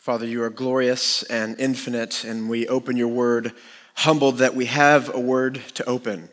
Father, 0.00 0.24
you 0.24 0.42
are 0.42 0.48
glorious 0.48 1.22
and 1.24 1.60
infinite, 1.60 2.24
and 2.24 2.48
we 2.48 2.66
open 2.68 2.96
your 2.96 3.08
word 3.08 3.52
humbled 3.96 4.38
that 4.38 4.54
we 4.54 4.64
have 4.64 5.14
a 5.14 5.20
word 5.20 5.60
to 5.74 5.84
open. 5.84 6.30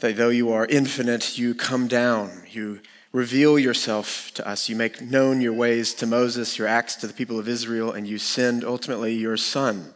That 0.00 0.16
though 0.16 0.30
you 0.30 0.50
are 0.50 0.66
infinite, 0.66 1.38
you 1.38 1.54
come 1.54 1.86
down, 1.86 2.42
you 2.50 2.80
reveal 3.12 3.60
yourself 3.60 4.32
to 4.34 4.48
us, 4.48 4.68
you 4.68 4.74
make 4.74 5.00
known 5.00 5.40
your 5.40 5.52
ways 5.52 5.94
to 5.94 6.06
Moses, 6.06 6.58
your 6.58 6.66
acts 6.66 6.96
to 6.96 7.06
the 7.06 7.14
people 7.14 7.38
of 7.38 7.46
Israel, 7.46 7.92
and 7.92 8.08
you 8.08 8.18
send 8.18 8.64
ultimately 8.64 9.14
your 9.14 9.36
Son. 9.36 9.94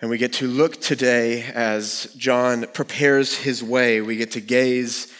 And 0.00 0.10
we 0.10 0.18
get 0.18 0.32
to 0.32 0.48
look 0.48 0.80
today 0.80 1.44
as 1.44 2.12
John 2.16 2.66
prepares 2.74 3.36
his 3.36 3.62
way. 3.62 4.00
We 4.00 4.16
get 4.16 4.32
to 4.32 4.40
gaze 4.40 5.14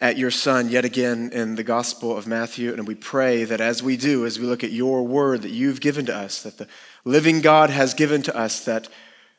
at 0.00 0.16
your 0.16 0.30
Son 0.30 0.68
yet 0.68 0.84
again 0.84 1.30
in 1.32 1.56
the 1.56 1.62
Gospel 1.62 2.16
of 2.16 2.26
Matthew. 2.26 2.72
And 2.72 2.86
we 2.86 2.94
pray 2.94 3.44
that 3.44 3.60
as 3.60 3.82
we 3.82 3.96
do, 3.96 4.24
as 4.24 4.38
we 4.38 4.46
look 4.46 4.64
at 4.64 4.72
your 4.72 5.06
word 5.06 5.42
that 5.42 5.50
you've 5.50 5.80
given 5.80 6.06
to 6.06 6.16
us, 6.16 6.42
that 6.42 6.56
the 6.56 6.68
living 7.04 7.40
God 7.40 7.70
has 7.70 7.92
given 7.92 8.22
to 8.22 8.36
us, 8.36 8.64
that 8.64 8.88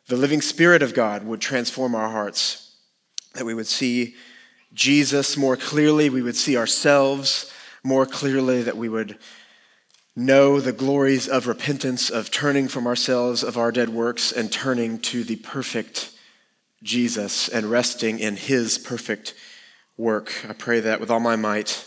the 0.07 0.15
living 0.15 0.41
Spirit 0.41 0.83
of 0.83 0.93
God 0.93 1.23
would 1.23 1.41
transform 1.41 1.95
our 1.95 2.09
hearts, 2.09 2.75
that 3.33 3.45
we 3.45 3.53
would 3.53 3.67
see 3.67 4.15
Jesus 4.73 5.35
more 5.35 5.57
clearly, 5.57 6.09
we 6.09 6.21
would 6.21 6.35
see 6.35 6.55
ourselves 6.55 7.51
more 7.83 8.05
clearly, 8.05 8.61
that 8.61 8.77
we 8.77 8.89
would 8.89 9.17
know 10.15 10.59
the 10.59 10.71
glories 10.71 11.27
of 11.27 11.47
repentance, 11.47 12.09
of 12.09 12.29
turning 12.29 12.67
from 12.67 12.85
ourselves, 12.85 13.43
of 13.43 13.57
our 13.57 13.71
dead 13.71 13.89
works, 13.89 14.31
and 14.31 14.51
turning 14.51 14.99
to 14.99 15.23
the 15.23 15.37
perfect 15.37 16.11
Jesus 16.83 17.47
and 17.47 17.65
resting 17.71 18.19
in 18.19 18.35
his 18.35 18.77
perfect 18.77 19.33
work. 20.01 20.33
I 20.49 20.53
pray 20.53 20.79
that 20.79 20.99
with 20.99 21.11
all 21.11 21.19
my 21.19 21.35
might 21.35 21.85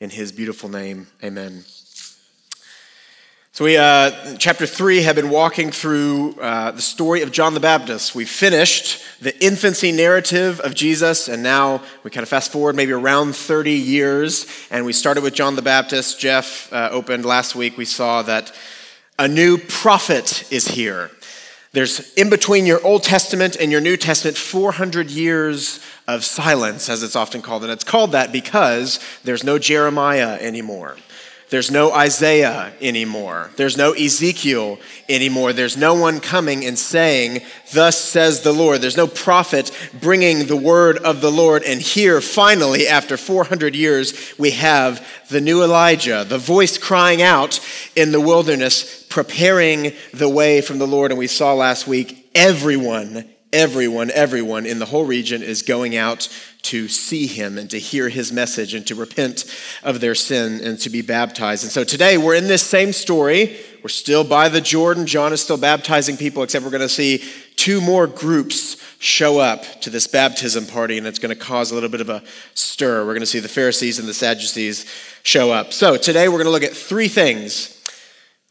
in 0.00 0.10
his 0.10 0.32
beautiful 0.32 0.68
name. 0.68 1.06
Amen. 1.24 1.64
So, 3.52 3.64
we, 3.64 3.76
uh, 3.78 4.36
chapter 4.36 4.66
three, 4.66 5.02
have 5.02 5.16
been 5.16 5.30
walking 5.30 5.70
through 5.70 6.34
uh, 6.40 6.72
the 6.72 6.82
story 6.82 7.22
of 7.22 7.32
John 7.32 7.54
the 7.54 7.60
Baptist. 7.60 8.14
We 8.14 8.26
finished 8.26 9.02
the 9.20 9.34
infancy 9.44 9.92
narrative 9.92 10.60
of 10.60 10.74
Jesus, 10.74 11.28
and 11.28 11.42
now 11.42 11.82
we 12.02 12.10
kind 12.10 12.22
of 12.22 12.28
fast 12.28 12.52
forward 12.52 12.76
maybe 12.76 12.92
around 12.92 13.34
30 13.34 13.72
years, 13.72 14.46
and 14.70 14.84
we 14.84 14.92
started 14.92 15.22
with 15.22 15.34
John 15.34 15.56
the 15.56 15.62
Baptist. 15.62 16.20
Jeff 16.20 16.70
uh, 16.72 16.90
opened 16.92 17.24
last 17.24 17.54
week. 17.54 17.78
We 17.78 17.86
saw 17.86 18.22
that 18.22 18.54
a 19.18 19.28
new 19.28 19.56
prophet 19.56 20.50
is 20.52 20.68
here. 20.68 21.10
There's 21.72 22.12
in 22.14 22.28
between 22.28 22.66
your 22.66 22.84
Old 22.84 23.02
Testament 23.02 23.56
and 23.56 23.72
your 23.72 23.80
New 23.80 23.96
Testament 23.96 24.36
400 24.36 25.10
years 25.10 25.80
of 26.06 26.22
silence, 26.22 26.90
as 26.90 27.02
it's 27.02 27.16
often 27.16 27.40
called. 27.40 27.62
And 27.62 27.72
it's 27.72 27.84
called 27.84 28.12
that 28.12 28.30
because 28.30 29.00
there's 29.24 29.42
no 29.42 29.58
Jeremiah 29.58 30.38
anymore. 30.38 30.96
There's 31.52 31.70
no 31.70 31.92
Isaiah 31.92 32.72
anymore. 32.80 33.50
There's 33.56 33.76
no 33.76 33.92
Ezekiel 33.92 34.78
anymore. 35.06 35.52
There's 35.52 35.76
no 35.76 35.92
one 35.92 36.18
coming 36.18 36.64
and 36.64 36.78
saying, 36.78 37.42
Thus 37.74 38.02
says 38.02 38.40
the 38.40 38.54
Lord. 38.54 38.80
There's 38.80 38.96
no 38.96 39.06
prophet 39.06 39.70
bringing 40.00 40.46
the 40.46 40.56
word 40.56 40.96
of 40.96 41.20
the 41.20 41.30
Lord. 41.30 41.62
And 41.62 41.78
here, 41.78 42.22
finally, 42.22 42.88
after 42.88 43.18
400 43.18 43.76
years, 43.76 44.32
we 44.38 44.52
have 44.52 45.06
the 45.28 45.42
new 45.42 45.62
Elijah, 45.62 46.24
the 46.26 46.38
voice 46.38 46.78
crying 46.78 47.20
out 47.20 47.60
in 47.94 48.12
the 48.12 48.20
wilderness, 48.20 49.02
preparing 49.10 49.92
the 50.14 50.30
way 50.30 50.62
from 50.62 50.78
the 50.78 50.86
Lord. 50.86 51.10
And 51.10 51.18
we 51.18 51.26
saw 51.26 51.52
last 51.52 51.86
week, 51.86 52.30
everyone 52.34 53.28
everyone, 53.52 54.10
everyone 54.10 54.66
in 54.66 54.78
the 54.78 54.86
whole 54.86 55.04
region 55.04 55.42
is 55.42 55.62
going 55.62 55.96
out 55.96 56.28
to 56.62 56.88
see 56.88 57.26
him 57.26 57.58
and 57.58 57.68
to 57.70 57.78
hear 57.78 58.08
his 58.08 58.32
message 58.32 58.72
and 58.72 58.86
to 58.86 58.94
repent 58.94 59.44
of 59.82 60.00
their 60.00 60.14
sin 60.14 60.60
and 60.62 60.78
to 60.78 60.88
be 60.88 61.02
baptized. 61.02 61.64
And 61.64 61.72
so 61.72 61.84
today 61.84 62.16
we're 62.16 62.36
in 62.36 62.46
this 62.46 62.62
same 62.62 62.92
story. 62.92 63.58
We're 63.82 63.88
still 63.88 64.24
by 64.24 64.48
the 64.48 64.60
Jordan. 64.60 65.06
John 65.06 65.32
is 65.32 65.42
still 65.42 65.56
baptizing 65.56 66.16
people, 66.16 66.42
except 66.42 66.64
we're 66.64 66.70
going 66.70 66.82
to 66.82 66.88
see 66.88 67.24
two 67.56 67.80
more 67.80 68.06
groups 68.06 68.76
show 69.00 69.38
up 69.38 69.64
to 69.80 69.90
this 69.90 70.06
baptism 70.06 70.66
party, 70.66 70.96
and 70.96 71.06
it's 71.06 71.18
going 71.18 71.34
to 71.34 71.40
cause 71.40 71.72
a 71.72 71.74
little 71.74 71.88
bit 71.88 72.00
of 72.00 72.08
a 72.08 72.22
stir. 72.54 73.00
We're 73.00 73.14
going 73.14 73.20
to 73.20 73.26
see 73.26 73.40
the 73.40 73.48
Pharisees 73.48 73.98
and 73.98 74.08
the 74.08 74.14
Sadducees 74.14 74.86
show 75.24 75.50
up. 75.50 75.72
So 75.72 75.96
today 75.96 76.28
we're 76.28 76.42
going 76.42 76.46
to 76.46 76.52
look 76.52 76.62
at 76.62 76.72
three 76.72 77.08
things 77.08 77.81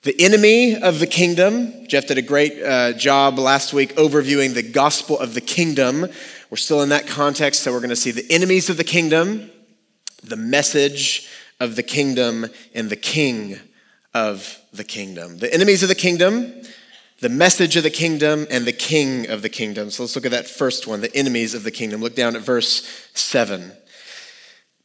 the 0.04 0.20
enemy 0.20 0.76
of 0.76 1.00
the 1.00 1.08
kingdom. 1.08 1.88
Jeff 1.88 2.08
did 2.08 2.18
a 2.18 2.24
great 2.24 2.62
uh, 2.62 2.94
job 2.94 3.38
last 3.38 3.72
week 3.72 3.96
overviewing 3.96 4.54
the 4.54 4.64
gospel 4.64 5.20
of 5.20 5.36
the 5.36 5.42
kingdom. 5.42 6.08
We're 6.50 6.58
still 6.58 6.82
in 6.82 6.90
that 6.90 7.08
context, 7.08 7.62
so 7.62 7.72
we're 7.72 7.80
going 7.80 7.92
to 7.92 7.96
see 7.96 8.12
the 8.12 8.26
enemies 8.32 8.70
of 8.70 8.78
the 8.78 8.84
kingdom, 8.84 9.52
the 10.24 10.36
message 10.36 11.30
of 11.60 11.76
the 11.76 11.84
kingdom, 11.84 12.48
and 12.74 12.90
the 12.90 12.96
king 12.96 13.60
of 14.14 14.60
the 14.74 14.84
kingdom. 14.84 15.38
The 15.38 15.54
enemies 15.54 15.84
of 15.84 15.90
the 15.90 15.96
kingdom, 15.96 16.52
the 17.20 17.30
message 17.30 17.76
of 17.76 17.84
the 17.84 17.92
kingdom, 17.92 18.48
and 18.50 18.66
the 18.66 18.74
king 18.74 19.30
of 19.30 19.44
the 19.44 19.50
kingdom. 19.50 19.92
So 19.92 20.02
let's 20.02 20.16
look 20.16 20.26
at 20.26 20.32
that 20.32 20.48
first 20.48 20.88
one, 20.88 21.02
the 21.02 21.16
enemies 21.16 21.54
of 21.54 21.64
the 21.64 21.72
kingdom. 21.72 22.02
Look 22.02 22.16
down 22.16 22.36
at 22.36 22.42
verse 22.42 23.10
7. 23.14 23.72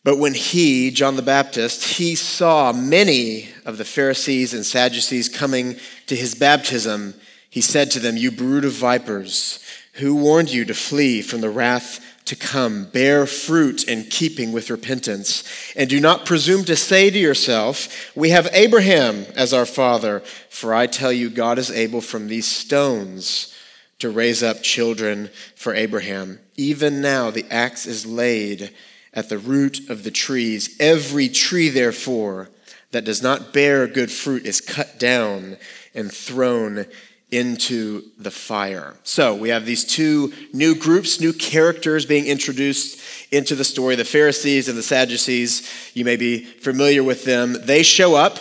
But 0.07 0.19
when 0.19 0.35
he, 0.35 0.93
John 0.93 1.17
the 1.17 1.23
Baptist, 1.23 1.83
he 1.83 2.15
saw 2.15 2.73
many 2.73 3.49
of 3.65 3.77
the 3.77 3.85
Pharisees 3.85 4.55
and 4.55 4.65
Sadducees 4.65 5.29
coming 5.29 5.75
to 6.07 6.15
his 6.15 6.37
baptism, 6.37 7.15
he 7.51 7.61
said 7.61 7.91
to 7.91 7.99
them, 7.99 8.17
You 8.17 8.31
brood 8.31 8.65
of 8.65 8.71
vipers, 8.71 9.59
who 9.95 10.15
warned 10.15 10.53
you 10.53 10.65
to 10.67 10.75
flee 10.75 11.23
from 11.23 11.41
the 11.41 11.51
wrath 11.51 11.99
to 12.27 12.37
come? 12.37 12.85
Bear 12.85 13.27
fruit 13.27 13.83
in 13.83 14.05
keeping 14.05 14.53
with 14.53 14.71
repentance. 14.71 15.43
And 15.75 15.91
do 15.91 15.99
not 15.99 16.25
presume 16.25 16.65
to 16.67 16.77
say 16.77 17.11
to 17.11 17.19
yourself, 17.19 18.15
We 18.15 18.31
have 18.31 18.49
Abraham 18.53 19.27
as 19.35 19.53
our 19.53 19.67
father. 19.67 20.21
For 20.51 20.73
I 20.73 20.87
tell 20.87 21.13
you, 21.13 21.31
God 21.31 21.59
is 21.59 21.73
able 21.73 22.01
from 22.01 22.29
these 22.29 22.47
stones 22.47 23.53
to 23.99 24.11
raise 24.11 24.45
up 24.45 24.63
children 24.63 25.31
for 25.57 25.75
Abraham. 25.75 26.39
Even 26.55 27.01
now 27.01 27.33
the 27.33 27.47
axe 27.51 27.87
is 27.87 28.07
laid 28.07 28.73
at 29.17 29.31
the 29.31 29.39
root 29.39 29.89
of 29.89 30.05
the 30.05 30.11
trees. 30.13 30.77
Every 30.79 31.29
tree, 31.29 31.71
therefore, 31.71 32.51
that 32.93 33.05
does 33.05 33.23
not 33.23 33.53
bear 33.53 33.87
good 33.89 34.13
fruit 34.13 34.47
is 34.47 34.61
cut 34.61 34.99
down 34.99 35.57
and 35.95 36.13
thrown 36.13 36.87
into 37.33 38.03
the 38.19 38.31
fire. 38.31 38.95
So 39.03 39.35
we 39.35 39.49
have 39.49 39.67
these 39.67 39.85
two 39.85 40.33
new 40.53 40.77
groups, 40.77 41.21
new 41.21 41.33
characters 41.33 42.07
being 42.07 42.27
introduced 42.27 43.01
into 43.33 43.57
the 43.57 43.65
story 43.65 43.97
the 43.97 44.05
Pharisees 44.05 44.69
and 44.69 44.79
the 44.79 44.83
Sadducees. 44.83 45.69
You 45.95 46.05
may 46.05 46.17
be 46.17 46.45
familiar 46.45 47.03
with 47.03 47.25
them. 47.25 47.57
They 47.65 47.83
show 47.83 48.15
up, 48.15 48.39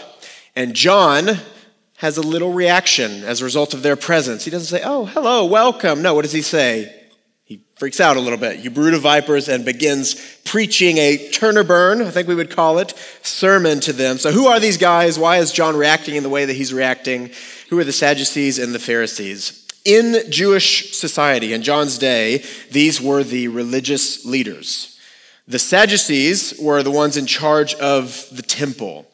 and 0.55 0.75
John 0.75 1.39
has 1.97 2.17
a 2.17 2.21
little 2.21 2.53
reaction 2.53 3.23
as 3.23 3.41
a 3.41 3.45
result 3.45 3.73
of 3.73 3.81
their 3.81 3.95
presence. 3.95 4.45
He 4.45 4.51
doesn't 4.51 4.77
say, 4.77 4.83
Oh, 4.85 5.05
hello, 5.05 5.45
welcome. 5.45 6.01
No, 6.01 6.13
what 6.13 6.23
does 6.23 6.33
he 6.33 6.43
say? 6.43 7.04
Freaks 7.75 7.99
out 7.99 8.15
a 8.15 8.21
little 8.21 8.37
bit. 8.37 8.59
You 8.59 8.69
brood 8.69 8.93
of 8.93 9.01
vipers 9.01 9.49
and 9.49 9.65
begins 9.65 10.15
preaching 10.45 10.97
a 10.97 11.29
turn 11.31 11.57
or 11.57 11.65
burn, 11.65 12.01
I 12.01 12.09
think 12.09 12.25
we 12.25 12.35
would 12.35 12.49
call 12.49 12.77
it, 12.77 12.93
sermon 13.21 13.81
to 13.81 13.91
them. 13.91 14.17
So, 14.17 14.31
who 14.31 14.47
are 14.47 14.61
these 14.61 14.77
guys? 14.77 15.19
Why 15.19 15.37
is 15.37 15.51
John 15.51 15.75
reacting 15.75 16.15
in 16.15 16.23
the 16.23 16.29
way 16.29 16.45
that 16.45 16.55
he's 16.55 16.73
reacting? 16.73 17.31
Who 17.69 17.77
are 17.77 17.83
the 17.83 17.91
Sadducees 17.91 18.59
and 18.59 18.73
the 18.73 18.79
Pharisees? 18.79 19.67
In 19.83 20.31
Jewish 20.31 20.93
society, 20.93 21.51
in 21.51 21.63
John's 21.63 21.97
day, 21.97 22.45
these 22.71 23.01
were 23.01 23.23
the 23.23 23.49
religious 23.49 24.25
leaders. 24.25 24.97
The 25.45 25.59
Sadducees 25.59 26.57
were 26.59 26.81
the 26.81 26.91
ones 26.91 27.17
in 27.17 27.25
charge 27.25 27.75
of 27.75 28.25
the 28.31 28.41
temple. 28.41 29.05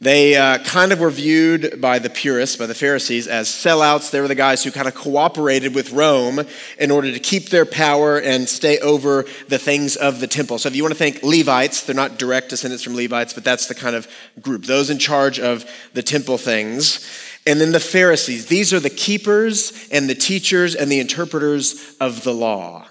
They 0.00 0.36
uh, 0.36 0.58
kind 0.58 0.92
of 0.92 1.00
were 1.00 1.10
viewed 1.10 1.80
by 1.80 1.98
the 1.98 2.08
purists, 2.08 2.54
by 2.54 2.66
the 2.66 2.74
Pharisees, 2.74 3.26
as 3.26 3.48
sellouts. 3.48 4.12
They 4.12 4.20
were 4.20 4.28
the 4.28 4.36
guys 4.36 4.62
who 4.62 4.70
kind 4.70 4.86
of 4.86 4.94
cooperated 4.94 5.74
with 5.74 5.92
Rome 5.92 6.46
in 6.78 6.92
order 6.92 7.10
to 7.10 7.18
keep 7.18 7.48
their 7.48 7.66
power 7.66 8.16
and 8.16 8.48
stay 8.48 8.78
over 8.78 9.24
the 9.48 9.58
things 9.58 9.96
of 9.96 10.20
the 10.20 10.28
temple. 10.28 10.58
So 10.58 10.68
if 10.68 10.76
you 10.76 10.84
want 10.84 10.92
to 10.92 10.98
think 10.98 11.24
Levites, 11.24 11.82
they're 11.82 11.96
not 11.96 12.16
direct 12.16 12.50
descendants 12.50 12.84
from 12.84 12.94
Levites, 12.94 13.32
but 13.32 13.42
that's 13.42 13.66
the 13.66 13.74
kind 13.74 13.96
of 13.96 14.06
group, 14.40 14.66
those 14.66 14.88
in 14.88 15.00
charge 15.00 15.40
of 15.40 15.68
the 15.94 16.02
temple 16.02 16.38
things. 16.38 17.04
And 17.44 17.60
then 17.60 17.72
the 17.72 17.80
Pharisees, 17.80 18.46
these 18.46 18.72
are 18.72 18.80
the 18.80 18.90
keepers 18.90 19.88
and 19.90 20.08
the 20.08 20.14
teachers 20.14 20.76
and 20.76 20.92
the 20.92 21.00
interpreters 21.00 21.96
of 21.98 22.22
the 22.22 22.34
law. 22.34 22.87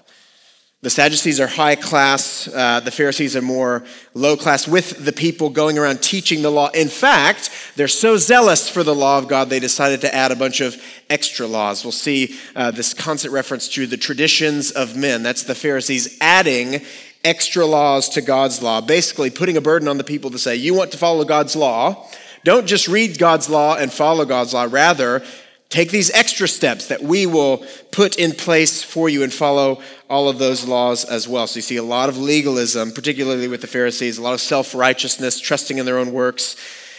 The 0.80 0.90
Sadducees 0.90 1.40
are 1.40 1.48
high 1.48 1.74
class, 1.74 2.46
uh, 2.46 2.78
the 2.78 2.92
Pharisees 2.92 3.34
are 3.34 3.42
more 3.42 3.84
low 4.14 4.36
class, 4.36 4.68
with 4.68 5.04
the 5.04 5.12
people 5.12 5.50
going 5.50 5.76
around 5.76 6.02
teaching 6.02 6.40
the 6.40 6.52
law. 6.52 6.68
In 6.68 6.86
fact, 6.86 7.50
they're 7.74 7.88
so 7.88 8.16
zealous 8.16 8.68
for 8.68 8.84
the 8.84 8.94
law 8.94 9.18
of 9.18 9.26
God, 9.26 9.50
they 9.50 9.58
decided 9.58 10.02
to 10.02 10.14
add 10.14 10.30
a 10.30 10.36
bunch 10.36 10.60
of 10.60 10.80
extra 11.10 11.48
laws. 11.48 11.84
We'll 11.84 11.90
see 11.90 12.38
uh, 12.54 12.70
this 12.70 12.94
constant 12.94 13.34
reference 13.34 13.66
to 13.70 13.88
the 13.88 13.96
traditions 13.96 14.70
of 14.70 14.96
men. 14.96 15.24
That's 15.24 15.42
the 15.42 15.56
Pharisees 15.56 16.16
adding 16.20 16.82
extra 17.24 17.66
laws 17.66 18.08
to 18.10 18.20
God's 18.20 18.62
law, 18.62 18.80
basically 18.80 19.30
putting 19.30 19.56
a 19.56 19.60
burden 19.60 19.88
on 19.88 19.98
the 19.98 20.04
people 20.04 20.30
to 20.30 20.38
say, 20.38 20.54
You 20.54 20.74
want 20.74 20.92
to 20.92 20.98
follow 20.98 21.24
God's 21.24 21.56
law? 21.56 22.08
Don't 22.44 22.66
just 22.66 22.86
read 22.86 23.18
God's 23.18 23.50
law 23.50 23.74
and 23.74 23.92
follow 23.92 24.24
God's 24.24 24.54
law. 24.54 24.68
Rather, 24.70 25.24
Take 25.68 25.90
these 25.90 26.10
extra 26.10 26.48
steps 26.48 26.88
that 26.88 27.02
we 27.02 27.26
will 27.26 27.64
put 27.92 28.16
in 28.18 28.32
place 28.32 28.82
for 28.82 29.08
you 29.08 29.22
and 29.22 29.32
follow 29.32 29.82
all 30.08 30.28
of 30.28 30.38
those 30.38 30.66
laws 30.66 31.04
as 31.04 31.28
well. 31.28 31.46
So 31.46 31.58
you 31.58 31.62
see 31.62 31.76
a 31.76 31.82
lot 31.82 32.08
of 32.08 32.16
legalism, 32.16 32.92
particularly 32.92 33.48
with 33.48 33.60
the 33.60 33.66
Pharisees, 33.66 34.16
a 34.16 34.22
lot 34.22 34.32
of 34.32 34.40
self 34.40 34.74
righteousness, 34.74 35.38
trusting 35.38 35.76
in 35.76 35.84
their 35.84 35.98
own 35.98 36.12
works. 36.12 36.56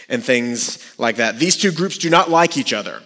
and 0.08 0.24
things 0.24 0.92
like 0.98 1.16
that. 1.16 1.38
These 1.38 1.56
two 1.56 1.70
groups 1.70 1.96
do 1.96 2.10
not 2.10 2.28
like 2.28 2.58
each 2.58 2.72
other. 2.72 3.00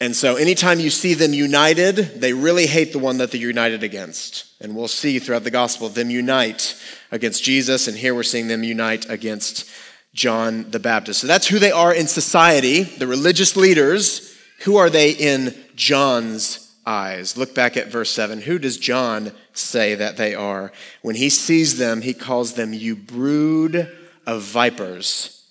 And 0.00 0.14
so, 0.14 0.36
anytime 0.36 0.78
you 0.78 0.90
see 0.90 1.14
them 1.14 1.32
united, 1.32 1.96
they 1.96 2.32
really 2.32 2.66
hate 2.66 2.92
the 2.92 2.98
one 2.98 3.18
that 3.18 3.32
they're 3.32 3.40
united 3.40 3.82
against. 3.82 4.46
And 4.60 4.76
we'll 4.76 4.88
see 4.88 5.18
throughout 5.18 5.44
the 5.44 5.50
gospel 5.50 5.88
them 5.88 6.10
unite 6.10 6.76
against 7.10 7.42
Jesus, 7.42 7.88
and 7.88 7.96
here 7.96 8.14
we're 8.14 8.22
seeing 8.22 8.48
them 8.48 8.62
unite 8.62 9.08
against 9.08 9.68
John 10.14 10.70
the 10.70 10.78
Baptist. 10.78 11.20
So 11.20 11.26
that's 11.26 11.48
who 11.48 11.58
they 11.58 11.72
are 11.72 11.92
in 11.92 12.06
society, 12.06 12.82
the 12.82 13.06
religious 13.06 13.56
leaders. 13.56 14.27
Who 14.60 14.76
are 14.76 14.90
they 14.90 15.10
in 15.12 15.54
John's 15.74 16.72
eyes? 16.84 17.36
Look 17.36 17.54
back 17.54 17.76
at 17.76 17.92
verse 17.92 18.10
7. 18.10 18.42
Who 18.42 18.58
does 18.58 18.76
John 18.76 19.32
say 19.52 19.94
that 19.94 20.16
they 20.16 20.34
are? 20.34 20.72
When 21.02 21.16
he 21.16 21.28
sees 21.28 21.78
them, 21.78 22.02
he 22.02 22.14
calls 22.14 22.54
them, 22.54 22.72
You 22.72 22.96
brood 22.96 23.90
of 24.26 24.42
vipers. 24.42 25.46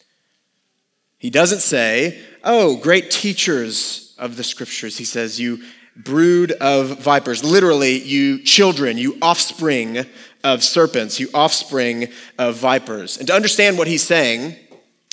He 1.17 1.29
doesn't 1.29 1.61
say, 1.61 2.19
Oh, 2.43 2.77
great 2.77 3.09
teachers 3.09 4.15
of 4.17 4.37
the 4.37 4.43
scriptures. 4.43 4.97
He 4.97 5.05
says, 5.05 5.39
You 5.39 5.63
brood 5.95 6.51
of 6.51 6.99
vipers. 6.99 7.43
Literally, 7.43 7.99
you 7.99 8.39
children, 8.43 8.97
you 8.97 9.17
offspring 9.21 10.05
of 10.43 10.63
serpents, 10.63 11.19
you 11.19 11.29
offspring 11.33 12.09
of 12.37 12.55
vipers. 12.55 13.17
And 13.17 13.27
to 13.27 13.33
understand 13.33 13.77
what 13.77 13.87
he's 13.87 14.03
saying, 14.03 14.55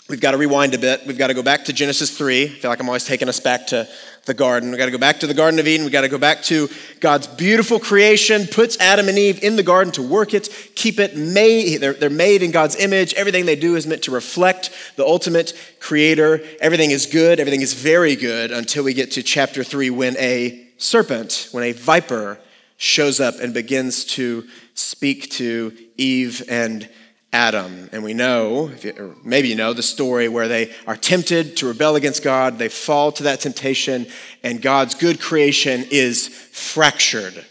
we've 0.08 0.20
got 0.20 0.32
to 0.32 0.38
rewind 0.38 0.74
a 0.74 0.78
bit. 0.78 1.06
We've 1.06 1.18
got 1.18 1.28
to 1.28 1.34
go 1.34 1.42
back 1.42 1.64
to 1.66 1.72
Genesis 1.72 2.16
3. 2.16 2.44
I 2.44 2.48
feel 2.48 2.70
like 2.70 2.80
I'm 2.80 2.88
always 2.88 3.04
taking 3.04 3.28
us 3.28 3.40
back 3.40 3.66
to 3.68 3.88
the 4.26 4.34
garden. 4.34 4.70
We've 4.70 4.78
got 4.78 4.86
to 4.86 4.90
go 4.90 4.98
back 4.98 5.20
to 5.20 5.26
the 5.26 5.34
Garden 5.34 5.60
of 5.60 5.66
Eden. 5.66 5.84
We've 5.84 5.92
got 5.92 6.02
to 6.02 6.08
go 6.08 6.18
back 6.18 6.42
to 6.44 6.68
God's 7.00 7.26
beautiful 7.26 7.78
creation, 7.78 8.46
puts 8.46 8.78
Adam 8.80 9.08
and 9.08 9.18
Eve 9.18 9.42
in 9.42 9.56
the 9.56 9.62
garden 9.62 9.92
to 9.94 10.02
work 10.02 10.32
it, 10.32 10.48
keep 10.74 10.98
it 10.98 11.16
made. 11.16 11.78
They're, 11.78 11.92
they're 11.92 12.10
made 12.10 12.42
in 12.42 12.50
God's 12.50 12.76
image. 12.76 13.12
Everything 13.14 13.46
they 13.46 13.56
do 13.56 13.76
is 13.76 13.86
meant 13.86 14.02
to 14.04 14.10
reflect 14.10 14.70
the 14.96 15.04
ultimate 15.04 15.52
creator. 15.80 16.40
Everything 16.60 16.90
is 16.90 17.06
good. 17.06 17.38
Everything 17.38 17.60
is 17.60 17.74
very 17.74 18.16
good 18.16 18.50
until 18.50 18.84
we 18.84 18.94
get 18.94 19.10
to 19.12 19.22
chapter 19.22 19.62
3 19.62 19.90
when 19.90 20.16
a 20.18 20.68
serpent, 20.78 21.48
when 21.52 21.64
a 21.64 21.72
viper 21.72 22.38
shows 22.76 23.20
up 23.20 23.34
and 23.40 23.52
begins 23.54 24.04
to 24.04 24.46
speak 24.74 25.30
to 25.30 25.76
Eve 25.96 26.42
and 26.48 26.88
Adam. 27.34 27.90
And 27.92 28.04
we 28.04 28.14
know, 28.14 28.70
or 28.96 29.16
maybe 29.24 29.48
you 29.48 29.56
know, 29.56 29.72
the 29.72 29.82
story 29.82 30.28
where 30.28 30.46
they 30.46 30.72
are 30.86 30.96
tempted 30.96 31.56
to 31.56 31.66
rebel 31.66 31.96
against 31.96 32.22
God, 32.22 32.58
they 32.58 32.68
fall 32.68 33.10
to 33.12 33.24
that 33.24 33.40
temptation, 33.40 34.06
and 34.44 34.62
God's 34.62 34.94
good 34.94 35.20
creation 35.20 35.84
is 35.90 36.28
fractured, 36.28 37.44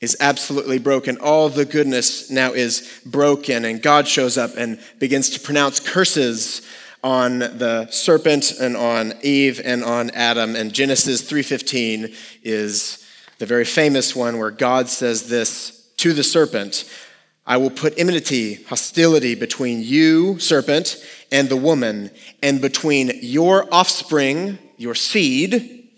is 0.00 0.16
absolutely 0.18 0.78
broken. 0.78 1.18
All 1.18 1.50
the 1.50 1.66
goodness 1.66 2.30
now 2.30 2.54
is 2.54 3.02
broken, 3.04 3.66
and 3.66 3.82
God 3.82 4.08
shows 4.08 4.38
up 4.38 4.52
and 4.56 4.80
begins 4.98 5.28
to 5.30 5.40
pronounce 5.40 5.78
curses 5.78 6.62
on 7.04 7.40
the 7.40 7.86
serpent 7.90 8.52
and 8.58 8.78
on 8.78 9.12
Eve 9.22 9.60
and 9.62 9.84
on 9.84 10.08
Adam. 10.10 10.56
And 10.56 10.72
Genesis 10.72 11.20
3:15 11.20 12.14
is 12.42 13.04
the 13.38 13.46
very 13.46 13.66
famous 13.66 14.16
one 14.16 14.38
where 14.38 14.50
God 14.50 14.88
says 14.88 15.24
this 15.24 15.82
to 15.98 16.14
the 16.14 16.24
serpent 16.24 16.84
I 17.46 17.58
will 17.58 17.70
put 17.70 17.98
enmity, 17.98 18.54
hostility 18.64 19.36
between 19.36 19.82
you, 19.82 20.38
serpent, 20.40 20.96
and 21.30 21.48
the 21.48 21.56
woman, 21.56 22.10
and 22.42 22.60
between 22.60 23.12
your 23.22 23.72
offspring, 23.72 24.58
your 24.76 24.96
seed, 24.96 25.88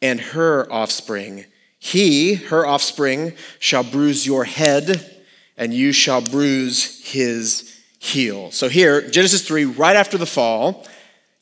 and 0.00 0.20
her 0.20 0.72
offspring. 0.72 1.46
He, 1.78 2.34
her 2.34 2.64
offspring, 2.64 3.32
shall 3.58 3.82
bruise 3.82 4.24
your 4.24 4.44
head, 4.44 5.20
and 5.56 5.74
you 5.74 5.92
shall 5.92 6.20
bruise 6.20 7.04
his 7.04 7.80
heel. 7.98 8.50
So 8.52 8.68
here, 8.68 9.08
Genesis 9.08 9.46
3, 9.46 9.64
right 9.64 9.96
after 9.96 10.16
the 10.16 10.26
fall, 10.26 10.86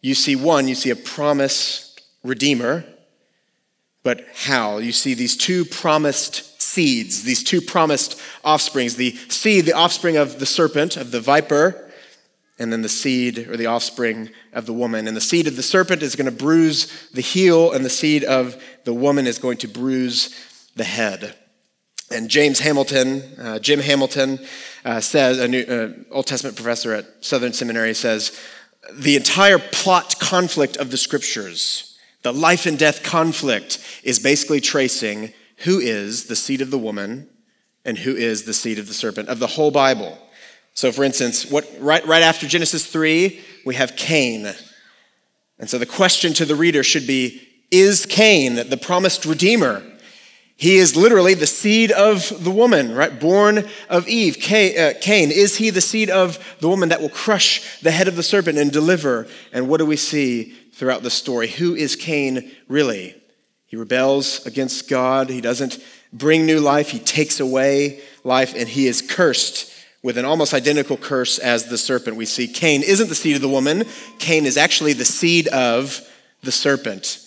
you 0.01 0.15
see 0.15 0.35
one, 0.35 0.67
you 0.67 0.75
see 0.75 0.91
a 0.91 0.97
promised 0.97 2.01
redeemer, 2.25 2.85
but 4.03 4.25
how? 4.35 4.79
You 4.79 4.93
see 4.93 5.15
these 5.15 5.37
two 5.37 5.65
promised 5.65 6.48
seeds, 6.59 7.23
these 7.23 7.43
two 7.43 7.61
promised 7.61 8.21
offsprings 8.45 8.97
the 8.97 9.17
seed, 9.29 9.65
the 9.65 9.73
offspring 9.73 10.17
of 10.17 10.39
the 10.39 10.47
serpent, 10.47 10.97
of 10.97 11.11
the 11.11 11.21
viper, 11.21 11.91
and 12.59 12.73
then 12.73 12.83
the 12.83 12.89
seed 12.89 13.39
or 13.49 13.57
the 13.57 13.67
offspring 13.67 14.31
of 14.53 14.67
the 14.67 14.73
woman. 14.73 15.07
And 15.07 15.17
the 15.17 15.21
seed 15.21 15.47
of 15.47 15.57
the 15.57 15.63
serpent 15.63 16.03
is 16.03 16.17
going 16.17 16.31
to 16.31 16.37
bruise 16.37 17.09
the 17.13 17.21
heel, 17.21 17.73
and 17.73 17.85
the 17.85 17.91
seed 17.91 18.25
of 18.25 18.61
the 18.85 18.95
woman 18.95 19.27
is 19.27 19.39
going 19.39 19.59
to 19.59 19.69
bruise 19.69 20.35
the 20.75 20.85
head. 20.85 21.37
And 22.11 22.29
James 22.29 22.61
Hamilton, 22.61 23.23
uh, 23.39 23.59
Jim 23.59 23.81
Hamilton, 23.81 24.41
uh, 24.85 25.01
says, 25.01 25.39
an 25.39 25.55
uh, 25.55 25.93
Old 26.11 26.27
Testament 26.27 26.57
professor 26.57 26.95
at 26.95 27.07
Southern 27.21 27.53
Seminary, 27.53 27.95
says, 27.95 28.39
the 28.93 29.17
entire 29.17 29.59
plot 29.59 30.19
conflict 30.19 30.77
of 30.79 30.91
the 30.91 30.97
scriptures, 30.97 31.99
the 32.23 32.33
life 32.33 32.65
and 32.65 32.79
death 32.79 33.03
conflict, 33.03 33.79
is 34.03 34.19
basically 34.19 34.61
tracing 34.61 35.35
who 35.65 35.79
is 35.79 36.25
the 36.27 36.37
seed 36.37 36.61
of 36.61 36.71
the 36.71 36.79
woman 36.79 37.29
and 37.85 37.99
who 37.99 38.15
is 38.15 38.45
the 38.45 38.55
seed 38.55 38.79
of 38.79 38.87
the 38.87 38.95
serpent 38.95 39.29
of 39.29 39.39
the 39.39 39.47
whole 39.47 39.71
Bible. 39.71 40.19
So, 40.75 40.93
for 40.93 41.03
instance, 41.03 41.51
what, 41.51 41.69
right, 41.81 42.07
right 42.07 42.23
after 42.23 42.47
Genesis 42.47 42.87
3, 42.87 43.41
we 43.67 43.75
have 43.75 43.97
Cain. 43.97 44.53
And 45.59 45.69
so 45.69 45.79
the 45.79 45.87
question 45.87 46.33
to 46.35 46.45
the 46.45 46.55
reader 46.55 46.83
should 46.83 47.07
be 47.07 47.43
Is 47.71 48.07
Cain 48.07 48.55
the 48.55 48.77
promised 48.77 49.25
redeemer? 49.25 49.83
He 50.57 50.77
is 50.77 50.97
literally 50.97 51.35
the 51.35 51.47
seed 51.47 51.93
of 51.93 52.43
the 52.43 52.51
woman, 52.51 52.93
right? 52.93 53.19
Born 53.19 53.69
of 53.89 54.09
Eve. 54.09 54.37
Uh, 54.39 54.93
Cain, 55.01 55.31
is 55.31 55.57
he 55.57 55.71
the 55.71 55.81
seed 55.81 56.11
of 56.11 56.57
the 56.59 56.69
woman 56.69 56.89
that 56.89 57.01
will 57.01 57.09
crush 57.09 57.81
the 57.81 57.93
head 57.93 58.09
of 58.09 58.17
the 58.17 58.25
serpent 58.25 58.59
and 58.59 58.73
deliver? 58.73 59.29
And 59.53 59.69
what 59.69 59.79
do 59.79 59.87
we 59.87 59.97
see 59.97 60.53
throughout 60.73 61.05
the 61.05 61.11
story? 61.11 61.47
Who 61.47 61.77
is 61.77 61.95
Cain 61.95 62.51
really? 62.67 63.18
He 63.69 63.77
rebels 63.77 64.45
against 64.47 64.89
God. 64.89 65.31
He 65.31 65.41
doesn't 65.41 65.79
bring 66.13 66.45
new 66.45 66.59
life. 66.59 66.91
He 66.91 66.99
takes 66.99 67.39
away 67.39 68.01
life, 68.25 68.55
and 68.57 68.69
he 68.69 68.89
is 68.89 69.01
cursed 69.01 69.73
with 70.03 70.17
an 70.17 70.25
almost 70.25 70.55
identical 70.55 70.97
curse 70.97 71.39
as 71.39 71.67
the 71.67 71.79
serpent. 71.79 72.17
We 72.17 72.25
see 72.25 72.49
Cain 72.49 72.83
isn't 72.83 73.09
the 73.09 73.15
seed 73.15 73.37
of 73.37 73.43
the 73.43 73.49
woman, 73.49 73.85
Cain 74.19 74.47
is 74.47 74.57
actually 74.57 74.95
the 74.95 75.05
seed 75.05 75.49
of 75.49 76.01
the 76.43 76.53
serpent. 76.53 77.25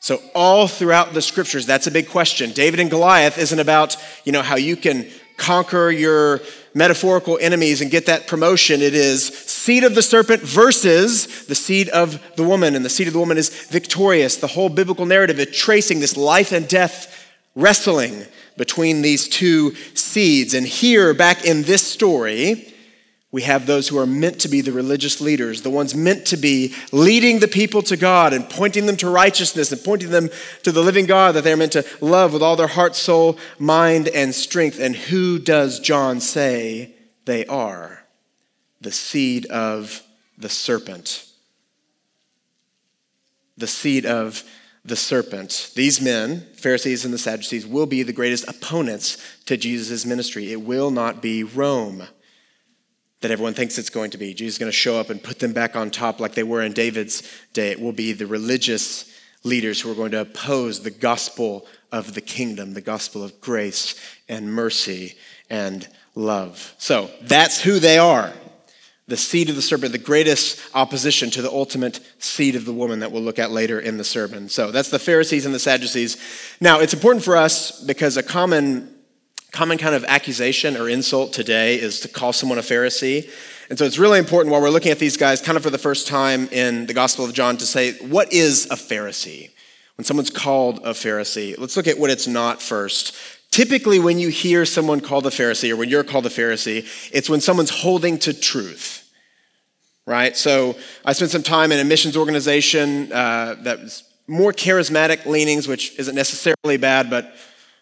So 0.00 0.20
all 0.34 0.66
throughout 0.66 1.14
the 1.14 1.22
scriptures, 1.22 1.66
that's 1.66 1.86
a 1.86 1.90
big 1.90 2.08
question. 2.08 2.52
David 2.52 2.80
and 2.80 2.90
Goliath 2.90 3.38
isn't 3.38 3.58
about, 3.58 3.96
you 4.24 4.32
know, 4.32 4.42
how 4.42 4.56
you 4.56 4.76
can 4.76 5.08
conquer 5.36 5.90
your 5.90 6.40
metaphorical 6.74 7.38
enemies 7.40 7.80
and 7.80 7.90
get 7.90 8.06
that 8.06 8.26
promotion. 8.26 8.82
It 8.82 8.94
is 8.94 9.26
seed 9.28 9.84
of 9.84 9.94
the 9.94 10.02
serpent 10.02 10.42
versus 10.42 11.46
the 11.46 11.54
seed 11.54 11.88
of 11.88 12.20
the 12.36 12.44
woman. 12.44 12.74
And 12.74 12.84
the 12.84 12.90
seed 12.90 13.06
of 13.06 13.12
the 13.12 13.18
woman 13.18 13.38
is 13.38 13.48
victorious. 13.68 14.36
The 14.36 14.48
whole 14.48 14.68
biblical 14.68 15.06
narrative 15.06 15.38
is 15.38 15.56
tracing 15.56 16.00
this 16.00 16.16
life 16.16 16.52
and 16.52 16.68
death 16.68 17.30
wrestling 17.54 18.24
between 18.56 19.02
these 19.02 19.28
two 19.28 19.74
seeds. 19.94 20.54
And 20.54 20.66
here, 20.66 21.14
back 21.14 21.44
in 21.44 21.62
this 21.62 21.86
story, 21.86 22.73
we 23.34 23.42
have 23.42 23.66
those 23.66 23.88
who 23.88 23.98
are 23.98 24.06
meant 24.06 24.42
to 24.42 24.48
be 24.48 24.60
the 24.60 24.70
religious 24.70 25.20
leaders, 25.20 25.62
the 25.62 25.68
ones 25.68 25.92
meant 25.92 26.24
to 26.24 26.36
be 26.36 26.72
leading 26.92 27.40
the 27.40 27.48
people 27.48 27.82
to 27.82 27.96
God 27.96 28.32
and 28.32 28.48
pointing 28.48 28.86
them 28.86 28.96
to 28.98 29.10
righteousness 29.10 29.72
and 29.72 29.82
pointing 29.82 30.10
them 30.10 30.30
to 30.62 30.70
the 30.70 30.80
living 30.80 31.04
God 31.04 31.34
that 31.34 31.42
they're 31.42 31.56
meant 31.56 31.72
to 31.72 31.84
love 32.00 32.32
with 32.32 32.44
all 32.44 32.54
their 32.54 32.68
heart, 32.68 32.94
soul, 32.94 33.36
mind, 33.58 34.06
and 34.06 34.32
strength. 34.32 34.78
And 34.78 34.94
who 34.94 35.40
does 35.40 35.80
John 35.80 36.20
say 36.20 36.94
they 37.24 37.44
are? 37.46 38.04
The 38.80 38.92
seed 38.92 39.46
of 39.46 40.04
the 40.38 40.48
serpent. 40.48 41.26
The 43.56 43.66
seed 43.66 44.06
of 44.06 44.44
the 44.84 44.94
serpent. 44.94 45.72
These 45.74 46.00
men, 46.00 46.46
Pharisees 46.54 47.04
and 47.04 47.12
the 47.12 47.18
Sadducees, 47.18 47.66
will 47.66 47.86
be 47.86 48.04
the 48.04 48.12
greatest 48.12 48.46
opponents 48.46 49.18
to 49.46 49.56
Jesus' 49.56 50.06
ministry. 50.06 50.52
It 50.52 50.62
will 50.62 50.92
not 50.92 51.20
be 51.20 51.42
Rome 51.42 52.06
that 53.24 53.30
everyone 53.30 53.54
thinks 53.54 53.78
it's 53.78 53.88
going 53.88 54.10
to 54.10 54.18
be. 54.18 54.34
Jesus 54.34 54.56
is 54.56 54.58
going 54.58 54.70
to 54.70 54.76
show 54.76 55.00
up 55.00 55.08
and 55.08 55.22
put 55.22 55.38
them 55.38 55.54
back 55.54 55.76
on 55.76 55.90
top 55.90 56.20
like 56.20 56.34
they 56.34 56.42
were 56.42 56.60
in 56.60 56.74
David's 56.74 57.22
day. 57.54 57.70
It 57.70 57.80
will 57.80 57.92
be 57.92 58.12
the 58.12 58.26
religious 58.26 59.10
leaders 59.44 59.80
who 59.80 59.90
are 59.90 59.94
going 59.94 60.10
to 60.10 60.20
oppose 60.20 60.82
the 60.82 60.90
gospel 60.90 61.66
of 61.90 62.12
the 62.12 62.20
kingdom, 62.20 62.74
the 62.74 62.82
gospel 62.82 63.24
of 63.24 63.40
grace 63.40 63.98
and 64.28 64.52
mercy 64.52 65.14
and 65.48 65.88
love. 66.14 66.74
So 66.76 67.10
that's 67.22 67.62
who 67.62 67.78
they 67.78 67.96
are. 67.96 68.30
The 69.08 69.16
seed 69.16 69.48
of 69.48 69.56
the 69.56 69.62
serpent, 69.62 69.92
the 69.92 69.98
greatest 69.98 70.60
opposition 70.74 71.30
to 71.30 71.40
the 71.40 71.50
ultimate 71.50 72.00
seed 72.18 72.54
of 72.54 72.66
the 72.66 72.74
woman 72.74 72.98
that 72.98 73.10
we'll 73.10 73.22
look 73.22 73.38
at 73.38 73.50
later 73.50 73.80
in 73.80 73.96
the 73.96 74.04
sermon. 74.04 74.50
So 74.50 74.70
that's 74.70 74.90
the 74.90 74.98
Pharisees 74.98 75.46
and 75.46 75.54
the 75.54 75.58
Sadducees. 75.58 76.18
Now, 76.60 76.80
it's 76.80 76.92
important 76.92 77.24
for 77.24 77.38
us 77.38 77.82
because 77.82 78.18
a 78.18 78.22
common 78.22 78.93
common 79.54 79.78
kind 79.78 79.94
of 79.94 80.04
accusation 80.04 80.76
or 80.76 80.88
insult 80.88 81.32
today 81.32 81.80
is 81.80 82.00
to 82.00 82.08
call 82.08 82.32
someone 82.32 82.58
a 82.58 82.62
Pharisee. 82.62 83.30
And 83.70 83.78
so 83.78 83.84
it's 83.86 83.98
really 83.98 84.18
important 84.18 84.52
while 84.52 84.60
we're 84.60 84.68
looking 84.68 84.92
at 84.92 84.98
these 84.98 85.16
guys, 85.16 85.40
kind 85.40 85.56
of 85.56 85.62
for 85.62 85.70
the 85.70 85.78
first 85.78 86.08
time 86.08 86.48
in 86.48 86.86
the 86.86 86.92
Gospel 86.92 87.24
of 87.24 87.32
John, 87.32 87.56
to 87.58 87.64
say, 87.64 87.92
what 87.98 88.32
is 88.32 88.66
a 88.66 88.74
Pharisee? 88.74 89.50
When 89.96 90.04
someone's 90.04 90.28
called 90.28 90.78
a 90.78 90.90
Pharisee, 90.90 91.56
let's 91.56 91.76
look 91.76 91.86
at 91.86 91.98
what 91.98 92.10
it's 92.10 92.26
not 92.26 92.60
first. 92.60 93.16
Typically, 93.52 94.00
when 94.00 94.18
you 94.18 94.28
hear 94.28 94.66
someone 94.66 95.00
called 95.00 95.24
a 95.24 95.30
Pharisee 95.30 95.70
or 95.70 95.76
when 95.76 95.88
you're 95.88 96.02
called 96.02 96.26
a 96.26 96.30
Pharisee, 96.30 96.84
it's 97.12 97.30
when 97.30 97.40
someone's 97.40 97.70
holding 97.70 98.18
to 98.18 98.34
truth. 98.34 99.08
right? 100.06 100.36
So 100.36 100.76
I 101.04 101.12
spent 101.12 101.30
some 101.30 101.42
time 101.42 101.72
in 101.72 101.80
a 101.80 101.84
missions 101.84 102.16
organization 102.16 103.12
uh, 103.12 103.56
that 103.60 103.80
was 103.80 104.04
more 104.26 104.52
charismatic 104.52 105.26
leanings, 105.26 105.68
which 105.68 105.98
isn't 105.98 106.14
necessarily 106.14 106.76
bad, 106.76 107.10
but 107.10 107.34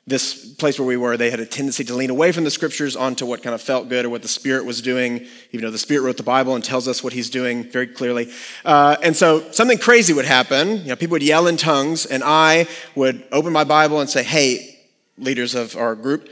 this 0.06 0.54
place 0.54 0.78
where 0.78 0.86
we 0.86 0.96
were, 0.96 1.16
they 1.16 1.30
had 1.30 1.38
a 1.38 1.46
tendency 1.46 1.84
to 1.84 1.94
lean 1.94 2.10
away 2.10 2.32
from 2.32 2.42
the 2.42 2.50
scriptures 2.50 2.96
onto 2.96 3.24
what 3.24 3.40
kind 3.42 3.54
of 3.54 3.62
felt 3.62 3.88
good 3.88 4.04
or 4.04 4.10
what 4.10 4.22
the 4.22 4.28
Spirit 4.28 4.64
was 4.64 4.82
doing, 4.82 5.26
even 5.52 5.64
though 5.64 5.70
the 5.70 5.78
Spirit 5.78 6.02
wrote 6.02 6.16
the 6.16 6.24
Bible 6.24 6.56
and 6.56 6.64
tells 6.64 6.88
us 6.88 7.04
what 7.04 7.12
He's 7.12 7.30
doing 7.30 7.70
very 7.70 7.86
clearly. 7.86 8.32
Uh, 8.64 8.96
and 9.02 9.16
so 9.16 9.48
something 9.52 9.78
crazy 9.78 10.12
would 10.12 10.24
happen. 10.24 10.78
You 10.78 10.88
know, 10.88 10.96
people 10.96 11.12
would 11.12 11.22
yell 11.22 11.46
in 11.46 11.56
tongues, 11.56 12.04
and 12.04 12.24
I 12.24 12.66
would 12.96 13.24
open 13.30 13.52
my 13.52 13.64
Bible 13.64 14.00
and 14.00 14.10
say, 14.10 14.24
"Hey, 14.24 14.80
leaders 15.18 15.54
of 15.54 15.76
our 15.76 15.94
group, 15.94 16.28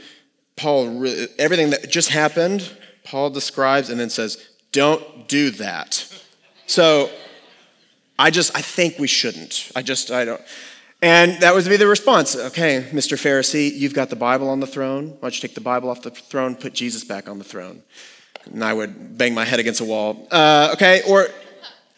Paul, 0.57 1.05
everything 1.39 1.69
that 1.69 1.89
just 1.89 2.09
happened, 2.09 2.69
Paul 3.05 3.29
describes 3.29 3.89
and 3.89 3.97
then 3.99 4.09
says, 4.09 4.49
don't 4.73 5.29
do 5.29 5.49
that." 5.51 6.07
So 6.67 7.09
I 8.19 8.31
just, 8.31 8.55
I 8.55 8.61
think 8.61 8.99
we 8.99 9.07
shouldn't. 9.07 9.71
I 9.75 9.81
just, 9.81 10.11
I 10.11 10.25
don't. 10.25 10.41
And 11.01 11.41
that 11.41 11.55
would 11.55 11.65
be 11.65 11.77
the 11.77 11.87
response. 11.87 12.35
Okay, 12.35 12.85
Mr. 12.91 13.17
Pharisee, 13.17 13.73
you've 13.73 13.95
got 13.95 14.09
the 14.09 14.15
Bible 14.15 14.49
on 14.49 14.59
the 14.59 14.67
throne. 14.67 15.09
Why 15.09 15.17
don't 15.21 15.35
you 15.35 15.41
take 15.41 15.55
the 15.55 15.61
Bible 15.61 15.89
off 15.89 16.03
the 16.03 16.11
throne, 16.11 16.55
put 16.55 16.73
Jesus 16.73 17.03
back 17.03 17.27
on 17.27 17.39
the 17.39 17.43
throne? 17.43 17.81
And 18.45 18.63
I 18.63 18.73
would 18.73 19.17
bang 19.17 19.33
my 19.33 19.45
head 19.45 19.59
against 19.59 19.81
a 19.81 19.85
wall. 19.85 20.27
Uh, 20.31 20.69
okay, 20.73 21.01
or 21.07 21.27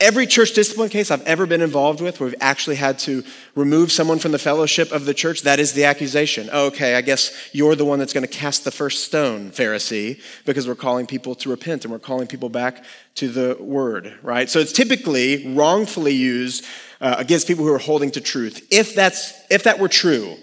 every 0.03 0.27
church 0.27 0.51
discipline 0.51 0.89
case 0.89 1.09
I've 1.09 1.25
ever 1.25 1.45
been 1.45 1.61
involved 1.61 2.01
with 2.01 2.19
where 2.19 2.27
we've 2.27 2.35
actually 2.41 2.75
had 2.75 2.99
to 2.99 3.23
remove 3.55 3.89
someone 3.89 4.19
from 4.19 4.33
the 4.33 4.37
fellowship 4.37 4.91
of 4.91 5.05
the 5.05 5.13
church, 5.13 5.43
that 5.43 5.61
is 5.61 5.71
the 5.71 5.85
accusation. 5.85 6.49
Okay, 6.49 6.95
I 6.95 7.01
guess 7.01 7.31
you're 7.53 7.73
the 7.75 7.85
one 7.85 7.99
that's 7.99 8.11
going 8.11 8.27
to 8.27 8.31
cast 8.31 8.65
the 8.65 8.71
first 8.71 9.05
stone, 9.05 9.51
Pharisee, 9.51 10.21
because 10.45 10.67
we're 10.67 10.75
calling 10.75 11.07
people 11.07 11.35
to 11.35 11.49
repent 11.49 11.85
and 11.85 11.91
we're 11.91 11.99
calling 11.99 12.27
people 12.27 12.49
back 12.49 12.83
to 13.15 13.29
the 13.29 13.55
word, 13.61 14.13
right? 14.21 14.49
So 14.49 14.59
it's 14.59 14.73
typically 14.73 15.53
wrongfully 15.53 16.13
used 16.13 16.65
uh, 16.99 17.15
against 17.17 17.47
people 17.47 17.63
who 17.63 17.73
are 17.73 17.79
holding 17.79 18.11
to 18.11 18.21
truth. 18.21 18.67
If, 18.71 18.93
that's, 18.95 19.33
if 19.49 19.63
that 19.63 19.79
were 19.79 19.87
true, 19.87 20.35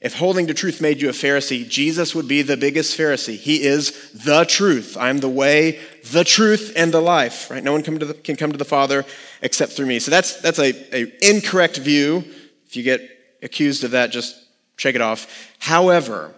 if 0.00 0.14
holding 0.14 0.46
to 0.46 0.54
truth 0.54 0.80
made 0.80 1.02
you 1.02 1.10
a 1.10 1.12
Pharisee, 1.12 1.68
Jesus 1.68 2.14
would 2.14 2.26
be 2.26 2.40
the 2.40 2.56
biggest 2.56 2.98
Pharisee. 2.98 3.36
He 3.36 3.64
is 3.64 4.10
the 4.12 4.44
truth. 4.44 4.96
I'm 4.98 5.18
the 5.18 5.28
way, 5.28 5.78
the 6.10 6.24
truth, 6.24 6.72
and 6.74 6.92
the 6.92 7.02
life. 7.02 7.50
Right? 7.50 7.62
No 7.62 7.72
one 7.72 7.82
come 7.82 7.98
the, 7.98 8.14
can 8.14 8.36
come 8.36 8.50
to 8.50 8.58
the 8.58 8.64
Father 8.64 9.04
except 9.42 9.72
through 9.72 9.86
me. 9.86 9.98
So 9.98 10.10
that's 10.10 10.40
that's 10.40 10.58
a, 10.58 10.72
a 10.96 11.12
incorrect 11.28 11.76
view. 11.76 12.24
If 12.66 12.76
you 12.76 12.82
get 12.82 13.02
accused 13.42 13.84
of 13.84 13.90
that, 13.90 14.10
just 14.10 14.36
shake 14.76 14.94
it 14.94 15.02
off. 15.02 15.52
However, 15.58 16.32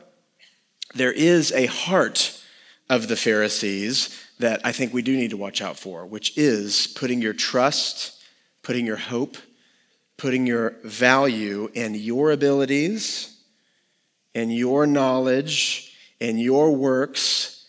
there 0.94 1.12
is 1.12 1.52
a 1.52 1.66
heart 1.66 2.42
of 2.90 3.06
the 3.06 3.16
Pharisees 3.16 4.18
that 4.40 4.60
I 4.64 4.72
think 4.72 4.92
we 4.92 5.02
do 5.02 5.16
need 5.16 5.30
to 5.30 5.36
watch 5.36 5.62
out 5.62 5.78
for, 5.78 6.04
which 6.04 6.36
is 6.36 6.88
putting 6.88 7.22
your 7.22 7.32
trust, 7.32 8.20
putting 8.62 8.86
your 8.86 8.96
hope 8.96 9.36
putting 10.22 10.46
your 10.46 10.70
value 10.84 11.68
in 11.74 11.94
your 11.94 12.30
abilities, 12.30 13.31
in 14.34 14.50
your 14.50 14.86
knowledge, 14.86 15.96
in 16.20 16.38
your 16.38 16.74
works, 16.74 17.66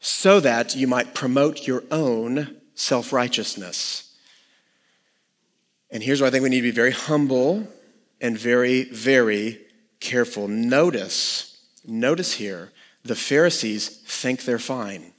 so 0.00 0.40
that 0.40 0.74
you 0.74 0.86
might 0.86 1.14
promote 1.14 1.66
your 1.66 1.84
own 1.90 2.56
self 2.74 3.12
righteousness. 3.12 4.16
And 5.90 6.02
here's 6.02 6.20
where 6.20 6.28
I 6.28 6.30
think 6.30 6.42
we 6.42 6.48
need 6.48 6.62
to 6.62 6.62
be 6.62 6.70
very 6.70 6.92
humble 6.92 7.66
and 8.20 8.38
very, 8.38 8.84
very 8.84 9.60
careful. 10.00 10.48
Notice, 10.48 11.58
notice 11.86 12.32
here, 12.34 12.72
the 13.04 13.14
Pharisees 13.14 13.88
think 13.88 14.44
they're 14.44 14.58
fine. 14.58 15.12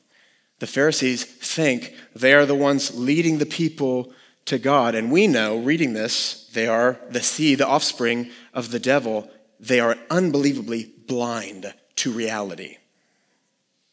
The 0.60 0.68
Pharisees 0.68 1.24
think 1.26 1.94
they 2.16 2.34
are 2.34 2.46
the 2.46 2.56
ones 2.56 2.98
leading 2.98 3.38
the 3.38 3.46
people 3.46 4.14
to 4.46 4.58
God. 4.58 4.96
And 4.96 5.12
we 5.12 5.28
know, 5.28 5.58
reading 5.58 5.94
this, 5.94 6.50
they 6.54 6.68
are 6.68 7.00
the 7.10 7.22
seed, 7.22 7.60
the 7.60 7.68
offspring 7.68 8.32
of 8.54 8.72
the 8.72 8.80
devil. 8.80 9.30
They 9.64 9.80
are 9.80 9.98
unbelievably 10.10 10.92
blind 11.08 11.74
to 11.96 12.12
reality. 12.12 12.78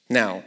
Now, 0.09 0.43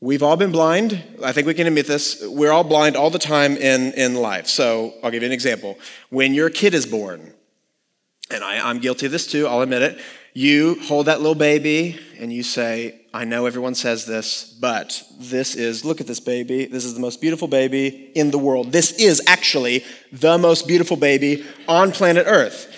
we've 0.00 0.22
all 0.22 0.36
been 0.36 0.52
blind. 0.52 1.02
I 1.24 1.32
think 1.32 1.48
we 1.48 1.54
can 1.54 1.66
admit 1.66 1.88
this. 1.88 2.22
We're 2.24 2.52
all 2.52 2.62
blind 2.62 2.94
all 2.94 3.10
the 3.10 3.18
time 3.18 3.56
in, 3.56 3.92
in 3.94 4.14
life. 4.14 4.46
So 4.46 4.94
I'll 5.02 5.10
give 5.10 5.24
you 5.24 5.26
an 5.26 5.32
example. 5.32 5.76
When 6.10 6.32
your 6.32 6.48
kid 6.48 6.74
is 6.74 6.86
born, 6.86 7.34
and 8.30 8.44
I, 8.44 8.70
I'm 8.70 8.78
guilty 8.78 9.06
of 9.06 9.12
this 9.12 9.26
too, 9.26 9.48
I'll 9.48 9.62
admit 9.62 9.82
it, 9.82 10.00
you 10.32 10.78
hold 10.82 11.06
that 11.06 11.20
little 11.20 11.34
baby 11.34 11.98
and 12.20 12.32
you 12.32 12.44
say, 12.44 13.00
I 13.12 13.24
know 13.24 13.46
everyone 13.46 13.74
says 13.74 14.06
this, 14.06 14.44
but 14.44 15.02
this 15.18 15.56
is, 15.56 15.84
look 15.84 16.00
at 16.00 16.06
this 16.06 16.20
baby. 16.20 16.66
This 16.66 16.84
is 16.84 16.94
the 16.94 17.00
most 17.00 17.20
beautiful 17.20 17.48
baby 17.48 18.12
in 18.14 18.30
the 18.30 18.38
world. 18.38 18.70
This 18.70 18.92
is 18.92 19.20
actually 19.26 19.84
the 20.12 20.38
most 20.38 20.68
beautiful 20.68 20.96
baby 20.96 21.44
on 21.66 21.90
planet 21.90 22.26
Earth. 22.28 22.72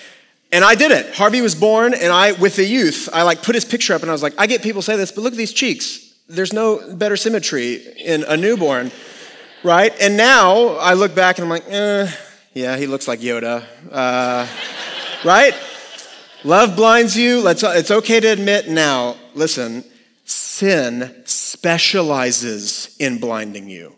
And 0.51 0.65
I 0.65 0.75
did 0.75 0.91
it. 0.93 1.15
Harvey 1.15 1.43
was 1.43 1.55
born, 1.55 1.93
and 1.95 2.13
I, 2.13 2.33
with 2.33 2.57
the 2.57 2.65
youth, 2.65 3.09
I 3.13 3.23
like 3.23 3.43
put 3.43 3.55
his 3.55 3.65
picture 3.65 3.95
up, 3.95 4.03
and 4.03 4.11
I 4.11 4.13
was 4.13 4.23
like, 4.23 4.35
I 4.39 4.47
get 4.47 4.63
people 4.63 4.83
say 4.83 4.97
this, 4.97 5.13
but 5.13 5.23
look 5.23 5.33
at 5.33 5.37
these 5.37 5.53
cheeks. 5.53 6.15
There's 6.29 6.53
no 6.53 6.95
better 6.95 7.17
symmetry 7.17 7.75
in 7.97 8.25
a 8.25 8.37
newborn, 8.37 8.91
right? 9.63 9.93
And 10.01 10.17
now 10.17 10.77
I 10.77 10.95
look 10.95 11.15
back 11.15 11.39
and 11.39 11.45
I'm 11.45 11.51
like, 11.51 11.65
eh, 11.69 12.11
yeah, 12.55 12.77
he 12.77 12.87
looks 12.87 13.09
like 13.09 13.21
Yoda, 13.21 13.65
uh, 13.91 14.47
right? 15.25 15.55
Love 16.45 16.77
blinds 16.77 17.17
you. 17.17 17.41
Let's, 17.41 17.63
it's 17.63 17.91
okay 17.91 18.21
to 18.21 18.29
admit 18.29 18.69
now, 18.69 19.17
listen, 19.35 19.85
Sin 20.59 21.23
specializes 21.25 22.95
in 22.99 23.19
blinding 23.19 23.71
you. 23.71 23.95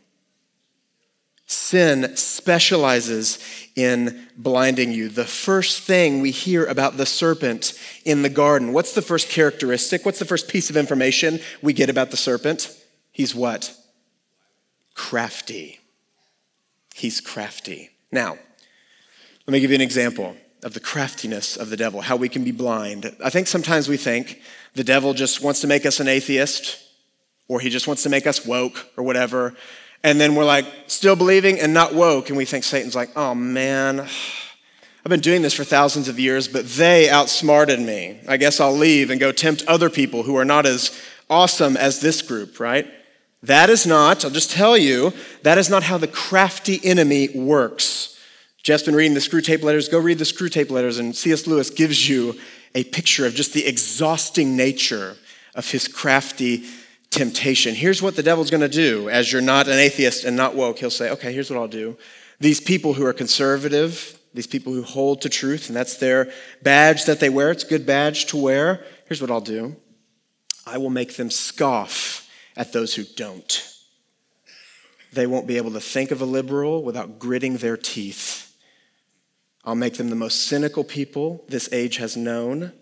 Sin 1.51 2.17
specializes 2.17 3.41
in 3.75 4.29
blinding 4.37 4.93
you. 4.93 5.09
The 5.09 5.25
first 5.25 5.83
thing 5.83 6.21
we 6.21 6.31
hear 6.31 6.65
about 6.65 6.97
the 6.97 7.05
serpent 7.05 7.77
in 8.05 8.23
the 8.23 8.29
garden, 8.29 8.73
what's 8.73 8.93
the 8.93 9.03
first 9.03 9.29
characteristic? 9.29 10.07
What's 10.07 10.21
the 10.21 10.25
first 10.25 10.47
piece 10.47 10.71
of 10.71 10.77
information 10.77 11.41
we 11.61 11.73
get 11.73 11.91
about 11.91 12.13
the 12.13 12.17
serpent? 12.17 12.73
He's 13.11 13.35
what? 13.35 13.77
Crafty. 14.95 15.81
He's 16.95 17.21
crafty. 17.21 17.91
Now, 18.13 18.39
let 19.45 19.53
me 19.53 19.59
give 19.59 19.73
you 19.73 19.75
an 19.75 19.81
example 19.81 20.37
of 20.63 20.75
the 20.75 20.81
craftiness 20.81 21.57
of 21.57 21.69
the 21.69 21.77
devil, 21.77 22.01
how 22.01 22.15
we 22.15 22.29
can 22.29 22.45
be 22.45 22.53
blind. 22.53 23.13
I 23.25 23.31
think 23.31 23.49
sometimes 23.49 23.89
we 23.89 23.97
think 23.97 24.41
the 24.75 24.85
devil 24.85 25.15
just 25.15 25.43
wants 25.43 25.61
to 25.63 25.67
make 25.67 25.85
us 25.85 25.99
an 25.99 26.07
atheist, 26.07 26.79
or 27.49 27.59
he 27.59 27.71
just 27.71 27.89
wants 27.89 28.05
to 28.05 28.09
make 28.09 28.29
us 28.29 28.47
woke, 28.47 28.87
or 28.97 29.03
whatever. 29.03 29.57
And 30.03 30.21
then 30.21 30.35
we're 30.35 30.45
like 30.45 30.67
still 30.87 31.17
believing 31.17 31.61
and 31.61 31.75
not 31.75 31.95
woke, 31.95 32.29
and 32.29 32.37
we 32.37 32.45
think 32.45 32.65
Satan's 32.65 32.95
like, 32.95 33.11
oh 33.17 33.35
man, 33.35 34.01
I've 34.01 35.09
been 35.09 35.21
doing 35.21 35.43
this 35.43 35.55
for 35.55 35.65
thousands 35.65 36.09
of 36.09 36.19
years, 36.19 36.49
but 36.49 36.67
they 36.67 37.09
outsmarted 37.09 37.81
me. 37.81 38.21
I 38.29 38.37
guess 38.37 38.61
I'll 38.61 38.73
leave 38.73 39.11
and 39.11 39.21
go 39.21 39.33
tempt 39.33 39.65
other 39.67 39.91
people 39.91 40.23
who 40.23 40.37
are 40.37 40.45
not 40.45 40.67
as 40.67 40.99
awesome 41.29 41.77
as 41.77 42.01
this 42.01 42.23
group, 42.23 42.61
right? 42.61 42.87
That 43.43 43.71
is 43.71 43.87
not, 43.87 44.25
I'll 44.25 44.31
just 44.31 44.51
tell 44.51 44.77
you, 44.77 45.13
that 45.43 45.57
is 45.57 45.71
not 45.71 45.85
how 45.85 45.97
the 45.97 46.07
crafty 46.07 46.81
enemy 46.85 47.29
works. 47.35 48.19
Jeff's 48.63 48.83
been 48.83 48.95
reading 48.95 49.15
the 49.15 49.21
Screwtape 49.21 49.63
letters. 49.63 49.89
Go 49.89 49.99
read 49.99 50.19
the 50.19 50.25
Screwtape 50.25 50.71
letters, 50.71 50.99
and 50.99 51.17
C.S. 51.17 51.47
Lewis 51.47 51.71
gives 51.71 52.07
you 52.07 52.39
a 52.75 52.85
picture 52.85 53.25
of 53.27 53.35
just 53.35 53.55
the 53.55 53.67
exhausting 53.67 54.57
nature 54.57 55.17
of 55.55 55.71
his 55.71 55.89
crafty 55.89 56.65
temptation. 57.11 57.75
Here's 57.75 58.01
what 58.01 58.17
the 58.17 58.23
devil's 58.23 58.51
going 58.51 58.61
to 58.61 58.69
do 58.69 59.09
as 59.11 59.33
you're 59.33 59.43
not 59.43 59.69
an 59.69 59.79
atheist 59.79 60.25
and 60.25 60.37
not 60.37 60.55
woke. 60.55 60.79
He'll 60.79 60.91
say, 60.91 61.11
okay, 61.11 61.33
here's 61.33 61.51
what 61.51 61.59
I'll 61.59 61.69
do. 61.69 61.97
These 62.39 62.61
people 62.61 62.95
who 62.95 63.05
are 63.05 63.13
conservative, 63.13 64.19
these 64.33 64.47
people 64.47 64.73
who 64.73 64.83
hold 64.83 65.23
to 65.23 65.29
truth, 65.29 65.69
and 65.69 65.77
that's 65.77 65.97
their 65.97 66.33
badge 66.63 67.05
that 67.05 67.21
they 67.21 67.29
wear, 67.29 67.51
it's 67.51 67.65
a 67.65 67.69
good 67.69 67.85
badge 67.85 68.27
to 68.27 68.37
wear. 68.37 68.85
Here's 69.07 69.21
what 69.21 69.31
I'll 69.31 69.41
do 69.41 69.77
I 70.67 70.79
will 70.79 70.91
make 70.91 71.17
them 71.17 71.31
scoff 71.31 72.29
at 72.57 72.73
those 72.73 72.95
who 72.95 73.05
don't. 73.05 73.67
They 75.13 75.27
won't 75.27 75.49
be 75.49 75.57
able 75.57 75.73
to 75.73 75.81
think 75.81 76.13
of 76.13 76.21
a 76.21 76.25
liberal 76.25 76.85
without 76.85 77.19
gritting 77.19 77.57
their 77.57 77.77
teeth 77.77 78.51
I'll 79.65 79.75
make 79.75 79.95
them 79.95 80.09
the 80.09 80.17
most 80.17 80.47
cynical 80.47 80.85
people 80.85 81.45
this 81.49 81.69
age 81.73 81.99
has 81.99 82.17
known. 82.17 82.73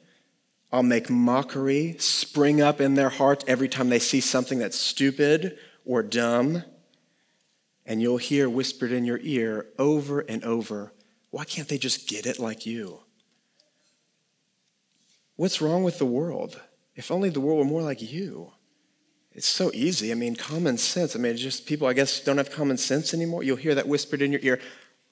I'll 0.71 0.83
make 0.83 1.09
mockery 1.09 1.97
spring 1.99 2.61
up 2.61 2.81
in 2.81 2.95
their 2.95 3.09
heart 3.09 3.45
every 3.47 3.69
time 3.69 3.89
they 3.89 3.99
see 3.99 4.21
something 4.21 4.59
that's 4.59 4.79
stupid 4.79 5.59
or 5.85 6.03
dumb. 6.03 6.63
And 7.87 8.03
you'll 8.03 8.19
hear 8.19 8.51
whispered 8.51 8.93
in 8.93 9.07
your 9.07 9.19
ear 9.23 9.67
over 9.79 10.21
and 10.21 10.45
over, 10.45 10.93
why 11.31 11.45
can't 11.45 11.69
they 11.69 11.79
just 11.79 12.07
get 12.07 12.27
it 12.27 12.39
like 12.39 12.67
you? 12.67 13.01
What's 15.37 15.63
wrong 15.63 15.85
with 15.85 15.99
the 15.99 16.07
world? 16.07 16.61
If 16.97 17.11
only 17.11 17.31
the 17.31 17.41
world 17.41 17.59
were 17.59 17.65
more 17.65 17.83
like 17.83 18.03
you. 18.03 18.53
It's 19.33 19.47
so 19.47 19.71
easy. 19.73 20.11
I 20.11 20.17
mean, 20.17 20.35
common 20.35 20.77
sense. 20.79 21.15
I 21.15 21.19
mean, 21.19 21.37
just 21.37 21.65
people, 21.65 21.87
I 21.87 21.93
guess, 21.93 22.21
don't 22.21 22.39
have 22.39 22.51
common 22.51 22.77
sense 22.77 23.15
anymore. 23.15 23.43
You'll 23.43 23.57
hear 23.57 23.75
that 23.75 23.87
whispered 23.87 24.21
in 24.21 24.33
your 24.33 24.41
ear, 24.43 24.61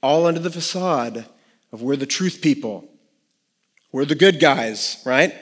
all 0.02 0.26
under 0.26 0.40
the 0.40 0.50
facade 0.50 1.26
of 1.72 1.80
we're 1.80 1.96
the 1.96 2.06
truth 2.06 2.40
people, 2.42 2.88
we're 3.92 4.04
the 4.04 4.14
good 4.14 4.40
guys, 4.40 5.00
right? 5.06 5.34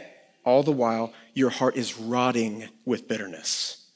All 0.45 0.63
the 0.63 0.73
while, 0.73 1.13
your 1.33 1.51
heart 1.51 1.77
is 1.77 1.99
rotting 1.99 2.69
with 2.85 3.09
bitterness. 3.09 3.87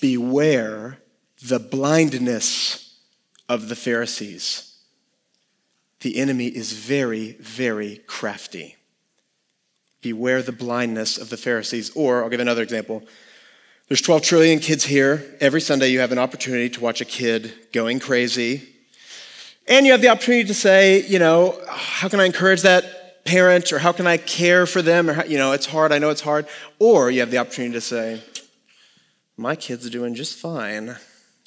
Beware 0.00 0.98
the 1.42 1.58
blindness 1.58 2.98
of 3.48 3.68
the 3.68 3.76
Pharisees. 3.76 4.76
The 6.00 6.16
enemy 6.16 6.46
is 6.46 6.72
very, 6.72 7.32
very 7.40 8.02
crafty. 8.06 8.76
Beware 10.02 10.42
the 10.42 10.52
blindness 10.52 11.18
of 11.18 11.30
the 11.30 11.36
Pharisees. 11.36 11.90
Or, 11.94 12.22
I'll 12.22 12.30
give 12.30 12.40
another 12.40 12.62
example. 12.62 13.02
There's 13.88 14.00
12 14.00 14.22
trillion 14.22 14.58
kids 14.60 14.84
here. 14.84 15.36
Every 15.40 15.60
Sunday, 15.60 15.88
you 15.88 16.00
have 16.00 16.12
an 16.12 16.18
opportunity 16.18 16.70
to 16.70 16.80
watch 16.80 17.00
a 17.00 17.04
kid 17.04 17.52
going 17.72 18.00
crazy. 18.00 18.68
And 19.66 19.84
you 19.84 19.92
have 19.92 20.00
the 20.00 20.08
opportunity 20.08 20.44
to 20.44 20.54
say, 20.54 21.06
you 21.06 21.18
know, 21.18 21.60
how 21.68 22.08
can 22.08 22.18
I 22.18 22.24
encourage 22.24 22.62
that 22.62 22.99
parent? 23.30 23.72
Or 23.72 23.78
how 23.78 23.92
can 23.92 24.06
I 24.06 24.16
care 24.16 24.66
for 24.66 24.82
them? 24.82 25.08
Or, 25.08 25.24
you 25.24 25.38
know, 25.38 25.52
it's 25.52 25.66
hard. 25.66 25.92
I 25.92 25.98
know 25.98 26.10
it's 26.10 26.20
hard. 26.20 26.46
Or 26.78 27.10
you 27.10 27.20
have 27.20 27.30
the 27.30 27.38
opportunity 27.38 27.74
to 27.74 27.80
say, 27.80 28.22
my 29.36 29.54
kid's 29.54 29.88
doing 29.88 30.14
just 30.14 30.36
fine. 30.36 30.96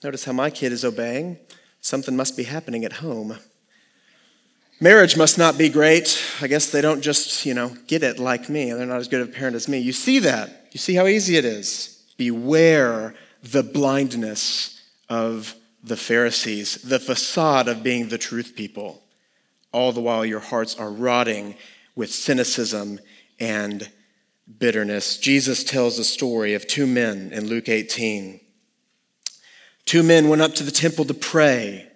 Notice 0.03 0.25
how 0.25 0.33
my 0.33 0.49
kid 0.49 0.71
is 0.71 0.85
obeying. 0.85 1.37
Something 1.81 2.15
must 2.15 2.37
be 2.37 2.43
happening 2.43 2.85
at 2.85 2.93
home. 2.93 3.37
Marriage 4.79 5.15
must 5.15 5.37
not 5.37 5.57
be 5.57 5.69
great. 5.69 6.21
I 6.41 6.47
guess 6.47 6.71
they 6.71 6.81
don't 6.81 7.01
just, 7.01 7.45
you 7.45 7.53
know, 7.53 7.69
get 7.87 8.01
it 8.01 8.17
like 8.17 8.49
me. 8.49 8.71
They're 8.71 8.85
not 8.85 8.97
as 8.97 9.07
good 9.07 9.21
of 9.21 9.29
a 9.29 9.31
parent 9.31 9.55
as 9.55 9.67
me. 9.67 9.79
You 9.79 9.93
see 9.93 10.19
that. 10.19 10.67
You 10.71 10.79
see 10.79 10.95
how 10.95 11.05
easy 11.05 11.37
it 11.37 11.45
is. 11.45 12.03
Beware 12.17 13.13
the 13.43 13.63
blindness 13.63 14.81
of 15.09 15.55
the 15.83 15.97
Pharisees, 15.97 16.81
the 16.81 16.99
facade 16.99 17.67
of 17.67 17.83
being 17.83 18.07
the 18.07 18.17
truth 18.17 18.53
people. 18.55 19.01
All 19.71 19.91
the 19.91 20.01
while 20.01 20.25
your 20.25 20.39
hearts 20.39 20.75
are 20.75 20.89
rotting 20.89 21.55
with 21.95 22.11
cynicism 22.11 22.99
and 23.39 23.89
bitterness. 24.59 25.17
Jesus 25.17 25.63
tells 25.63 25.97
the 25.97 26.03
story 26.03 26.53
of 26.53 26.67
two 26.67 26.85
men 26.85 27.31
in 27.31 27.47
Luke 27.47 27.69
18. 27.69 28.39
Two 29.85 30.03
men 30.03 30.29
went 30.29 30.41
up 30.41 30.55
to 30.55 30.63
the 30.63 30.71
temple 30.71 31.05
to 31.05 31.13
pray 31.13 31.89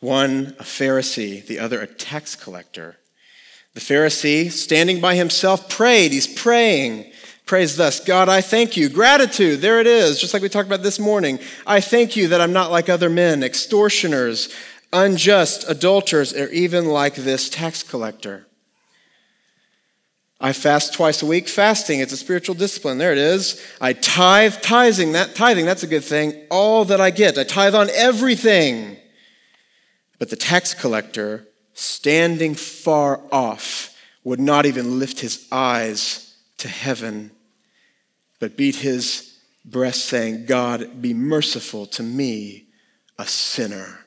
one 0.00 0.54
a 0.58 0.62
Pharisee, 0.62 1.44
the 1.44 1.58
other 1.58 1.80
a 1.80 1.86
tax 1.86 2.36
collector. 2.36 2.96
The 3.74 3.80
Pharisee, 3.80 4.50
standing 4.50 5.00
by 5.00 5.14
himself, 5.16 5.68
prayed. 5.68 6.12
He's 6.12 6.26
praying. 6.26 7.12
Prays 7.46 7.76
thus 7.76 8.00
God, 8.00 8.28
I 8.28 8.40
thank 8.40 8.76
you. 8.76 8.88
Gratitude, 8.88 9.60
there 9.60 9.80
it 9.80 9.86
is, 9.86 10.20
just 10.20 10.34
like 10.34 10.42
we 10.42 10.48
talked 10.48 10.68
about 10.68 10.82
this 10.82 10.98
morning. 10.98 11.38
I 11.66 11.80
thank 11.80 12.14
you 12.14 12.28
that 12.28 12.40
I'm 12.40 12.52
not 12.52 12.70
like 12.70 12.88
other 12.88 13.08
men, 13.08 13.42
extortioners, 13.42 14.54
unjust, 14.92 15.64
adulterers, 15.68 16.34
or 16.34 16.48
even 16.48 16.86
like 16.86 17.14
this 17.14 17.48
tax 17.48 17.82
collector. 17.82 18.47
I 20.40 20.52
fast 20.52 20.94
twice 20.94 21.22
a 21.22 21.26
week. 21.26 21.48
Fasting, 21.48 22.00
it's 22.00 22.12
a 22.12 22.16
spiritual 22.16 22.54
discipline. 22.54 22.98
There 22.98 23.12
it 23.12 23.18
is. 23.18 23.60
I 23.80 23.92
tithe, 23.92 24.54
tithing, 24.62 25.12
that 25.12 25.34
tithing, 25.34 25.66
that's 25.66 25.82
a 25.82 25.88
good 25.88 26.04
thing. 26.04 26.46
All 26.50 26.84
that 26.84 27.00
I 27.00 27.10
get. 27.10 27.36
I 27.36 27.44
tithe 27.44 27.74
on 27.74 27.90
everything. 27.90 28.96
But 30.18 30.30
the 30.30 30.36
tax 30.36 30.74
collector, 30.74 31.46
standing 31.74 32.54
far 32.54 33.20
off, 33.32 33.96
would 34.22 34.40
not 34.40 34.66
even 34.66 34.98
lift 34.98 35.20
his 35.20 35.46
eyes 35.50 36.36
to 36.58 36.68
heaven, 36.68 37.30
but 38.38 38.56
beat 38.56 38.76
his 38.76 39.38
breast, 39.64 40.06
saying, 40.06 40.46
God, 40.46 41.02
be 41.02 41.14
merciful 41.14 41.86
to 41.86 42.02
me, 42.02 42.66
a 43.18 43.26
sinner. 43.26 44.06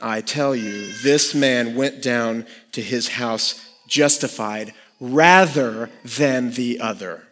I 0.00 0.20
tell 0.20 0.56
you, 0.56 0.92
this 1.02 1.34
man 1.34 1.74
went 1.74 2.02
down 2.02 2.46
to 2.72 2.82
his 2.82 3.08
house 3.08 3.60
justified 3.86 4.72
rather 5.00 5.90
than 6.04 6.52
the 6.52 6.80
other. 6.80 7.22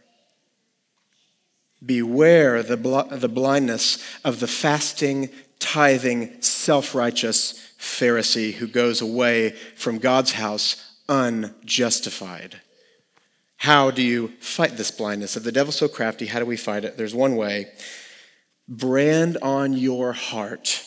Beware 1.85 2.63
the, 2.63 2.77
bl- 2.77 3.01
the 3.11 3.29
blindness 3.29 4.03
of 4.25 4.41
the 4.41 4.47
fasting, 4.47 5.31
tithing, 5.59 6.41
self 6.43 6.95
righteous 6.95 7.55
Pharisee 7.79 8.53
who 8.53 8.69
goes 8.69 9.01
away 9.01 9.51
from 9.77 9.99
God's 9.99 10.33
house 10.33 10.93
unjustified. 11.09 12.61
How 13.57 13.91
do 13.91 14.03
you 14.03 14.29
fight 14.41 14.77
this 14.77 14.91
blindness? 14.91 15.37
If 15.37 15.45
the 15.45 15.53
devil's 15.53 15.77
so 15.77 15.89
crafty, 15.89 16.27
how 16.27 16.39
do 16.39 16.47
we 16.47 16.57
fight 16.57 16.85
it? 16.85 16.97
There's 16.97 17.15
one 17.15 17.37
way 17.37 17.73
brand 18.69 19.39
on 19.43 19.73
your 19.73 20.13
heart. 20.13 20.85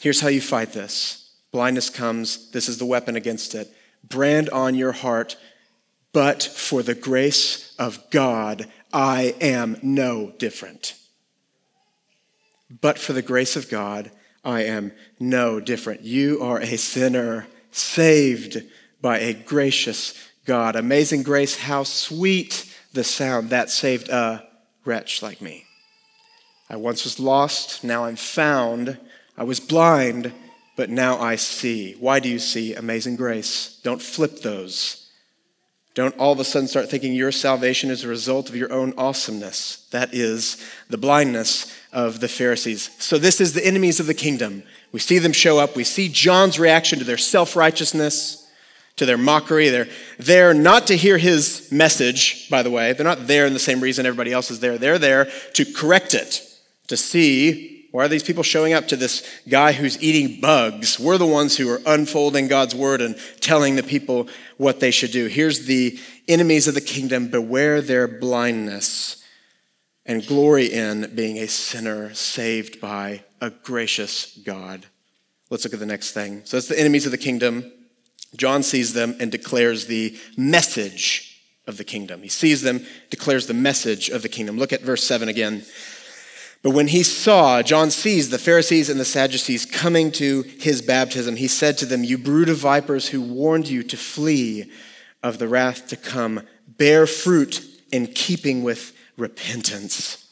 Here's 0.00 0.20
how 0.20 0.28
you 0.28 0.40
fight 0.40 0.72
this 0.72 1.22
blindness 1.52 1.88
comes, 1.88 2.50
this 2.50 2.68
is 2.68 2.78
the 2.78 2.84
weapon 2.84 3.16
against 3.16 3.54
it. 3.54 3.72
Brand 4.08 4.50
on 4.50 4.74
your 4.74 4.92
heart, 4.92 5.36
but 6.16 6.42
for 6.42 6.82
the 6.82 6.94
grace 6.94 7.74
of 7.78 8.08
God, 8.08 8.66
I 8.90 9.34
am 9.38 9.76
no 9.82 10.32
different. 10.38 10.94
But 12.70 12.98
for 12.98 13.12
the 13.12 13.20
grace 13.20 13.54
of 13.54 13.68
God, 13.68 14.10
I 14.42 14.62
am 14.62 14.92
no 15.20 15.60
different. 15.60 16.04
You 16.04 16.42
are 16.42 16.58
a 16.58 16.78
sinner 16.78 17.46
saved 17.70 18.62
by 19.02 19.18
a 19.18 19.34
gracious 19.34 20.14
God. 20.46 20.74
Amazing 20.74 21.22
grace, 21.22 21.58
how 21.58 21.82
sweet 21.82 22.74
the 22.94 23.04
sound 23.04 23.50
that 23.50 23.68
saved 23.68 24.08
a 24.08 24.42
wretch 24.86 25.20
like 25.20 25.42
me. 25.42 25.66
I 26.70 26.76
once 26.76 27.04
was 27.04 27.20
lost, 27.20 27.84
now 27.84 28.06
I'm 28.06 28.16
found. 28.16 28.98
I 29.36 29.44
was 29.44 29.60
blind, 29.60 30.32
but 30.78 30.88
now 30.88 31.18
I 31.18 31.36
see. 31.36 31.92
Why 31.92 32.20
do 32.20 32.30
you 32.30 32.38
see 32.38 32.72
amazing 32.72 33.16
grace? 33.16 33.78
Don't 33.82 34.00
flip 34.00 34.40
those. 34.40 35.05
Don't 35.96 36.16
all 36.18 36.30
of 36.30 36.38
a 36.38 36.44
sudden 36.44 36.68
start 36.68 36.90
thinking 36.90 37.14
your 37.14 37.32
salvation 37.32 37.90
is 37.90 38.04
a 38.04 38.08
result 38.08 38.50
of 38.50 38.54
your 38.54 38.70
own 38.70 38.92
awesomeness. 38.98 39.86
That 39.92 40.12
is 40.12 40.62
the 40.90 40.98
blindness 40.98 41.74
of 41.90 42.20
the 42.20 42.28
Pharisees. 42.28 42.90
So, 42.98 43.16
this 43.16 43.40
is 43.40 43.54
the 43.54 43.66
enemies 43.66 43.98
of 43.98 44.06
the 44.06 44.12
kingdom. 44.12 44.62
We 44.92 45.00
see 45.00 45.18
them 45.18 45.32
show 45.32 45.58
up. 45.58 45.74
We 45.74 45.84
see 45.84 46.10
John's 46.10 46.58
reaction 46.58 46.98
to 46.98 47.04
their 47.06 47.16
self 47.16 47.56
righteousness, 47.56 48.46
to 48.96 49.06
their 49.06 49.16
mockery. 49.16 49.70
They're 49.70 49.88
there 50.18 50.52
not 50.52 50.86
to 50.88 50.98
hear 50.98 51.16
his 51.16 51.72
message, 51.72 52.50
by 52.50 52.62
the 52.62 52.70
way. 52.70 52.92
They're 52.92 53.02
not 53.02 53.26
there 53.26 53.46
in 53.46 53.54
the 53.54 53.58
same 53.58 53.80
reason 53.80 54.04
everybody 54.04 54.34
else 54.34 54.50
is 54.50 54.60
there. 54.60 54.76
They're 54.76 54.98
there 54.98 55.30
to 55.54 55.64
correct 55.64 56.12
it, 56.12 56.46
to 56.88 56.98
see 56.98 57.75
why 57.96 58.04
are 58.04 58.08
these 58.08 58.22
people 58.22 58.42
showing 58.42 58.74
up 58.74 58.88
to 58.88 58.94
this 58.94 59.26
guy 59.48 59.72
who's 59.72 60.02
eating 60.02 60.38
bugs? 60.38 61.00
We're 61.00 61.16
the 61.16 61.24
ones 61.24 61.56
who 61.56 61.66
are 61.70 61.80
unfolding 61.86 62.46
God's 62.46 62.74
word 62.74 63.00
and 63.00 63.18
telling 63.40 63.74
the 63.74 63.82
people 63.82 64.28
what 64.58 64.80
they 64.80 64.90
should 64.90 65.12
do. 65.12 65.28
Here's 65.28 65.64
the 65.64 65.98
enemies 66.28 66.68
of 66.68 66.74
the 66.74 66.82
kingdom 66.82 67.28
beware 67.28 67.80
their 67.80 68.06
blindness 68.06 69.24
and 70.04 70.26
glory 70.26 70.66
in 70.66 71.10
being 71.14 71.38
a 71.38 71.48
sinner 71.48 72.12
saved 72.12 72.82
by 72.82 73.24
a 73.40 73.48
gracious 73.48 74.36
God. 74.44 74.84
Let's 75.48 75.64
look 75.64 75.72
at 75.72 75.80
the 75.80 75.86
next 75.86 76.12
thing. 76.12 76.42
So 76.44 76.58
that's 76.58 76.68
the 76.68 76.78
enemies 76.78 77.06
of 77.06 77.12
the 77.12 77.16
kingdom. 77.16 77.72
John 78.36 78.62
sees 78.62 78.92
them 78.92 79.16
and 79.20 79.32
declares 79.32 79.86
the 79.86 80.18
message 80.36 81.42
of 81.66 81.78
the 81.78 81.84
kingdom. 81.84 82.20
He 82.20 82.28
sees 82.28 82.60
them, 82.60 82.84
declares 83.08 83.46
the 83.46 83.54
message 83.54 84.10
of 84.10 84.20
the 84.20 84.28
kingdom. 84.28 84.58
Look 84.58 84.74
at 84.74 84.82
verse 84.82 85.02
7 85.02 85.30
again. 85.30 85.64
But 86.66 86.74
when 86.74 86.88
he 86.88 87.04
saw, 87.04 87.62
John 87.62 87.92
sees 87.92 88.28
the 88.28 88.40
Pharisees 88.40 88.90
and 88.90 88.98
the 88.98 89.04
Sadducees 89.04 89.64
coming 89.64 90.10
to 90.10 90.42
his 90.42 90.82
baptism, 90.82 91.36
he 91.36 91.46
said 91.46 91.78
to 91.78 91.86
them, 91.86 92.02
You 92.02 92.18
brood 92.18 92.48
of 92.48 92.56
vipers 92.56 93.06
who 93.06 93.22
warned 93.22 93.68
you 93.68 93.84
to 93.84 93.96
flee 93.96 94.72
of 95.22 95.38
the 95.38 95.46
wrath 95.46 95.86
to 95.86 95.96
come, 95.96 96.40
bear 96.66 97.06
fruit 97.06 97.64
in 97.92 98.08
keeping 98.08 98.64
with 98.64 98.96
repentance. 99.16 100.28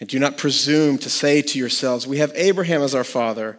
And 0.00 0.08
do 0.08 0.18
not 0.18 0.38
presume 0.38 0.96
to 0.96 1.10
say 1.10 1.42
to 1.42 1.58
yourselves, 1.58 2.06
We 2.06 2.16
have 2.16 2.32
Abraham 2.34 2.80
as 2.80 2.94
our 2.94 3.04
father. 3.04 3.58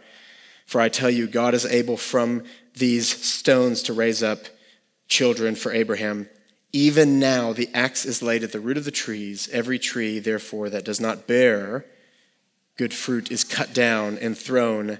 For 0.65 0.82
I 0.82 0.89
tell 0.89 1.12
you, 1.12 1.28
God 1.28 1.54
is 1.54 1.67
able 1.67 1.95
from 1.95 2.43
these 2.74 3.24
stones 3.24 3.84
to 3.84 3.93
raise 3.93 4.24
up 4.24 4.39
children 5.10 5.54
for 5.54 5.72
Abraham. 5.72 6.28
Even 6.74 7.19
now, 7.19 7.54
the 7.54 7.69
axe 7.76 8.04
is 8.04 8.24
laid 8.24 8.43
at 8.43 8.52
the 8.52 8.60
root 8.60 8.78
of 8.78 8.86
the 8.86 8.89
trees. 8.89 9.48
Every 9.52 9.78
tree, 9.78 10.17
therefore, 10.17 10.72
that 10.72 10.86
does 10.86 11.00
not 11.00 11.28
bear 11.28 11.86
good 12.80 12.96
fruit 12.96 13.32
is 13.32 13.44
cut 13.44 13.76
down 13.76 14.18
and 14.18 14.36
thrown 14.36 14.98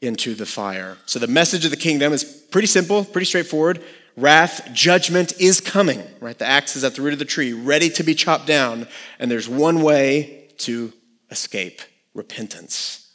into 0.00 0.34
the 0.34 0.46
fire. 0.46 0.96
So, 1.06 1.20
the 1.20 1.28
message 1.28 1.64
of 1.64 1.70
the 1.70 1.76
kingdom 1.76 2.12
is 2.12 2.24
pretty 2.24 2.66
simple, 2.66 3.04
pretty 3.04 3.26
straightforward 3.26 3.84
wrath, 4.18 4.68
judgment 4.72 5.32
is 5.40 5.60
coming, 5.60 6.02
right? 6.20 6.38
The 6.38 6.46
axe 6.46 6.76
is 6.76 6.84
at 6.84 6.94
the 6.94 7.02
root 7.02 7.12
of 7.12 7.18
the 7.18 7.24
tree, 7.24 7.52
ready 7.52 7.88
to 7.90 8.02
be 8.02 8.14
chopped 8.14 8.46
down. 8.46 8.88
And 9.18 9.30
there's 9.30 9.48
one 9.48 9.82
way 9.82 10.48
to 10.58 10.92
escape 11.30 11.80
repentance. 12.14 13.12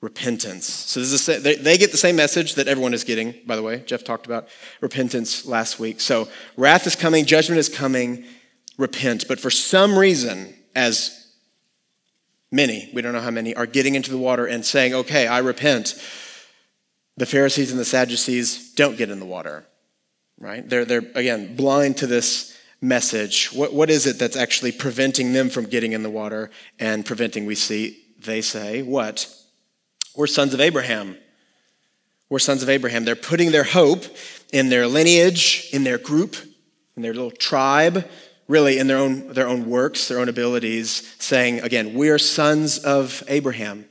Repentance. 0.00 0.66
So 0.66 1.00
this 1.00 1.12
is 1.12 1.28
a, 1.28 1.40
they, 1.40 1.56
they 1.56 1.78
get 1.78 1.90
the 1.90 1.96
same 1.96 2.16
message 2.16 2.56
that 2.56 2.68
everyone 2.68 2.92
is 2.92 3.04
getting, 3.04 3.34
by 3.46 3.56
the 3.56 3.62
way. 3.62 3.82
Jeff 3.86 4.04
talked 4.04 4.26
about 4.26 4.48
repentance 4.82 5.46
last 5.46 5.80
week. 5.80 6.00
So 6.00 6.28
wrath 6.58 6.86
is 6.86 6.94
coming, 6.94 7.24
judgment 7.24 7.58
is 7.58 7.70
coming, 7.70 8.24
repent. 8.76 9.26
But 9.26 9.40
for 9.40 9.50
some 9.50 9.98
reason, 9.98 10.54
as 10.74 11.23
many, 12.54 12.90
we 12.94 13.02
don't 13.02 13.12
know 13.12 13.20
how 13.20 13.30
many, 13.30 13.54
are 13.54 13.66
getting 13.66 13.94
into 13.94 14.10
the 14.10 14.18
water 14.18 14.46
and 14.46 14.64
saying, 14.64 14.94
okay, 14.94 15.26
I 15.26 15.38
repent, 15.38 15.94
the 17.16 17.26
Pharisees 17.26 17.70
and 17.70 17.80
the 17.80 17.84
Sadducees 17.84 18.72
don't 18.74 18.96
get 18.96 19.10
in 19.10 19.20
the 19.20 19.26
water 19.26 19.66
right? 20.38 20.68
They're, 20.68 20.84
they're 20.84 21.04
again, 21.14 21.56
blind 21.56 21.98
to 21.98 22.06
this 22.06 22.56
message. 22.80 23.52
What, 23.52 23.72
what 23.72 23.90
is 23.90 24.06
it 24.06 24.18
that's 24.18 24.36
actually 24.36 24.72
preventing 24.72 25.32
them 25.32 25.48
from 25.48 25.64
getting 25.64 25.92
in 25.92 26.02
the 26.02 26.10
water 26.10 26.50
and 26.78 27.04
preventing, 27.04 27.46
we 27.46 27.54
see, 27.54 28.02
they 28.18 28.40
say, 28.40 28.82
What? 28.82 29.32
We're 30.16 30.26
sons 30.28 30.54
of 30.54 30.60
Abraham. 30.60 31.16
We're 32.28 32.38
sons 32.38 32.62
of 32.62 32.68
Abraham. 32.68 33.04
They're 33.04 33.16
putting 33.16 33.50
their 33.50 33.64
hope 33.64 34.04
in 34.52 34.68
their 34.68 34.86
lineage, 34.86 35.68
in 35.72 35.82
their 35.82 35.98
group, 35.98 36.36
in 36.96 37.02
their 37.02 37.14
little 37.14 37.32
tribe, 37.32 38.08
really 38.48 38.78
in 38.78 38.86
their 38.86 38.98
own, 38.98 39.32
their 39.32 39.48
own 39.48 39.68
works, 39.68 40.08
their 40.08 40.18
own 40.18 40.28
abilities, 40.28 41.14
saying, 41.18 41.60
again, 41.60 41.94
we're 41.94 42.18
sons 42.18 42.78
of 42.78 43.22
Abraham. 43.28 43.86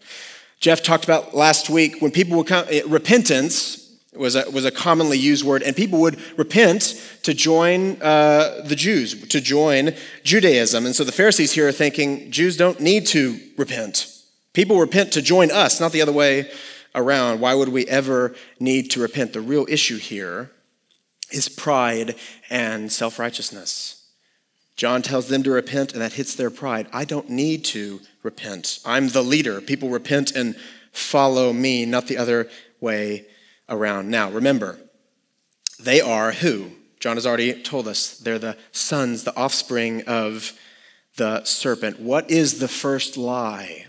Jeff 0.59 0.83
talked 0.83 1.03
about 1.03 1.35
last 1.35 1.69
week 1.69 2.01
when 2.01 2.11
people 2.11 2.37
would 2.37 2.47
come, 2.47 2.65
repentance 2.87 3.83
was 4.15 4.35
a, 4.35 4.49
was 4.51 4.65
a 4.65 4.71
commonly 4.71 5.17
used 5.17 5.43
word, 5.43 5.63
and 5.63 5.75
people 5.75 5.99
would 6.01 6.19
repent 6.37 7.01
to 7.23 7.33
join 7.33 8.01
uh, 8.01 8.61
the 8.65 8.75
Jews, 8.75 9.27
to 9.29 9.41
join 9.41 9.95
Judaism. 10.23 10.85
And 10.85 10.95
so 10.95 11.03
the 11.03 11.11
Pharisees 11.11 11.51
here 11.51 11.67
are 11.67 11.73
thinking 11.73 12.31
Jews 12.31 12.57
don't 12.57 12.79
need 12.79 13.07
to 13.07 13.39
repent. 13.57 14.07
People 14.53 14.79
repent 14.79 15.13
to 15.13 15.21
join 15.21 15.51
us, 15.51 15.79
not 15.79 15.91
the 15.91 16.01
other 16.01 16.11
way 16.11 16.51
around. 16.93 17.39
Why 17.39 17.55
would 17.55 17.69
we 17.69 17.87
ever 17.87 18.35
need 18.59 18.91
to 18.91 19.01
repent? 19.01 19.33
The 19.33 19.41
real 19.41 19.65
issue 19.67 19.97
here 19.97 20.51
is 21.31 21.49
pride 21.49 22.15
and 22.49 22.91
self 22.91 23.17
righteousness. 23.17 24.02
John 24.75 25.01
tells 25.01 25.27
them 25.27 25.43
to 25.43 25.51
repent, 25.51 25.93
and 25.93 26.01
that 26.01 26.13
hits 26.13 26.35
their 26.35 26.49
pride. 26.49 26.87
I 26.91 27.05
don't 27.05 27.29
need 27.29 27.63
to 27.65 28.01
repent. 28.23 28.79
I'm 28.85 29.09
the 29.09 29.23
leader. 29.23 29.61
People 29.61 29.89
repent 29.89 30.31
and 30.35 30.55
follow 30.91 31.53
me, 31.53 31.85
not 31.85 32.07
the 32.07 32.17
other 32.17 32.49
way 32.79 33.25
around. 33.69 34.09
Now, 34.09 34.31
remember, 34.31 34.79
they 35.79 36.01
are 36.01 36.31
who? 36.31 36.71
John 36.99 37.17
has 37.17 37.27
already 37.27 37.61
told 37.61 37.87
us. 37.87 38.17
They're 38.17 38.39
the 38.39 38.57
sons, 38.71 39.23
the 39.23 39.35
offspring 39.35 40.03
of 40.03 40.53
the 41.17 41.43
serpent. 41.43 41.99
What 41.99 42.31
is 42.31 42.59
the 42.59 42.67
first 42.67 43.17
lie 43.17 43.87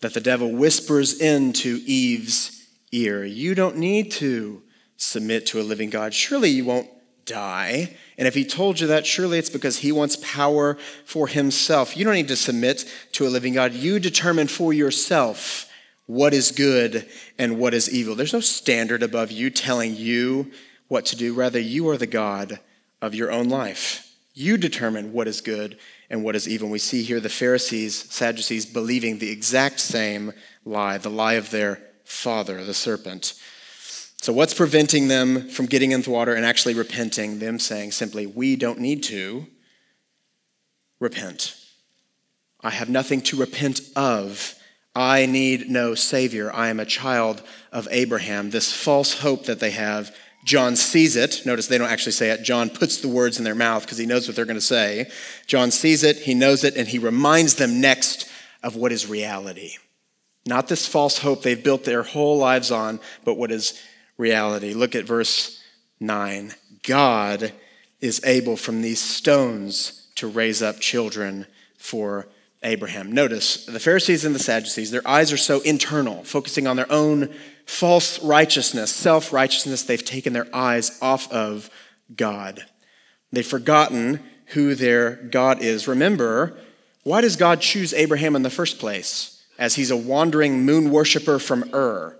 that 0.00 0.12
the 0.12 0.20
devil 0.20 0.50
whispers 0.50 1.20
into 1.20 1.80
Eve's 1.86 2.66
ear? 2.90 3.24
You 3.24 3.54
don't 3.54 3.76
need 3.76 4.10
to 4.12 4.62
submit 4.96 5.46
to 5.46 5.60
a 5.60 5.62
living 5.62 5.88
God. 5.88 6.12
Surely 6.12 6.50
you 6.50 6.64
won't 6.64 6.90
die. 7.24 7.96
And 8.22 8.28
if 8.28 8.36
he 8.36 8.44
told 8.44 8.78
you 8.78 8.86
that, 8.86 9.04
surely 9.04 9.36
it's 9.36 9.50
because 9.50 9.78
he 9.78 9.90
wants 9.90 10.14
power 10.14 10.78
for 11.04 11.26
himself. 11.26 11.96
You 11.96 12.04
don't 12.04 12.14
need 12.14 12.28
to 12.28 12.36
submit 12.36 12.84
to 13.14 13.26
a 13.26 13.28
living 13.28 13.54
God. 13.54 13.72
You 13.72 13.98
determine 13.98 14.46
for 14.46 14.72
yourself 14.72 15.68
what 16.06 16.32
is 16.32 16.52
good 16.52 17.04
and 17.36 17.58
what 17.58 17.74
is 17.74 17.92
evil. 17.92 18.14
There's 18.14 18.32
no 18.32 18.38
standard 18.38 19.02
above 19.02 19.32
you 19.32 19.50
telling 19.50 19.96
you 19.96 20.52
what 20.86 21.04
to 21.06 21.16
do. 21.16 21.34
Rather, 21.34 21.58
you 21.58 21.88
are 21.88 21.96
the 21.96 22.06
God 22.06 22.60
of 23.00 23.12
your 23.12 23.32
own 23.32 23.48
life. 23.48 24.14
You 24.34 24.56
determine 24.56 25.12
what 25.12 25.26
is 25.26 25.40
good 25.40 25.76
and 26.08 26.22
what 26.22 26.36
is 26.36 26.48
evil. 26.48 26.68
We 26.68 26.78
see 26.78 27.02
here 27.02 27.18
the 27.18 27.28
Pharisees, 27.28 28.08
Sadducees 28.12 28.66
believing 28.66 29.18
the 29.18 29.32
exact 29.32 29.80
same 29.80 30.32
lie, 30.64 30.96
the 30.98 31.10
lie 31.10 31.34
of 31.34 31.50
their 31.50 31.80
father, 32.04 32.64
the 32.64 32.72
serpent. 32.72 33.34
So, 34.22 34.32
what's 34.32 34.54
preventing 34.54 35.08
them 35.08 35.48
from 35.48 35.66
getting 35.66 35.90
into 35.90 36.10
water 36.10 36.32
and 36.32 36.46
actually 36.46 36.74
repenting? 36.74 37.40
Them 37.40 37.58
saying 37.58 37.90
simply, 37.90 38.24
We 38.24 38.54
don't 38.54 38.78
need 38.78 39.02
to 39.04 39.48
repent. 41.00 41.56
I 42.60 42.70
have 42.70 42.88
nothing 42.88 43.20
to 43.22 43.36
repent 43.36 43.80
of. 43.96 44.54
I 44.94 45.26
need 45.26 45.68
no 45.68 45.96
Savior. 45.96 46.54
I 46.54 46.68
am 46.68 46.78
a 46.78 46.84
child 46.84 47.42
of 47.72 47.88
Abraham. 47.90 48.50
This 48.50 48.72
false 48.72 49.18
hope 49.18 49.46
that 49.46 49.58
they 49.58 49.72
have, 49.72 50.14
John 50.44 50.76
sees 50.76 51.16
it. 51.16 51.44
Notice 51.44 51.66
they 51.66 51.78
don't 51.78 51.90
actually 51.90 52.12
say 52.12 52.30
it. 52.30 52.44
John 52.44 52.70
puts 52.70 52.98
the 52.98 53.08
words 53.08 53.38
in 53.38 53.44
their 53.44 53.56
mouth 53.56 53.82
because 53.82 53.98
he 53.98 54.06
knows 54.06 54.28
what 54.28 54.36
they're 54.36 54.44
going 54.44 54.54
to 54.54 54.60
say. 54.60 55.10
John 55.48 55.72
sees 55.72 56.04
it, 56.04 56.18
he 56.18 56.34
knows 56.34 56.62
it, 56.62 56.76
and 56.76 56.86
he 56.86 57.00
reminds 57.00 57.56
them 57.56 57.80
next 57.80 58.30
of 58.62 58.76
what 58.76 58.92
is 58.92 59.08
reality. 59.08 59.72
Not 60.46 60.68
this 60.68 60.86
false 60.86 61.18
hope 61.18 61.42
they've 61.42 61.62
built 61.62 61.82
their 61.82 62.04
whole 62.04 62.38
lives 62.38 62.70
on, 62.70 63.00
but 63.24 63.34
what 63.34 63.50
is 63.50 63.80
reality. 64.22 64.72
Look 64.72 64.94
at 64.94 65.04
verse 65.04 65.60
9. 66.00 66.54
God 66.84 67.52
is 68.00 68.24
able 68.24 68.56
from 68.56 68.80
these 68.80 69.00
stones 69.00 70.06
to 70.14 70.26
raise 70.26 70.62
up 70.62 70.80
children 70.80 71.46
for 71.76 72.28
Abraham. 72.62 73.12
Notice 73.12 73.66
the 73.66 73.80
Pharisees 73.80 74.24
and 74.24 74.34
the 74.34 74.38
Sadducees, 74.38 74.90
their 74.90 75.06
eyes 75.06 75.32
are 75.32 75.36
so 75.36 75.60
internal, 75.60 76.22
focusing 76.24 76.66
on 76.66 76.76
their 76.76 76.90
own 76.90 77.34
false 77.66 78.22
righteousness, 78.22 78.92
self 78.92 79.32
righteousness. 79.32 79.82
They've 79.82 80.04
taken 80.04 80.32
their 80.32 80.48
eyes 80.54 80.98
off 81.02 81.30
of 81.32 81.68
God. 82.14 82.64
They've 83.32 83.46
forgotten 83.46 84.20
who 84.46 84.74
their 84.74 85.16
God 85.16 85.62
is. 85.62 85.88
Remember, 85.88 86.56
why 87.02 87.20
does 87.20 87.36
God 87.36 87.60
choose 87.60 87.92
Abraham 87.94 88.36
in 88.36 88.42
the 88.42 88.50
first 88.50 88.78
place? 88.78 89.42
As 89.58 89.74
he's 89.74 89.90
a 89.90 89.96
wandering 89.96 90.64
moon 90.64 90.90
worshiper 90.90 91.38
from 91.38 91.70
Ur. 91.74 92.18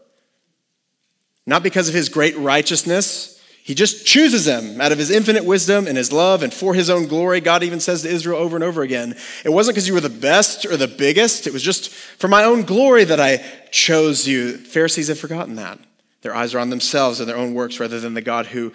Not 1.47 1.63
because 1.63 1.89
of 1.89 1.95
his 1.95 2.09
great 2.09 2.37
righteousness. 2.37 3.41
He 3.65 3.75
just 3.75 4.07
chooses 4.07 4.45
them 4.45 4.81
out 4.81 4.91
of 4.91 4.99
his 4.99 5.11
infinite 5.11 5.45
wisdom 5.45 5.87
and 5.87 5.97
his 5.97 6.13
love 6.13 6.43
and 6.43 6.53
for 6.53 6.75
his 6.75 6.91
own 6.91 7.07
glory. 7.07 7.41
God 7.41 7.63
even 7.63 7.79
says 7.79 8.03
to 8.03 8.09
Israel 8.09 8.41
over 8.41 8.57
and 8.57 8.65
over 8.65 8.83
again, 8.83 9.15
It 9.45 9.51
wasn't 9.51 9.77
because 9.77 9.87
you 9.87 9.95
were 9.95 10.01
the 10.01 10.09
best 10.09 10.67
or 10.67 10.77
the 10.77 10.89
biggest. 10.89 11.47
It 11.47 11.53
was 11.53 11.63
just 11.63 11.91
for 11.91 12.27
my 12.27 12.43
own 12.43 12.63
glory 12.63 13.05
that 13.05 13.21
I 13.21 13.37
chose 13.71 14.27
you. 14.27 14.57
Pharisees 14.57 15.09
have 15.09 15.19
forgotten 15.19 15.57
that. 15.57 15.79
Their 16.23 16.35
eyes 16.35 16.55
are 16.55 16.59
on 16.59 16.71
themselves 16.71 17.21
and 17.21 17.29
their 17.29 17.37
own 17.37 17.55
works 17.55 17.79
rather 17.79 18.01
than 18.01 18.15
the 18.15 18.21
God 18.21 18.47
who 18.47 18.73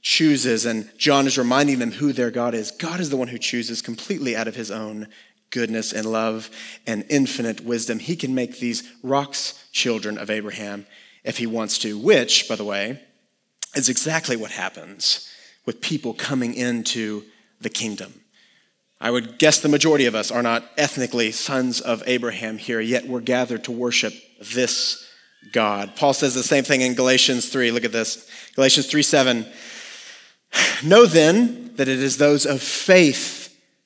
chooses. 0.00 0.64
And 0.64 0.90
John 0.96 1.26
is 1.26 1.36
reminding 1.36 1.78
them 1.78 1.92
who 1.92 2.14
their 2.14 2.30
God 2.30 2.54
is. 2.54 2.70
God 2.70 3.00
is 3.00 3.10
the 3.10 3.18
one 3.18 3.28
who 3.28 3.38
chooses 3.38 3.82
completely 3.82 4.36
out 4.36 4.48
of 4.48 4.54
his 4.54 4.70
own 4.70 5.08
goodness 5.50 5.92
and 5.92 6.06
love 6.06 6.48
and 6.86 7.04
infinite 7.10 7.60
wisdom. 7.62 7.98
He 7.98 8.16
can 8.16 8.34
make 8.34 8.58
these 8.58 8.90
rocks 9.02 9.68
children 9.72 10.16
of 10.16 10.30
Abraham 10.30 10.86
if 11.24 11.38
he 11.38 11.46
wants 11.46 11.78
to, 11.78 11.98
which, 11.98 12.48
by 12.48 12.56
the 12.56 12.64
way, 12.64 13.00
is 13.74 13.88
exactly 13.88 14.36
what 14.36 14.50
happens 14.50 15.28
with 15.66 15.80
people 15.80 16.14
coming 16.14 16.54
into 16.54 17.24
the 17.60 17.70
kingdom. 17.70 18.20
I 19.00 19.10
would 19.10 19.38
guess 19.38 19.60
the 19.60 19.68
majority 19.68 20.06
of 20.06 20.14
us 20.14 20.30
are 20.30 20.42
not 20.42 20.64
ethnically 20.76 21.32
sons 21.32 21.80
of 21.80 22.02
Abraham 22.06 22.58
here, 22.58 22.80
yet 22.80 23.06
we're 23.06 23.20
gathered 23.20 23.64
to 23.64 23.72
worship 23.72 24.12
this 24.40 25.06
God. 25.52 25.96
Paul 25.96 26.12
says 26.12 26.34
the 26.34 26.42
same 26.42 26.64
thing 26.64 26.82
in 26.82 26.94
Galatians 26.94 27.48
3. 27.48 27.70
Look 27.70 27.84
at 27.84 27.92
this 27.92 28.28
Galatians 28.54 28.86
3 28.86 29.02
7. 29.02 29.46
Know 30.84 31.06
then 31.06 31.74
that 31.76 31.88
it 31.88 31.98
is 31.98 32.16
those 32.16 32.46
of 32.46 32.62
faith 32.62 33.39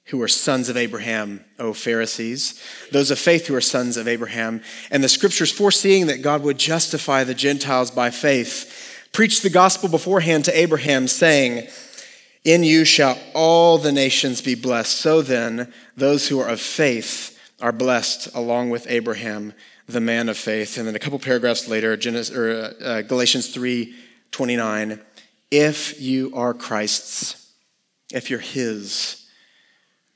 who 0.06 0.20
are 0.20 0.28
sons 0.28 0.68
of 0.68 0.76
Abraham, 0.76 1.44
O 1.58 1.72
Pharisees, 1.72 2.60
those 2.92 3.10
of 3.10 3.18
faith 3.18 3.46
who 3.46 3.54
are 3.54 3.60
sons 3.60 3.96
of 3.96 4.06
Abraham, 4.06 4.60
and 4.90 5.02
the 5.02 5.08
scriptures 5.08 5.50
foreseeing 5.50 6.08
that 6.08 6.22
God 6.22 6.42
would 6.42 6.58
justify 6.58 7.24
the 7.24 7.34
Gentiles 7.34 7.90
by 7.90 8.10
faith, 8.10 9.08
preached 9.12 9.42
the 9.42 9.50
gospel 9.50 9.88
beforehand 9.88 10.44
to 10.44 10.58
Abraham, 10.58 11.08
saying, 11.08 11.68
In 12.44 12.64
you 12.64 12.84
shall 12.84 13.18
all 13.34 13.78
the 13.78 13.92
nations 13.92 14.42
be 14.42 14.54
blessed. 14.54 14.94
So 14.94 15.22
then, 15.22 15.72
those 15.96 16.28
who 16.28 16.38
are 16.38 16.48
of 16.48 16.60
faith 16.60 17.38
are 17.62 17.72
blessed 17.72 18.34
along 18.34 18.68
with 18.68 18.86
Abraham, 18.90 19.54
the 19.86 20.00
man 20.00 20.28
of 20.28 20.36
faith. 20.36 20.76
And 20.76 20.86
then 20.86 20.96
a 20.96 20.98
couple 20.98 21.18
paragraphs 21.18 21.66
later, 21.66 21.96
Genesis, 21.96 22.34
or, 22.34 22.74
uh, 22.82 23.02
Galatians 23.02 23.48
3 23.48 23.94
29, 24.32 25.00
if 25.52 26.00
you 26.00 26.32
are 26.34 26.52
Christ's, 26.52 27.52
if 28.12 28.28
you're 28.28 28.40
his, 28.40 29.23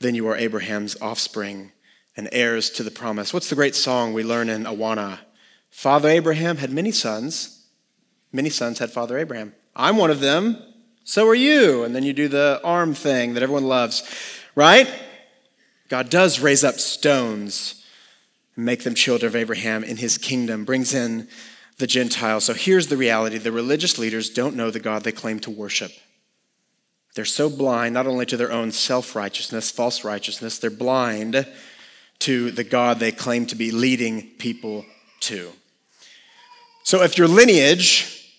then 0.00 0.14
you 0.14 0.28
are 0.28 0.36
Abraham's 0.36 1.00
offspring 1.00 1.72
and 2.16 2.28
heirs 2.32 2.70
to 2.70 2.82
the 2.82 2.90
promise. 2.90 3.32
What's 3.32 3.48
the 3.48 3.54
great 3.54 3.74
song 3.74 4.12
we 4.12 4.22
learn 4.22 4.48
in 4.48 4.64
Awana? 4.64 5.18
Father 5.70 6.08
Abraham 6.08 6.56
had 6.56 6.70
many 6.70 6.92
sons. 6.92 7.66
Many 8.32 8.50
sons 8.50 8.78
had 8.78 8.90
Father 8.90 9.18
Abraham. 9.18 9.54
I'm 9.74 9.96
one 9.96 10.10
of 10.10 10.20
them. 10.20 10.62
So 11.04 11.26
are 11.28 11.34
you. 11.34 11.84
And 11.84 11.94
then 11.94 12.02
you 12.02 12.12
do 12.12 12.28
the 12.28 12.60
arm 12.62 12.94
thing 12.94 13.34
that 13.34 13.42
everyone 13.42 13.66
loves, 13.66 14.02
right? 14.54 14.88
God 15.88 16.10
does 16.10 16.40
raise 16.40 16.64
up 16.64 16.74
stones 16.80 17.84
and 18.56 18.64
make 18.64 18.82
them 18.82 18.94
children 18.94 19.28
of 19.28 19.36
Abraham 19.36 19.84
in 19.84 19.96
his 19.96 20.18
kingdom, 20.18 20.64
brings 20.64 20.92
in 20.92 21.28
the 21.78 21.86
Gentiles. 21.86 22.44
So 22.44 22.54
here's 22.54 22.88
the 22.88 22.96
reality 22.96 23.38
the 23.38 23.52
religious 23.52 23.98
leaders 23.98 24.28
don't 24.28 24.56
know 24.56 24.70
the 24.70 24.80
God 24.80 25.04
they 25.04 25.12
claim 25.12 25.40
to 25.40 25.50
worship. 25.50 25.92
They're 27.18 27.24
so 27.24 27.50
blind, 27.50 27.94
not 27.94 28.06
only 28.06 28.26
to 28.26 28.36
their 28.36 28.52
own 28.52 28.70
self 28.70 29.16
righteousness, 29.16 29.72
false 29.72 30.04
righteousness, 30.04 30.60
they're 30.60 30.70
blind 30.70 31.48
to 32.20 32.52
the 32.52 32.62
God 32.62 33.00
they 33.00 33.10
claim 33.10 33.44
to 33.46 33.56
be 33.56 33.72
leading 33.72 34.22
people 34.38 34.84
to. 35.22 35.50
So 36.84 37.02
if 37.02 37.18
your 37.18 37.26
lineage 37.26 38.32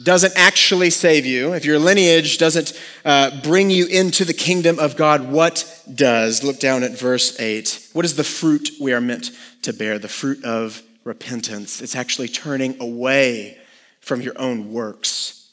doesn't 0.00 0.32
actually 0.36 0.90
save 0.90 1.26
you, 1.26 1.54
if 1.54 1.64
your 1.64 1.80
lineage 1.80 2.38
doesn't 2.38 2.80
uh, 3.04 3.42
bring 3.42 3.68
you 3.68 3.86
into 3.86 4.24
the 4.24 4.32
kingdom 4.32 4.78
of 4.78 4.94
God, 4.94 5.28
what 5.28 5.82
does? 5.92 6.44
Look 6.44 6.60
down 6.60 6.84
at 6.84 6.96
verse 6.96 7.40
8. 7.40 7.88
What 7.94 8.04
is 8.04 8.14
the 8.14 8.22
fruit 8.22 8.70
we 8.80 8.92
are 8.92 9.00
meant 9.00 9.32
to 9.62 9.72
bear? 9.72 9.98
The 9.98 10.06
fruit 10.06 10.44
of 10.44 10.84
repentance. 11.02 11.82
It's 11.82 11.96
actually 11.96 12.28
turning 12.28 12.80
away 12.80 13.58
from 13.98 14.20
your 14.20 14.38
own 14.38 14.72
works 14.72 15.43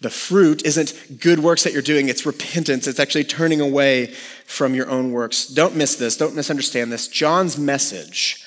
The 0.00 0.10
fruit 0.10 0.64
isn't 0.64 1.20
good 1.20 1.40
works 1.40 1.64
that 1.64 1.72
you're 1.72 1.82
doing, 1.82 2.08
it's 2.08 2.24
repentance. 2.24 2.86
It's 2.86 3.00
actually 3.00 3.24
turning 3.24 3.60
away 3.60 4.06
from 4.46 4.74
your 4.74 4.88
own 4.88 5.12
works. 5.12 5.46
Don't 5.46 5.76
miss 5.76 5.96
this, 5.96 6.16
don't 6.16 6.34
misunderstand 6.34 6.90
this. 6.90 7.06
John's 7.06 7.58
message, 7.58 8.44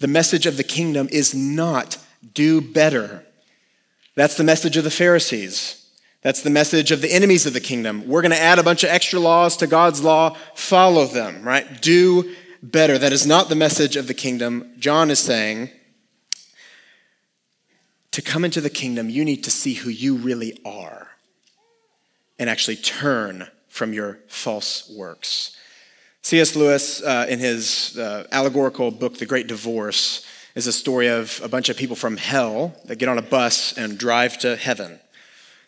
the 0.00 0.08
message 0.08 0.46
of 0.46 0.56
the 0.56 0.64
kingdom, 0.64 1.08
is 1.12 1.34
not 1.34 1.98
do 2.34 2.60
better. 2.60 3.24
That's 4.16 4.36
the 4.36 4.44
message 4.44 4.76
of 4.76 4.82
the 4.82 4.90
Pharisees. 4.90 5.86
That's 6.22 6.42
the 6.42 6.50
message 6.50 6.90
of 6.90 7.00
the 7.00 7.12
enemies 7.12 7.46
of 7.46 7.52
the 7.52 7.60
kingdom. 7.60 8.08
We're 8.08 8.22
going 8.22 8.32
to 8.32 8.40
add 8.40 8.58
a 8.58 8.64
bunch 8.64 8.82
of 8.82 8.90
extra 8.90 9.20
laws 9.20 9.56
to 9.58 9.68
God's 9.68 10.02
law, 10.02 10.36
follow 10.54 11.06
them, 11.06 11.44
right? 11.44 11.80
Do 11.80 12.34
better. 12.60 12.98
That 12.98 13.12
is 13.12 13.24
not 13.24 13.48
the 13.48 13.54
message 13.54 13.94
of 13.94 14.08
the 14.08 14.14
kingdom. 14.14 14.72
John 14.80 15.12
is 15.12 15.20
saying, 15.20 15.70
to 18.12 18.22
come 18.22 18.44
into 18.44 18.60
the 18.60 18.70
kingdom, 18.70 19.10
you 19.10 19.24
need 19.24 19.44
to 19.44 19.50
see 19.50 19.74
who 19.74 19.90
you 19.90 20.16
really 20.16 20.58
are 20.64 21.08
and 22.38 22.48
actually 22.48 22.76
turn 22.76 23.48
from 23.68 23.92
your 23.92 24.18
false 24.28 24.90
works. 24.96 25.56
C.S. 26.22 26.56
Lewis, 26.56 27.02
uh, 27.02 27.26
in 27.28 27.38
his 27.38 27.96
uh, 27.96 28.26
allegorical 28.32 28.90
book, 28.90 29.18
The 29.18 29.26
Great 29.26 29.46
Divorce, 29.46 30.26
is 30.54 30.66
a 30.66 30.72
story 30.72 31.08
of 31.08 31.40
a 31.42 31.48
bunch 31.48 31.68
of 31.68 31.76
people 31.76 31.96
from 31.96 32.16
hell 32.16 32.74
that 32.86 32.96
get 32.96 33.08
on 33.08 33.18
a 33.18 33.22
bus 33.22 33.76
and 33.78 33.96
drive 33.96 34.38
to 34.38 34.56
heaven. 34.56 34.98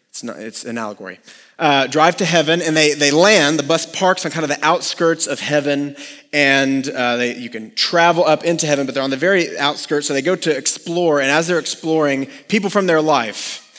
It's, 0.09 0.25
not, 0.25 0.39
it's 0.39 0.65
an 0.65 0.77
allegory. 0.77 1.21
Uh, 1.61 1.87
drive 1.87 2.17
to 2.17 2.25
heaven, 2.25 2.63
and 2.63 2.75
they, 2.75 2.95
they 2.95 3.11
land. 3.11 3.59
The 3.59 3.63
bus 3.63 3.85
parks 3.85 4.25
on 4.25 4.33
kind 4.33 4.45
of 4.45 4.49
the 4.49 4.65
outskirts 4.65 5.27
of 5.27 5.41
heaven, 5.41 5.95
and 6.33 6.89
uh, 6.89 7.19
they, 7.19 7.37
you 7.37 7.51
can 7.51 7.75
travel 7.75 8.25
up 8.25 8.45
into 8.45 8.67
heaven, 8.67 8.87
but 8.87 8.95
they're 8.95 9.05
on 9.05 9.11
the 9.11 9.19
very 9.19 9.59
outskirts. 9.59 10.07
So 10.07 10.15
they 10.15 10.23
go 10.23 10.35
to 10.37 10.57
explore, 10.57 11.21
and 11.21 11.31
as 11.31 11.49
they're 11.49 11.59
exploring, 11.59 12.29
people 12.49 12.71
from 12.71 12.87
their 12.87 13.03
life, 13.03 13.70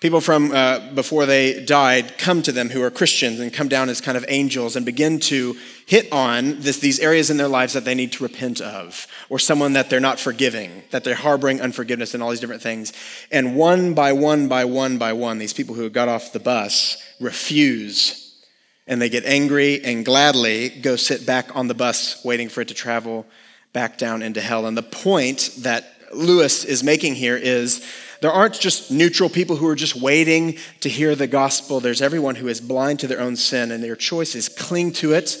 people 0.00 0.20
from 0.20 0.52
uh, 0.52 0.92
before 0.94 1.26
they 1.26 1.64
died, 1.64 2.18
come 2.18 2.40
to 2.42 2.52
them 2.52 2.70
who 2.70 2.82
are 2.82 2.90
Christians 2.90 3.40
and 3.40 3.52
come 3.52 3.68
down 3.68 3.88
as 3.88 4.00
kind 4.00 4.16
of 4.16 4.24
angels 4.28 4.76
and 4.76 4.86
begin 4.86 5.18
to 5.20 5.56
hit 5.86 6.12
on 6.12 6.60
this, 6.60 6.78
these 6.78 7.00
areas 7.00 7.30
in 7.30 7.36
their 7.36 7.48
lives 7.48 7.72
that 7.72 7.84
they 7.84 7.94
need 7.94 8.12
to 8.12 8.22
repent 8.22 8.60
of, 8.60 9.06
or 9.28 9.38
someone 9.38 9.72
that 9.72 9.90
they're 9.90 9.98
not 9.98 10.20
forgiving, 10.20 10.84
that 10.90 11.02
they're 11.02 11.14
harboring 11.14 11.60
unforgiveness 11.60 12.14
and 12.14 12.22
all 12.22 12.30
these 12.30 12.40
different 12.40 12.62
things. 12.62 12.92
And 13.32 13.56
one 13.56 13.94
by 13.94 14.12
one 14.12 14.46
by 14.46 14.64
one 14.64 14.98
by 14.98 15.12
one, 15.12 15.38
these 15.38 15.52
people 15.52 15.74
who 15.74 15.90
got 15.90 16.08
off 16.08 16.32
the 16.32 16.40
bus 16.40 17.02
refuse 17.20 18.24
and 18.86 19.02
they 19.02 19.08
get 19.08 19.24
angry 19.24 19.84
and 19.84 20.04
gladly 20.04 20.68
go 20.68 20.96
sit 20.96 21.26
back 21.26 21.54
on 21.56 21.68
the 21.68 21.74
bus 21.74 22.24
waiting 22.24 22.48
for 22.48 22.60
it 22.60 22.68
to 22.68 22.74
travel 22.74 23.26
back 23.72 23.98
down 23.98 24.22
into 24.22 24.40
hell. 24.40 24.64
And 24.66 24.76
the 24.76 24.82
point 24.82 25.50
that 25.58 25.97
Lewis 26.12 26.64
is 26.64 26.82
making 26.82 27.14
here 27.14 27.36
is 27.36 27.84
there 28.20 28.32
aren't 28.32 28.58
just 28.58 28.90
neutral 28.90 29.28
people 29.28 29.56
who 29.56 29.68
are 29.68 29.76
just 29.76 29.94
waiting 29.94 30.58
to 30.80 30.88
hear 30.88 31.14
the 31.14 31.26
gospel. 31.26 31.80
There's 31.80 32.02
everyone 32.02 32.34
who 32.34 32.48
is 32.48 32.60
blind 32.60 33.00
to 33.00 33.06
their 33.06 33.20
own 33.20 33.36
sin, 33.36 33.70
and 33.70 33.82
their 33.82 33.96
choice 33.96 34.34
is 34.34 34.48
cling 34.48 34.92
to 34.94 35.12
it, 35.12 35.36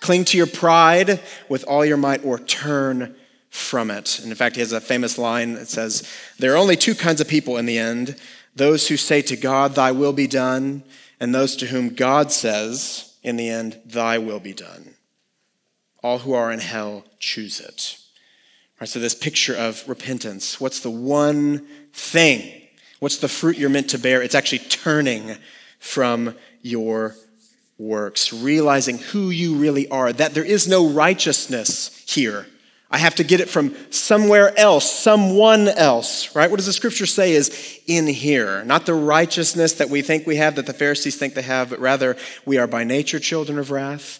cling 0.00 0.24
to 0.26 0.36
your 0.36 0.46
pride 0.46 1.20
with 1.48 1.64
all 1.64 1.84
your 1.84 1.96
might, 1.96 2.24
or 2.24 2.38
turn 2.38 3.16
from 3.50 3.90
it. 3.90 4.20
And 4.20 4.28
in 4.28 4.36
fact, 4.36 4.54
he 4.54 4.60
has 4.60 4.72
a 4.72 4.80
famous 4.80 5.18
line 5.18 5.54
that 5.54 5.68
says, 5.68 6.08
There 6.38 6.52
are 6.52 6.56
only 6.56 6.76
two 6.76 6.94
kinds 6.94 7.20
of 7.20 7.28
people 7.28 7.56
in 7.56 7.66
the 7.66 7.78
end 7.78 8.16
those 8.56 8.88
who 8.88 8.96
say 8.96 9.22
to 9.22 9.36
God, 9.36 9.74
Thy 9.74 9.92
will 9.92 10.12
be 10.12 10.26
done, 10.26 10.82
and 11.20 11.34
those 11.34 11.56
to 11.56 11.66
whom 11.66 11.94
God 11.94 12.32
says, 12.32 13.16
in 13.22 13.36
the 13.36 13.48
end, 13.48 13.80
Thy 13.84 14.18
will 14.18 14.40
be 14.40 14.52
done. 14.52 14.94
All 16.02 16.18
who 16.18 16.32
are 16.32 16.50
in 16.50 16.60
hell 16.60 17.04
choose 17.18 17.60
it. 17.60 17.99
So, 18.86 18.98
this 18.98 19.14
picture 19.14 19.54
of 19.54 19.86
repentance 19.88 20.60
what's 20.60 20.80
the 20.80 20.90
one 20.90 21.66
thing? 21.92 22.62
What's 22.98 23.18
the 23.18 23.28
fruit 23.28 23.56
you're 23.56 23.70
meant 23.70 23.90
to 23.90 23.98
bear? 23.98 24.22
It's 24.22 24.34
actually 24.34 24.60
turning 24.60 25.36
from 25.78 26.34
your 26.62 27.14
works, 27.78 28.32
realizing 28.32 28.98
who 28.98 29.30
you 29.30 29.54
really 29.54 29.88
are, 29.88 30.12
that 30.12 30.34
there 30.34 30.44
is 30.44 30.68
no 30.68 30.88
righteousness 30.88 32.04
here 32.06 32.46
I 32.92 32.98
have 32.98 33.14
to 33.16 33.24
get 33.24 33.40
it 33.40 33.48
from 33.48 33.76
somewhere 33.90 34.58
else, 34.58 34.90
someone 34.90 35.68
else, 35.68 36.34
right? 36.34 36.50
What 36.50 36.56
does 36.56 36.66
the 36.66 36.72
scripture 36.72 37.06
say 37.06 37.32
is 37.32 37.80
in 37.86 38.08
here? 38.08 38.64
Not 38.64 38.84
the 38.84 38.94
righteousness 38.94 39.74
that 39.74 39.90
we 39.90 40.02
think 40.02 40.26
we 40.26 40.36
have, 40.36 40.56
that 40.56 40.66
the 40.66 40.72
Pharisees 40.72 41.16
think 41.16 41.34
they 41.34 41.42
have, 41.42 41.70
but 41.70 41.78
rather 41.78 42.16
we 42.44 42.58
are 42.58 42.66
by 42.66 42.82
nature 42.82 43.20
children 43.20 43.58
of 43.58 43.70
wrath. 43.70 44.18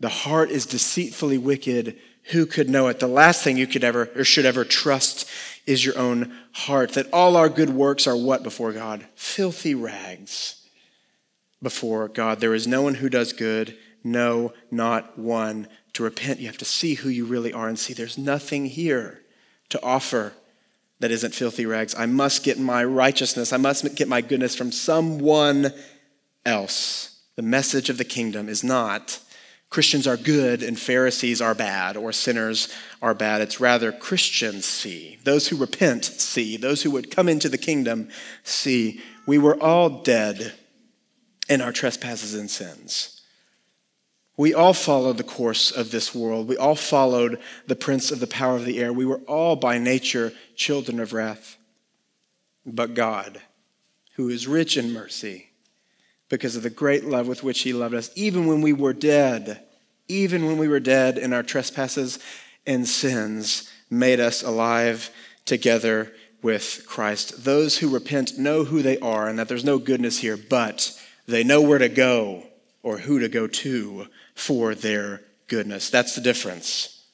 The 0.00 0.08
heart 0.08 0.50
is 0.50 0.66
deceitfully 0.66 1.38
wicked. 1.38 1.96
Who 2.30 2.46
could 2.46 2.68
know 2.68 2.88
it? 2.88 2.98
The 2.98 3.06
last 3.06 3.42
thing 3.42 3.56
you 3.56 3.66
could 3.66 3.84
ever 3.84 4.10
or 4.16 4.24
should 4.24 4.46
ever 4.46 4.64
trust 4.64 5.28
is 5.66 5.84
your 5.84 5.96
own 5.98 6.36
heart. 6.52 6.92
That 6.92 7.12
all 7.12 7.36
our 7.36 7.48
good 7.48 7.70
works 7.70 8.06
are 8.06 8.16
what 8.16 8.42
before 8.42 8.72
God? 8.72 9.06
Filthy 9.14 9.74
rags 9.74 10.66
before 11.62 12.08
God. 12.08 12.40
There 12.40 12.54
is 12.54 12.66
no 12.66 12.82
one 12.82 12.94
who 12.94 13.08
does 13.08 13.32
good, 13.32 13.76
no, 14.02 14.52
not 14.70 15.18
one 15.18 15.68
to 15.94 16.02
repent, 16.02 16.40
you 16.40 16.46
have 16.46 16.58
to 16.58 16.64
see 16.64 16.94
who 16.94 17.08
you 17.08 17.24
really 17.24 17.52
are 17.52 17.68
and 17.68 17.78
see 17.78 17.94
there's 17.94 18.18
nothing 18.18 18.66
here 18.66 19.22
to 19.70 19.82
offer 19.82 20.34
that 21.00 21.10
isn't 21.10 21.34
filthy 21.34 21.64
rags. 21.64 21.94
I 21.96 22.06
must 22.06 22.44
get 22.44 22.58
my 22.58 22.84
righteousness, 22.84 23.52
I 23.52 23.56
must 23.56 23.96
get 23.96 24.08
my 24.08 24.20
goodness 24.20 24.54
from 24.54 24.72
someone 24.72 25.72
else. 26.44 27.18
The 27.36 27.42
message 27.42 27.88
of 27.88 27.98
the 27.98 28.04
kingdom 28.04 28.48
is 28.48 28.62
not 28.62 29.20
Christians 29.68 30.06
are 30.06 30.16
good 30.16 30.62
and 30.62 30.78
Pharisees 30.78 31.40
are 31.40 31.54
bad 31.54 31.96
or 31.96 32.12
sinners 32.12 32.72
are 33.02 33.14
bad. 33.14 33.40
It's 33.40 33.60
rather 33.60 33.92
Christians 33.92 34.64
see. 34.64 35.18
Those 35.24 35.48
who 35.48 35.56
repent 35.56 36.04
see. 36.04 36.56
Those 36.56 36.82
who 36.82 36.90
would 36.92 37.10
come 37.10 37.28
into 37.28 37.48
the 37.48 37.58
kingdom 37.58 38.08
see. 38.44 39.00
We 39.26 39.38
were 39.38 39.60
all 39.60 40.02
dead 40.02 40.52
in 41.48 41.60
our 41.60 41.72
trespasses 41.72 42.34
and 42.34 42.50
sins. 42.50 43.20
We 44.36 44.52
all 44.52 44.74
followed 44.74 45.16
the 45.16 45.24
course 45.24 45.70
of 45.70 45.90
this 45.90 46.14
world. 46.14 46.46
We 46.46 46.58
all 46.58 46.74
followed 46.74 47.40
the 47.66 47.76
prince 47.76 48.10
of 48.10 48.20
the 48.20 48.26
power 48.26 48.54
of 48.54 48.66
the 48.66 48.78
air. 48.78 48.92
We 48.92 49.06
were 49.06 49.20
all 49.26 49.56
by 49.56 49.78
nature 49.78 50.32
children 50.54 51.00
of 51.00 51.12
wrath. 51.12 51.56
But 52.66 52.94
God, 52.94 53.40
who 54.14 54.28
is 54.28 54.46
rich 54.46 54.76
in 54.76 54.92
mercy, 54.92 55.50
because 56.28 56.56
of 56.56 56.62
the 56.62 56.70
great 56.70 57.04
love 57.04 57.28
with 57.28 57.42
which 57.42 57.60
he 57.60 57.72
loved 57.72 57.94
us, 57.94 58.10
even 58.14 58.46
when 58.46 58.60
we 58.60 58.72
were 58.72 58.92
dead, 58.92 59.62
even 60.08 60.46
when 60.46 60.58
we 60.58 60.68
were 60.68 60.80
dead 60.80 61.18
in 61.18 61.32
our 61.32 61.42
trespasses 61.42 62.18
and 62.66 62.88
sins, 62.88 63.70
made 63.90 64.20
us 64.20 64.42
alive 64.42 65.10
together 65.44 66.12
with 66.42 66.84
Christ. 66.86 67.44
Those 67.44 67.78
who 67.78 67.88
repent 67.88 68.38
know 68.38 68.64
who 68.64 68.82
they 68.82 68.98
are 68.98 69.28
and 69.28 69.38
that 69.38 69.48
there's 69.48 69.64
no 69.64 69.78
goodness 69.78 70.18
here, 70.18 70.36
but 70.36 70.92
they 71.26 71.44
know 71.44 71.60
where 71.60 71.78
to 71.78 71.88
go 71.88 72.44
or 72.82 72.98
who 72.98 73.18
to 73.18 73.28
go 73.28 73.46
to 73.46 74.06
for 74.34 74.74
their 74.74 75.22
goodness. 75.48 75.90
That's 75.90 76.14
the 76.14 76.20
difference. 76.20 77.04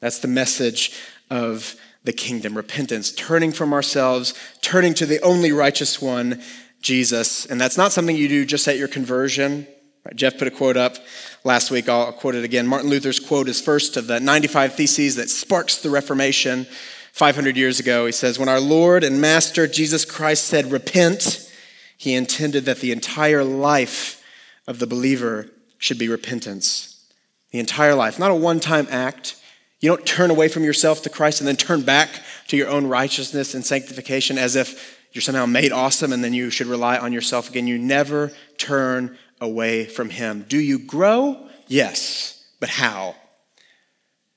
That's 0.00 0.18
the 0.18 0.28
message 0.28 0.92
of 1.30 1.76
the 2.04 2.12
kingdom 2.12 2.56
repentance, 2.56 3.10
turning 3.10 3.52
from 3.52 3.72
ourselves, 3.72 4.34
turning 4.60 4.94
to 4.94 5.06
the 5.06 5.20
only 5.22 5.50
righteous 5.50 6.00
one, 6.00 6.42
Jesus. 6.80 7.46
And 7.46 7.60
that's 7.60 7.76
not 7.76 7.92
something 7.92 8.16
you 8.16 8.28
do 8.28 8.44
just 8.44 8.68
at 8.68 8.78
your 8.78 8.88
conversion. 8.88 9.66
Jeff 10.14 10.38
put 10.38 10.48
a 10.48 10.52
quote 10.52 10.76
up 10.76 10.96
last 11.44 11.70
week. 11.70 11.88
I'll 11.88 12.12
quote 12.12 12.34
it 12.34 12.44
again. 12.44 12.66
Martin 12.66 12.90
Luther's 12.90 13.18
quote 13.18 13.48
is 13.48 13.60
first 13.60 13.96
of 13.96 14.06
the 14.06 14.20
95 14.20 14.74
Theses 14.74 15.16
that 15.16 15.30
sparks 15.30 15.76
the 15.78 15.90
Reformation 15.90 16.66
500 17.12 17.56
years 17.56 17.80
ago. 17.80 18.06
He 18.06 18.12
says, 18.12 18.38
When 18.38 18.48
our 18.48 18.60
Lord 18.60 19.02
and 19.02 19.20
Master 19.20 19.66
Jesus 19.66 20.04
Christ 20.04 20.44
said, 20.44 20.70
Repent, 20.70 21.50
he 21.96 22.14
intended 22.14 22.64
that 22.66 22.80
the 22.80 22.92
entire 22.92 23.42
life 23.42 24.22
of 24.66 24.78
the 24.78 24.86
believer 24.86 25.48
should 25.78 25.98
be 25.98 26.08
repentance. 26.08 27.04
The 27.52 27.58
entire 27.58 27.94
life, 27.94 28.18
not 28.18 28.30
a 28.30 28.34
one 28.34 28.60
time 28.60 28.86
act. 28.90 29.36
You 29.80 29.90
don't 29.90 30.06
turn 30.06 30.30
away 30.30 30.48
from 30.48 30.64
yourself 30.64 31.02
to 31.02 31.10
Christ 31.10 31.40
and 31.40 31.48
then 31.48 31.56
turn 31.56 31.82
back 31.82 32.10
to 32.48 32.56
your 32.56 32.68
own 32.68 32.86
righteousness 32.86 33.54
and 33.54 33.64
sanctification 33.64 34.38
as 34.38 34.56
if 34.56 34.95
you're 35.16 35.22
somehow 35.22 35.46
made 35.46 35.72
awesome 35.72 36.12
and 36.12 36.22
then 36.22 36.34
you 36.34 36.50
should 36.50 36.66
rely 36.66 36.98
on 36.98 37.10
yourself 37.10 37.48
again. 37.48 37.66
You 37.66 37.78
never 37.78 38.32
turn 38.58 39.16
away 39.40 39.86
from 39.86 40.10
Him. 40.10 40.44
Do 40.46 40.58
you 40.58 40.78
grow? 40.78 41.48
Yes. 41.66 42.46
But 42.60 42.68
how? 42.68 43.16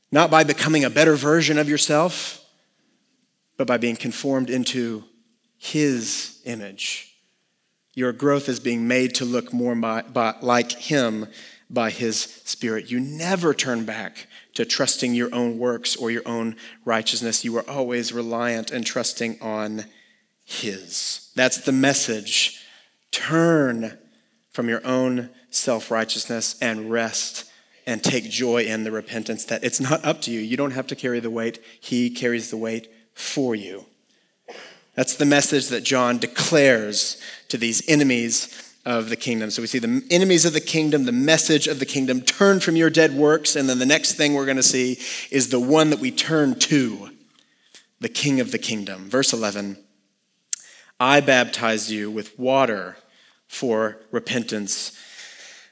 Not 0.09 0.31
by 0.31 0.45
becoming 0.45 0.85
a 0.85 0.89
better 0.89 1.15
version 1.15 1.57
of 1.57 1.67
yourself, 1.67 2.43
but 3.57 3.67
by 3.67 3.77
being 3.77 3.97
conformed 3.97 4.49
into 4.49 5.03
His 5.57 6.41
image. 6.45 7.13
Your 7.93 8.13
growth 8.13 8.47
is 8.47 8.61
being 8.61 8.87
made 8.87 9.15
to 9.15 9.25
look 9.25 9.51
more 9.51 9.75
by, 9.75 10.35
like 10.41 10.71
Him 10.71 11.27
by 11.69 11.89
His 11.89 12.21
Spirit. 12.45 12.89
You 12.89 13.01
never 13.01 13.53
turn 13.53 13.83
back 13.83 14.27
to 14.53 14.63
trusting 14.63 15.13
your 15.13 15.33
own 15.35 15.59
works 15.59 15.95
or 15.97 16.09
your 16.09 16.25
own 16.25 16.55
righteousness. 16.85 17.43
You 17.43 17.57
are 17.57 17.69
always 17.69 18.13
reliant 18.13 18.71
and 18.71 18.85
trusting 18.85 19.41
on 19.41 19.83
His. 20.49 21.29
That's 21.35 21.59
the 21.59 21.71
message. 21.71 22.59
Turn 23.11 23.99
from 24.51 24.67
your 24.67 24.83
own 24.83 25.29
self 25.51 25.91
righteousness 25.91 26.55
and 26.59 26.89
rest 26.89 27.45
and 27.85 28.03
take 28.03 28.31
joy 28.31 28.63
in 28.63 28.83
the 28.83 28.91
repentance 28.91 29.45
that 29.45 29.63
it's 29.63 29.79
not 29.79 30.03
up 30.03 30.21
to 30.23 30.31
you. 30.31 30.39
You 30.39 30.57
don't 30.57 30.71
have 30.71 30.87
to 30.87 30.95
carry 30.95 31.19
the 31.19 31.29
weight, 31.29 31.59
He 31.79 32.09
carries 32.09 32.49
the 32.49 32.57
weight 32.57 32.91
for 33.13 33.53
you. 33.53 33.85
That's 34.95 35.15
the 35.15 35.25
message 35.25 35.67
that 35.67 35.83
John 35.83 36.17
declares 36.17 37.21
to 37.49 37.57
these 37.57 37.87
enemies 37.87 38.75
of 38.85 39.09
the 39.09 39.15
kingdom. 39.15 39.51
So 39.51 39.61
we 39.61 39.67
see 39.67 39.77
the 39.77 40.03
enemies 40.09 40.45
of 40.45 40.53
the 40.53 40.59
kingdom, 40.59 41.05
the 41.05 41.11
message 41.11 41.67
of 41.67 41.77
the 41.77 41.85
kingdom, 41.85 42.21
turn 42.21 42.59
from 42.59 42.75
your 42.75 42.89
dead 42.89 43.13
works. 43.13 43.55
And 43.55 43.69
then 43.69 43.77
the 43.77 43.85
next 43.85 44.13
thing 44.13 44.33
we're 44.33 44.45
going 44.45 44.57
to 44.57 44.63
see 44.63 44.97
is 45.29 45.49
the 45.49 45.59
one 45.59 45.91
that 45.91 45.99
we 45.99 46.09
turn 46.09 46.57
to, 46.61 47.11
the 47.99 48.09
king 48.09 48.39
of 48.39 48.51
the 48.51 48.57
kingdom. 48.57 49.11
Verse 49.11 49.31
11 49.31 49.77
I 50.99 51.21
baptize 51.21 51.91
you 51.91 52.11
with 52.11 52.37
water 52.37 52.97
for 53.47 53.97
repentance. 54.11 54.97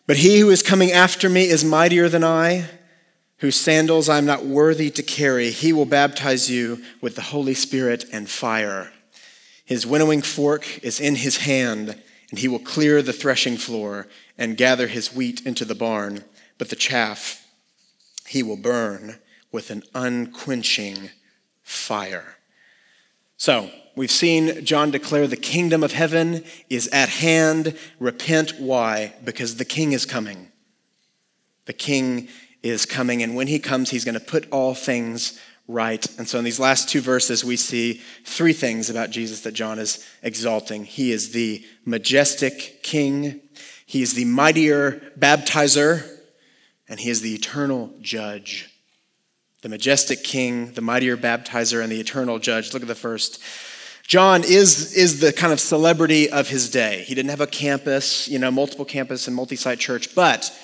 But 0.06 0.18
he 0.18 0.40
who 0.40 0.50
is 0.50 0.64
coming 0.64 0.92
after 0.92 1.30
me 1.30 1.50
is 1.50 1.66
mightier 1.66 2.08
than 2.08 2.24
I, 2.24 2.70
whose 3.40 3.56
sandals 3.56 4.10
I 4.10 4.18
am 4.18 4.26
not 4.26 4.46
worthy 4.46 4.90
to 4.92 5.04
carry. 5.04 5.52
He 5.52 5.74
will 5.74 5.86
baptize 5.86 6.50
you 6.50 6.82
with 7.02 7.16
the 7.16 7.22
Holy 7.22 7.54
Spirit 7.54 8.06
and 8.12 8.30
fire. 8.30 8.92
His 9.66 9.86
winnowing 9.86 10.22
fork 10.22 10.80
is 10.82 11.00
in 11.00 11.16
his 11.16 11.38
hand 11.40 12.02
and 12.30 12.40
he 12.40 12.48
will 12.48 12.60
clear 12.60 13.02
the 13.02 13.14
threshing 13.14 13.58
floor 13.58 14.08
and 14.38 14.58
gather 14.58 14.88
his 14.88 15.14
wheat 15.14 15.46
into 15.46 15.66
the 15.66 15.76
barn, 15.76 16.24
but 16.58 16.70
the 16.70 16.76
chaff 16.76 17.46
he 18.28 18.44
will 18.44 18.58
burn 18.58 19.20
with 19.52 19.70
an 19.72 19.84
unquenching 19.94 21.10
fire. 21.64 22.38
So, 23.38 23.72
we've 23.98 24.12
seen 24.12 24.64
John 24.64 24.92
declare 24.92 25.28
the 25.28 25.36
kingdom 25.36 25.84
of 25.84 25.92
heaven 25.92 26.46
is 26.70 26.88
at 26.90 27.10
hand. 27.10 27.78
Repent. 28.00 28.52
Why? 28.60 29.14
Because 29.24 29.58
the 29.58 29.66
king 29.66 29.92
is 29.92 30.06
coming. 30.06 30.52
The 31.66 31.74
king 31.74 32.30
is 32.64 32.86
coming, 32.86 33.22
and 33.22 33.36
when 33.36 33.48
he 33.48 33.60
comes, 33.60 33.90
he's 33.90 34.06
going 34.06 34.18
to 34.18 34.26
put 34.26 34.50
all 34.52 34.74
things 34.74 35.40
right. 35.68 36.06
And 36.18 36.28
so 36.28 36.40
in 36.40 36.46
these 36.46 36.60
last 36.60 36.90
two 36.90 37.02
verses, 37.02 37.44
we 37.44 37.58
see 37.58 38.02
three 38.24 38.54
things 38.54 38.90
about 38.90 39.10
Jesus 39.10 39.42
that 39.42 39.54
John 39.54 39.80
is 39.80 40.08
exalting. 40.24 40.86
He 40.86 41.12
is 41.12 41.32
the 41.32 41.66
majestic 41.86 42.84
king, 42.84 43.42
he 43.86 44.02
is 44.02 44.14
the 44.14 44.26
mightier 44.26 45.14
baptizer, 45.18 46.06
and 46.90 47.00
he 47.00 47.10
is 47.10 47.22
the 47.22 47.34
eternal 47.34 47.94
judge. 48.02 48.70
The 49.62 49.70
majestic 49.70 50.24
king, 50.24 50.74
the 50.74 50.82
mightier 50.82 51.18
baptizer, 51.18 51.82
and 51.82 51.92
the 51.92 52.00
eternal 52.00 52.38
judge. 52.38 52.74
Look 52.74 52.84
at 52.84 52.88
the 52.88 52.96
first. 52.96 53.42
John 54.08 54.46
is, 54.46 54.96
is 54.96 55.20
the 55.20 55.34
kind 55.34 55.52
of 55.52 55.60
celebrity 55.60 56.30
of 56.30 56.48
his 56.48 56.70
day. 56.70 57.04
He 57.06 57.14
didn't 57.14 57.30
have 57.30 57.42
a 57.42 57.48
campus, 57.48 58.30
you 58.30 58.40
know, 58.40 58.50
multiple 58.50 58.86
campus 58.86 59.28
and 59.28 59.36
multi 59.36 59.58
site 59.58 59.80
church, 59.80 60.16
but 60.16 60.58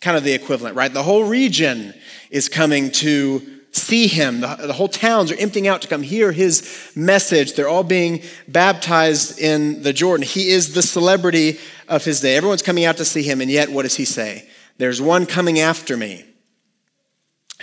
kind 0.00 0.16
of 0.16 0.22
the 0.22 0.32
equivalent, 0.32 0.76
right? 0.76 0.94
The 0.94 1.02
whole 1.02 1.24
region 1.24 1.94
is 2.30 2.48
coming 2.48 2.92
to 2.92 3.44
see 3.72 4.06
him. 4.06 4.40
The, 4.40 4.54
the, 4.68 4.72
whole 4.72 4.86
towns 4.86 5.32
are 5.32 5.36
emptying 5.36 5.66
out 5.66 5.82
to 5.82 5.88
come 5.88 6.02
hear 6.02 6.30
his 6.30 6.92
message. 6.94 7.54
They're 7.54 7.68
all 7.68 7.82
being 7.82 8.22
baptized 8.46 9.40
in 9.40 9.82
the 9.82 9.92
Jordan. 9.92 10.24
He 10.24 10.50
is 10.50 10.72
the 10.72 10.82
celebrity 10.82 11.58
of 11.88 12.04
his 12.04 12.20
day. 12.20 12.36
Everyone's 12.36 12.62
coming 12.62 12.84
out 12.84 12.98
to 12.98 13.04
see 13.04 13.24
him, 13.24 13.40
and 13.40 13.50
yet 13.50 13.68
what 13.68 13.82
does 13.82 13.96
he 13.96 14.04
say? 14.04 14.48
There's 14.78 15.02
one 15.02 15.26
coming 15.26 15.58
after 15.58 15.96
me 15.96 16.24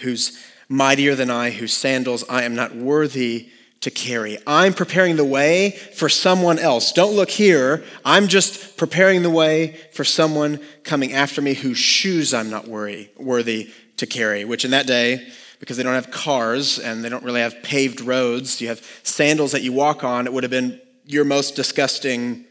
who's 0.01 0.37
mightier 0.67 1.15
than 1.15 1.29
I, 1.29 1.51
whose 1.51 1.73
sandals 1.73 2.25
I 2.29 2.43
am 2.43 2.55
not 2.55 2.75
worthy 2.75 3.49
to 3.83 3.91
carry. 3.91 4.37
I'm 4.47 4.73
preparing 4.73 5.17
the 5.17 5.25
way 5.25 5.71
for 5.71 6.07
someone 6.07 6.57
else. 6.57 6.93
Don't 6.93 7.13
look 7.13 7.29
here. 7.29 7.83
I'm 8.05 8.29
just 8.29 8.77
preparing 8.77 9.23
the 9.23 9.29
way 9.29 9.77
for 9.91 10.05
someone 10.05 10.61
coming 10.83 11.11
after 11.11 11.41
me 11.41 11.53
whose 11.53 11.77
shoes 11.77 12.33
I'm 12.33 12.49
not 12.49 12.65
worthy, 12.65 13.09
worthy 13.17 13.71
to 13.97 14.05
carry, 14.05 14.45
which 14.45 14.63
in 14.63 14.71
that 14.71 14.87
day, 14.87 15.27
because 15.59 15.75
they 15.75 15.83
don't 15.83 15.95
have 15.95 16.11
cars 16.11 16.79
and 16.79 17.03
they 17.03 17.09
don't 17.09 17.25
really 17.25 17.41
have 17.41 17.61
paved 17.61 17.99
roads. 17.99 18.61
You 18.61 18.69
have 18.69 18.81
sandals 19.03 19.51
that 19.51 19.63
you 19.63 19.73
walk 19.73 20.05
on. 20.05 20.27
It 20.27 20.33
would 20.33 20.43
have 20.43 20.51
been 20.51 20.79
your 21.05 21.25
most 21.25 21.57
disgusting, 21.57 22.45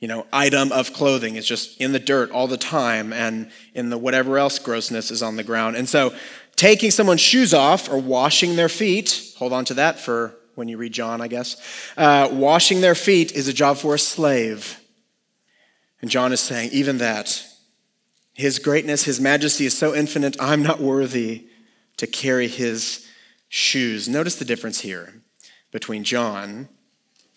you 0.00 0.08
know, 0.08 0.26
item 0.32 0.72
of 0.72 0.94
clothing. 0.94 1.36
It's 1.36 1.46
just 1.46 1.78
in 1.78 1.92
the 1.92 1.98
dirt 1.98 2.30
all 2.30 2.46
the 2.46 2.56
time 2.56 3.12
and 3.12 3.50
in 3.74 3.90
the 3.90 3.98
whatever 3.98 4.38
else 4.38 4.58
grossness 4.58 5.10
is 5.10 5.22
on 5.22 5.36
the 5.36 5.44
ground. 5.44 5.76
And 5.76 5.86
so 5.86 6.14
taking 6.56 6.90
someone's 6.90 7.20
shoes 7.20 7.52
off 7.52 7.90
or 7.90 7.98
washing 7.98 8.56
their 8.56 8.70
feet, 8.70 9.34
hold 9.36 9.52
on 9.52 9.66
to 9.66 9.74
that 9.74 10.00
for 10.00 10.34
when 10.58 10.68
you 10.68 10.76
read 10.76 10.92
John, 10.92 11.20
I 11.20 11.28
guess. 11.28 11.56
Uh, 11.96 12.28
washing 12.32 12.80
their 12.80 12.96
feet 12.96 13.32
is 13.32 13.46
a 13.46 13.52
job 13.52 13.78
for 13.78 13.94
a 13.94 13.98
slave. 13.98 14.80
And 16.02 16.10
John 16.10 16.32
is 16.32 16.40
saying, 16.40 16.70
even 16.72 16.98
that, 16.98 17.44
his 18.34 18.58
greatness, 18.58 19.04
his 19.04 19.20
majesty 19.20 19.66
is 19.66 19.78
so 19.78 19.94
infinite, 19.94 20.36
I'm 20.40 20.62
not 20.62 20.80
worthy 20.80 21.46
to 21.96 22.06
carry 22.06 22.48
his 22.48 23.08
shoes. 23.48 24.08
Notice 24.08 24.36
the 24.36 24.44
difference 24.44 24.80
here 24.80 25.22
between 25.70 26.04
John 26.04 26.68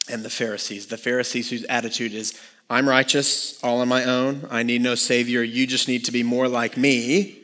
and 0.10 0.23
the 0.23 0.29
Pharisees. 0.29 0.88
The 0.88 0.97
Pharisees 0.97 1.49
whose 1.49 1.63
attitude 1.65 2.13
is, 2.13 2.39
I'm 2.69 2.89
righteous, 2.89 3.63
all 3.63 3.81
on 3.81 3.88
my 3.88 4.03
own. 4.03 4.47
I 4.49 4.63
need 4.63 4.81
no 4.81 4.95
Savior. 4.95 5.43
You 5.43 5.67
just 5.67 5.88
need 5.88 6.05
to 6.05 6.12
be 6.12 6.23
more 6.23 6.47
like 6.47 6.75
me. 6.75 7.40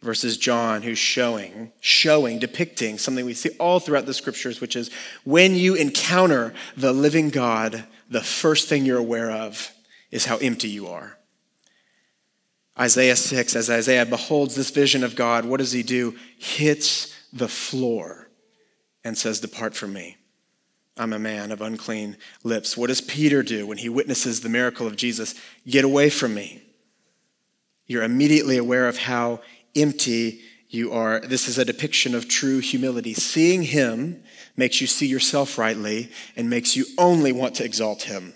Versus 0.00 0.36
John, 0.36 0.82
who's 0.82 0.98
showing, 0.98 1.72
showing, 1.80 2.38
depicting 2.38 2.98
something 2.98 3.26
we 3.26 3.34
see 3.34 3.50
all 3.58 3.80
throughout 3.80 4.06
the 4.06 4.14
scriptures, 4.14 4.60
which 4.60 4.76
is 4.76 4.90
when 5.24 5.56
you 5.56 5.74
encounter 5.74 6.54
the 6.76 6.92
living 6.92 7.30
God, 7.30 7.84
the 8.08 8.20
first 8.20 8.68
thing 8.68 8.84
you're 8.84 8.96
aware 8.96 9.30
of 9.30 9.72
is 10.12 10.24
how 10.24 10.36
empty 10.36 10.68
you 10.68 10.86
are. 10.86 11.18
Isaiah 12.78 13.16
6, 13.16 13.56
as 13.56 13.68
Isaiah 13.68 14.06
beholds 14.06 14.54
this 14.54 14.70
vision 14.70 15.02
of 15.02 15.16
God, 15.16 15.44
what 15.44 15.58
does 15.58 15.72
he 15.72 15.82
do? 15.82 16.14
Hits 16.38 17.12
the 17.32 17.48
floor 17.48 18.28
and 19.02 19.18
says, 19.18 19.40
Depart 19.40 19.74
from 19.74 19.92
me. 19.92 20.16
I'm 20.96 21.12
a 21.12 21.18
man 21.18 21.52
of 21.52 21.60
unclean 21.60 22.16
lips. 22.42 22.76
What 22.76 22.88
does 22.88 23.00
Peter 23.00 23.42
do 23.42 23.66
when 23.66 23.78
he 23.78 23.88
witnesses 23.88 24.40
the 24.40 24.48
miracle 24.48 24.86
of 24.86 24.96
Jesus? 24.96 25.34
Get 25.66 25.84
away 25.84 26.10
from 26.10 26.34
me. 26.34 26.62
You're 27.86 28.02
immediately 28.02 28.58
aware 28.58 28.88
of 28.88 28.98
how 28.98 29.40
empty 29.76 30.40
you 30.68 30.92
are. 30.92 31.20
This 31.20 31.48
is 31.48 31.58
a 31.58 31.64
depiction 31.64 32.14
of 32.14 32.28
true 32.28 32.58
humility. 32.58 33.14
Seeing 33.14 33.62
him 33.62 34.22
makes 34.56 34.80
you 34.80 34.86
see 34.86 35.06
yourself 35.06 35.56
rightly 35.56 36.10
and 36.36 36.50
makes 36.50 36.76
you 36.76 36.84
only 36.98 37.32
want 37.32 37.54
to 37.56 37.64
exalt 37.64 38.02
him. 38.02 38.34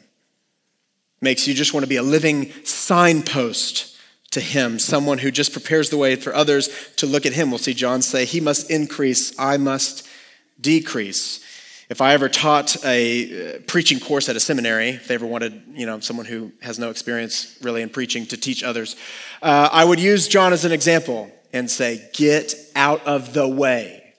Makes 1.20 1.46
you 1.46 1.54
just 1.54 1.74
want 1.74 1.84
to 1.84 1.88
be 1.88 1.96
a 1.96 2.02
living 2.02 2.52
signpost 2.64 3.96
to 4.30 4.40
him, 4.40 4.78
someone 4.78 5.18
who 5.18 5.30
just 5.30 5.52
prepares 5.52 5.90
the 5.90 5.98
way 5.98 6.16
for 6.16 6.34
others 6.34 6.70
to 6.96 7.06
look 7.06 7.26
at 7.26 7.34
him. 7.34 7.50
We'll 7.50 7.58
see 7.58 7.74
John 7.74 8.00
say, 8.02 8.24
He 8.24 8.40
must 8.40 8.70
increase, 8.70 9.38
I 9.38 9.58
must 9.58 10.08
decrease. 10.60 11.44
If 11.92 12.00
I 12.00 12.14
ever 12.14 12.30
taught 12.30 12.82
a 12.86 13.56
uh, 13.56 13.58
preaching 13.66 14.00
course 14.00 14.30
at 14.30 14.34
a 14.34 14.40
seminary, 14.40 14.88
if 14.92 15.08
they 15.08 15.14
ever 15.14 15.26
wanted, 15.26 15.62
you 15.74 15.84
know, 15.84 16.00
someone 16.00 16.24
who 16.24 16.50
has 16.62 16.78
no 16.78 16.88
experience 16.88 17.58
really 17.60 17.82
in 17.82 17.90
preaching 17.90 18.24
to 18.28 18.38
teach 18.38 18.64
others, 18.64 18.96
uh, 19.42 19.68
I 19.70 19.84
would 19.84 20.00
use 20.00 20.26
John 20.26 20.54
as 20.54 20.64
an 20.64 20.72
example 20.72 21.30
and 21.52 21.70
say, 21.70 22.08
Get 22.14 22.54
out 22.74 23.06
of 23.06 23.34
the 23.34 23.46
way. 23.46 24.14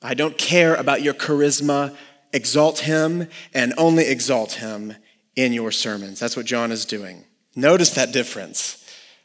I 0.00 0.14
don't 0.14 0.38
care 0.38 0.74
about 0.74 1.02
your 1.02 1.12
charisma. 1.12 1.94
Exalt 2.32 2.78
him 2.78 3.28
and 3.52 3.74
only 3.76 4.06
exalt 4.06 4.52
him 4.52 4.94
in 5.34 5.52
your 5.52 5.72
sermons. 5.72 6.18
That's 6.18 6.34
what 6.34 6.46
John 6.46 6.72
is 6.72 6.86
doing. 6.86 7.24
Notice 7.54 7.90
that 7.90 8.12
difference 8.12 8.82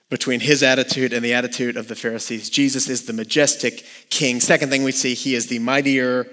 between 0.10 0.42
his 0.42 0.62
attitude 0.62 1.14
and 1.14 1.24
the 1.24 1.34
attitude 1.34 1.78
of 1.78 1.88
the 1.88 1.96
Pharisees. 1.96 2.50
Jesus 2.50 2.90
is 2.90 3.06
the 3.06 3.14
majestic 3.14 3.86
king. 4.10 4.42
Second 4.42 4.70
thing 4.72 4.84
we 4.84 4.92
see, 4.92 5.14
he 5.14 5.36
is 5.36 5.48
the 5.48 5.60
mightier 5.60 6.28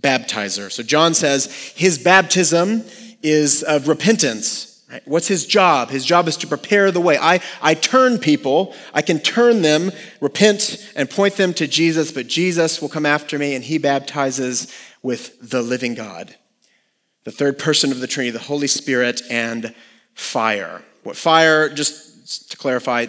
baptizer. 0.00 0.70
So 0.70 0.82
John 0.82 1.14
says 1.14 1.52
his 1.74 1.98
baptism 1.98 2.84
is 3.22 3.62
of 3.62 3.88
repentance. 3.88 4.82
Right? 4.90 5.02
What's 5.06 5.28
his 5.28 5.44
job? 5.44 5.90
His 5.90 6.04
job 6.04 6.28
is 6.28 6.36
to 6.38 6.46
prepare 6.46 6.90
the 6.90 7.00
way. 7.00 7.18
I, 7.20 7.40
I 7.60 7.74
turn 7.74 8.18
people, 8.18 8.74
I 8.94 9.02
can 9.02 9.18
turn 9.18 9.60
them, 9.60 9.92
repent, 10.20 10.90
and 10.96 11.10
point 11.10 11.36
them 11.36 11.52
to 11.54 11.66
Jesus, 11.66 12.10
but 12.10 12.26
Jesus 12.26 12.80
will 12.80 12.88
come 12.88 13.04
after 13.04 13.38
me 13.38 13.54
and 13.54 13.62
he 13.62 13.76
baptizes 13.76 14.72
with 15.02 15.38
the 15.50 15.60
living 15.60 15.94
God. 15.94 16.36
The 17.24 17.30
third 17.30 17.58
person 17.58 17.92
of 17.92 18.00
the 18.00 18.06
Trinity, 18.06 18.30
the 18.30 18.38
Holy 18.38 18.66
Spirit, 18.66 19.20
and 19.28 19.74
fire. 20.14 20.82
What 21.02 21.16
fire, 21.16 21.68
just 21.68 22.50
to 22.50 22.56
clarify, 22.56 23.06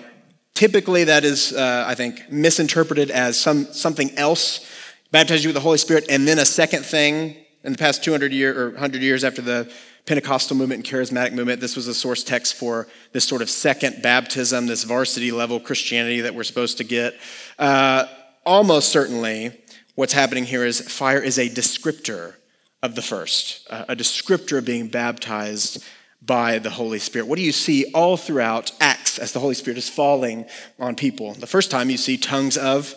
typically 0.53 1.05
that 1.05 1.23
is, 1.23 1.53
uh, 1.53 1.85
I 1.87 1.95
think, 1.95 2.29
misinterpreted 2.29 3.09
as 3.11 3.39
some, 3.39 3.65
something 3.71 4.11
else. 4.17 4.65
Baptize 5.11 5.43
you 5.43 5.47
with 5.47 5.55
the 5.55 5.61
Holy 5.61 5.79
Spirit, 5.79 6.05
and 6.07 6.27
then 6.27 6.37
a 6.37 6.45
second 6.45 6.85
thing 6.85 7.35
in 7.63 7.71
the 7.71 7.77
past 7.79 8.03
200 8.03 8.31
years 8.31 8.55
or 8.55 8.69
100 8.69 9.01
years 9.01 9.23
after 9.23 9.41
the 9.41 9.71
Pentecostal 10.05 10.55
movement 10.55 10.87
and 10.87 10.95
charismatic 10.95 11.33
movement, 11.33 11.61
this 11.61 11.75
was 11.75 11.87
a 11.87 11.95
source 11.95 12.23
text 12.23 12.53
for 12.53 12.87
this 13.11 13.25
sort 13.25 13.41
of 13.41 13.49
second 13.49 14.03
baptism, 14.03 14.67
this 14.67 14.83
varsity 14.83 15.31
level 15.31 15.59
Christianity 15.59 16.21
that 16.21 16.35
we're 16.35 16.43
supposed 16.43 16.77
to 16.77 16.83
get. 16.83 17.15
Uh, 17.57 18.05
almost 18.45 18.89
certainly, 18.89 19.59
what's 19.95 20.13
happening 20.13 20.45
here 20.45 20.63
is 20.63 20.79
fire 20.79 21.19
is 21.19 21.39
a 21.39 21.49
descriptor 21.49 22.35
of 22.83 22.93
the 22.93 23.01
first, 23.01 23.67
uh, 23.71 23.85
a 23.89 23.95
descriptor 23.95 24.59
of 24.59 24.65
being 24.65 24.87
baptized 24.87 25.83
by 26.21 26.59
the 26.59 26.69
Holy 26.69 26.99
Spirit. 26.99 27.27
What 27.27 27.37
do 27.37 27.43
you 27.43 27.51
see 27.51 27.91
all 27.93 28.15
throughout 28.15 28.71
Acts 28.79 29.17
as 29.17 29.31
the 29.31 29.39
Holy 29.39 29.55
Spirit 29.55 29.79
is 29.79 29.89
falling 29.89 30.45
on 30.79 30.95
people? 30.95 31.33
The 31.33 31.47
first 31.47 31.71
time 31.71 31.89
you 31.89 31.97
see 31.97 32.17
tongues 32.17 32.57
of 32.57 32.93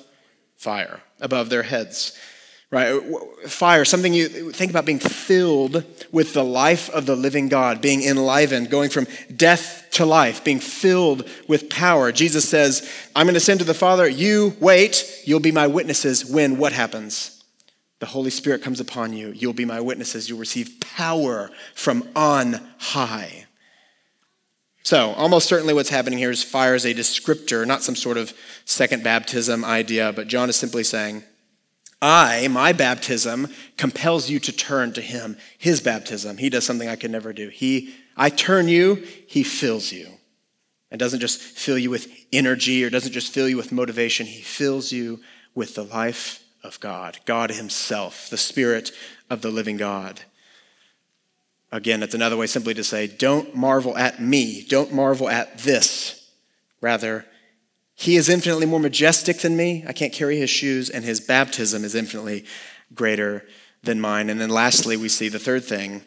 fire 0.62 1.00
above 1.20 1.50
their 1.50 1.64
heads. 1.64 2.16
right? 2.70 3.00
Fire, 3.46 3.84
something 3.84 4.14
you 4.14 4.52
think 4.52 4.70
about 4.70 4.86
being 4.86 5.00
filled 5.00 5.84
with 6.12 6.34
the 6.34 6.44
life 6.44 6.88
of 6.90 7.04
the 7.04 7.16
living 7.16 7.48
God, 7.48 7.80
being 7.80 8.02
enlivened, 8.02 8.70
going 8.70 8.88
from 8.88 9.06
death 9.34 9.88
to 9.92 10.06
life, 10.06 10.44
being 10.44 10.60
filled 10.60 11.28
with 11.48 11.68
power. 11.68 12.12
Jesus 12.12 12.48
says, 12.48 12.88
I'm 13.14 13.26
going 13.26 13.34
to 13.34 13.40
send 13.40 13.60
to 13.60 13.66
the 13.66 13.74
Father, 13.74 14.08
you 14.08 14.56
wait, 14.60 15.22
you'll 15.24 15.40
be 15.40 15.52
my 15.52 15.66
witnesses 15.66 16.24
when 16.24 16.58
what 16.58 16.72
happens? 16.72 17.44
The 17.98 18.06
Holy 18.06 18.30
Spirit 18.30 18.62
comes 18.62 18.80
upon 18.80 19.12
you, 19.12 19.32
you'll 19.32 19.52
be 19.52 19.64
my 19.64 19.80
witnesses, 19.80 20.28
you'll 20.28 20.38
receive 20.38 20.80
power 20.80 21.50
from 21.74 22.08
on 22.16 22.60
high. 22.78 23.46
So, 24.84 25.12
almost 25.12 25.48
certainly 25.48 25.74
what's 25.74 25.90
happening 25.90 26.18
here 26.18 26.30
is 26.30 26.42
fire 26.42 26.74
is 26.74 26.84
a 26.84 26.94
descriptor, 26.94 27.66
not 27.66 27.82
some 27.82 27.94
sort 27.94 28.16
of 28.16 28.34
second 28.64 29.04
baptism 29.04 29.64
idea, 29.64 30.12
but 30.12 30.26
John 30.26 30.48
is 30.48 30.56
simply 30.56 30.82
saying, 30.82 31.22
I, 32.00 32.48
my 32.48 32.72
baptism, 32.72 33.46
compels 33.76 34.28
you 34.28 34.40
to 34.40 34.52
turn 34.52 34.92
to 34.94 35.00
him. 35.00 35.36
His 35.56 35.80
baptism, 35.80 36.36
he 36.36 36.50
does 36.50 36.66
something 36.66 36.88
I 36.88 36.96
could 36.96 37.12
never 37.12 37.32
do. 37.32 37.48
He, 37.48 37.94
I 38.16 38.28
turn 38.28 38.66
you, 38.66 39.06
he 39.28 39.44
fills 39.44 39.92
you. 39.92 40.08
And 40.90 40.98
doesn't 40.98 41.20
just 41.20 41.40
fill 41.40 41.78
you 41.78 41.88
with 41.88 42.08
energy 42.32 42.84
or 42.84 42.90
doesn't 42.90 43.12
just 43.12 43.32
fill 43.32 43.48
you 43.48 43.56
with 43.56 43.72
motivation. 43.72 44.26
He 44.26 44.42
fills 44.42 44.90
you 44.90 45.20
with 45.54 45.76
the 45.76 45.84
life 45.84 46.44
of 46.64 46.80
God, 46.80 47.18
God 47.24 47.50
himself, 47.50 48.28
the 48.30 48.36
spirit 48.36 48.90
of 49.30 49.40
the 49.40 49.50
living 49.50 49.76
God. 49.76 50.20
Again, 51.72 52.02
it's 52.02 52.14
another 52.14 52.36
way 52.36 52.46
simply 52.46 52.74
to 52.74 52.84
say, 52.84 53.06
don't 53.06 53.56
marvel 53.56 53.96
at 53.96 54.20
me. 54.20 54.62
Don't 54.68 54.92
marvel 54.92 55.30
at 55.30 55.58
this. 55.58 56.30
Rather, 56.82 57.24
he 57.94 58.16
is 58.16 58.28
infinitely 58.28 58.66
more 58.66 58.78
majestic 58.78 59.38
than 59.38 59.56
me. 59.56 59.82
I 59.88 59.94
can't 59.94 60.12
carry 60.12 60.36
his 60.36 60.50
shoes, 60.50 60.90
and 60.90 61.02
his 61.02 61.18
baptism 61.18 61.82
is 61.82 61.94
infinitely 61.94 62.44
greater 62.94 63.46
than 63.82 64.00
mine. 64.02 64.28
And 64.28 64.38
then 64.38 64.50
lastly, 64.50 64.98
we 64.98 65.08
see 65.08 65.28
the 65.28 65.38
third 65.38 65.64
thing 65.64 66.02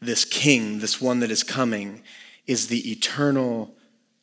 this 0.00 0.24
king, 0.24 0.78
this 0.78 1.00
one 1.00 1.20
that 1.20 1.30
is 1.30 1.42
coming, 1.42 2.02
is 2.46 2.68
the 2.68 2.90
eternal 2.90 3.74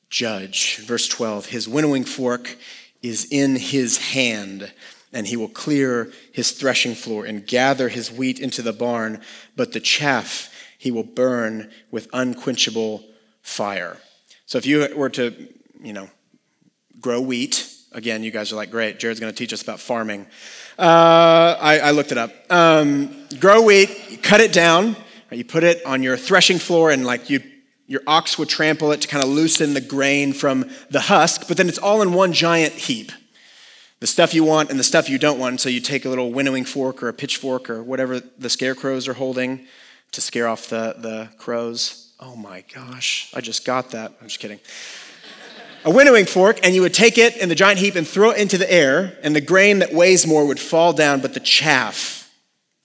judge. 0.09 0.77
Verse 0.77 1.07
12 1.07 1.47
His 1.47 1.67
winnowing 1.67 2.03
fork 2.03 2.57
is 3.01 3.27
in 3.31 3.55
his 3.55 3.97
hand, 3.97 4.71
and 5.15 5.25
he 5.25 5.35
will 5.35 5.49
clear 5.49 6.11
his 6.31 6.51
threshing 6.51 6.93
floor 6.93 7.25
and 7.25 7.47
gather 7.47 7.89
his 7.89 8.11
wheat 8.11 8.39
into 8.39 8.61
the 8.61 8.73
barn, 8.73 9.21
but 9.55 9.71
the 9.71 9.79
chaff 9.79 10.51
he 10.77 10.91
will 10.91 11.03
burn 11.03 11.71
with 11.89 12.07
unquenchable 12.13 13.03
fire. 13.41 13.97
So 14.45 14.59
if 14.59 14.67
you 14.67 14.87
were 14.95 15.09
to, 15.09 15.33
you 15.81 15.93
know, 15.93 16.09
grow 16.99 17.21
wheat. 17.21 17.71
Again, 17.91 18.23
you 18.23 18.31
guys 18.31 18.51
are 18.51 18.55
like, 18.55 18.71
great, 18.71 18.99
Jared's 18.99 19.19
going 19.19 19.31
to 19.31 19.37
teach 19.37 19.53
us 19.53 19.61
about 19.61 19.79
farming. 19.79 20.25
Uh, 20.77 21.55
I, 21.59 21.79
I, 21.79 21.91
looked 21.91 22.11
it 22.11 22.17
up. 22.17 22.31
Um, 22.49 23.27
grow 23.39 23.61
wheat, 23.61 24.19
cut 24.21 24.41
it 24.41 24.51
down, 24.51 24.95
right, 25.31 25.37
you 25.37 25.45
put 25.45 25.63
it 25.63 25.85
on 25.85 26.03
your 26.03 26.17
threshing 26.17 26.57
floor, 26.59 26.91
and 26.91 27.05
like 27.05 27.29
you, 27.29 27.41
your 27.87 28.01
ox 28.05 28.37
would 28.37 28.49
trample 28.49 28.91
it 28.91 29.01
to 29.01 29.07
kind 29.07 29.23
of 29.23 29.29
loosen 29.29 29.73
the 29.75 29.81
grain 29.81 30.33
from 30.33 30.69
the 30.89 31.01
husk, 31.01 31.47
but 31.47 31.57
then 31.57 31.69
it's 31.69 31.77
all 31.77 32.01
in 32.01 32.11
one 32.11 32.33
giant 32.33 32.73
heap. 32.73 33.11
The 33.99 34.07
stuff 34.07 34.33
you 34.33 34.43
want 34.43 34.69
and 34.69 34.79
the 34.79 34.83
stuff 34.83 35.09
you 35.09 35.17
don't 35.17 35.39
want. 35.39 35.61
So 35.61 35.69
you 35.69 35.79
take 35.79 36.05
a 36.05 36.09
little 36.09 36.31
winnowing 36.31 36.65
fork 36.65 37.01
or 37.01 37.07
a 37.07 37.13
pitchfork 37.13 37.69
or 37.69 37.81
whatever 37.81 38.19
the 38.19 38.49
scarecrows 38.49 39.07
are 39.07 39.13
holding 39.13 39.67
to 40.11 40.21
scare 40.21 40.47
off 40.47 40.67
the, 40.67 40.95
the 40.97 41.29
crows. 41.37 42.13
Oh 42.19 42.35
my 42.35 42.63
gosh, 42.73 43.31
I 43.33 43.41
just 43.41 43.65
got 43.65 43.91
that. 43.91 44.13
I'm 44.21 44.27
just 44.27 44.39
kidding 44.39 44.59
a 45.85 45.91
winnowing 45.91 46.25
fork, 46.25 46.59
and 46.63 46.73
you 46.73 46.81
would 46.81 46.95
take 46.95 47.19
it 47.19 47.37
in 47.37 47.47
the 47.47 47.55
giant 47.55 47.79
heap 47.79 47.95
and 47.95 48.07
throw 48.07 48.31
it 48.31 48.39
into 48.39 48.57
the 48.57 48.71
air, 48.71 49.17
and 49.21 49.35
the 49.35 49.41
grain 49.41 49.79
that 49.79 49.93
weighs 49.93 50.25
more 50.25 50.45
would 50.45 50.59
fall 50.59 50.91
down, 50.91 51.21
but 51.21 51.35
the 51.35 51.39
chaff, 51.39 52.33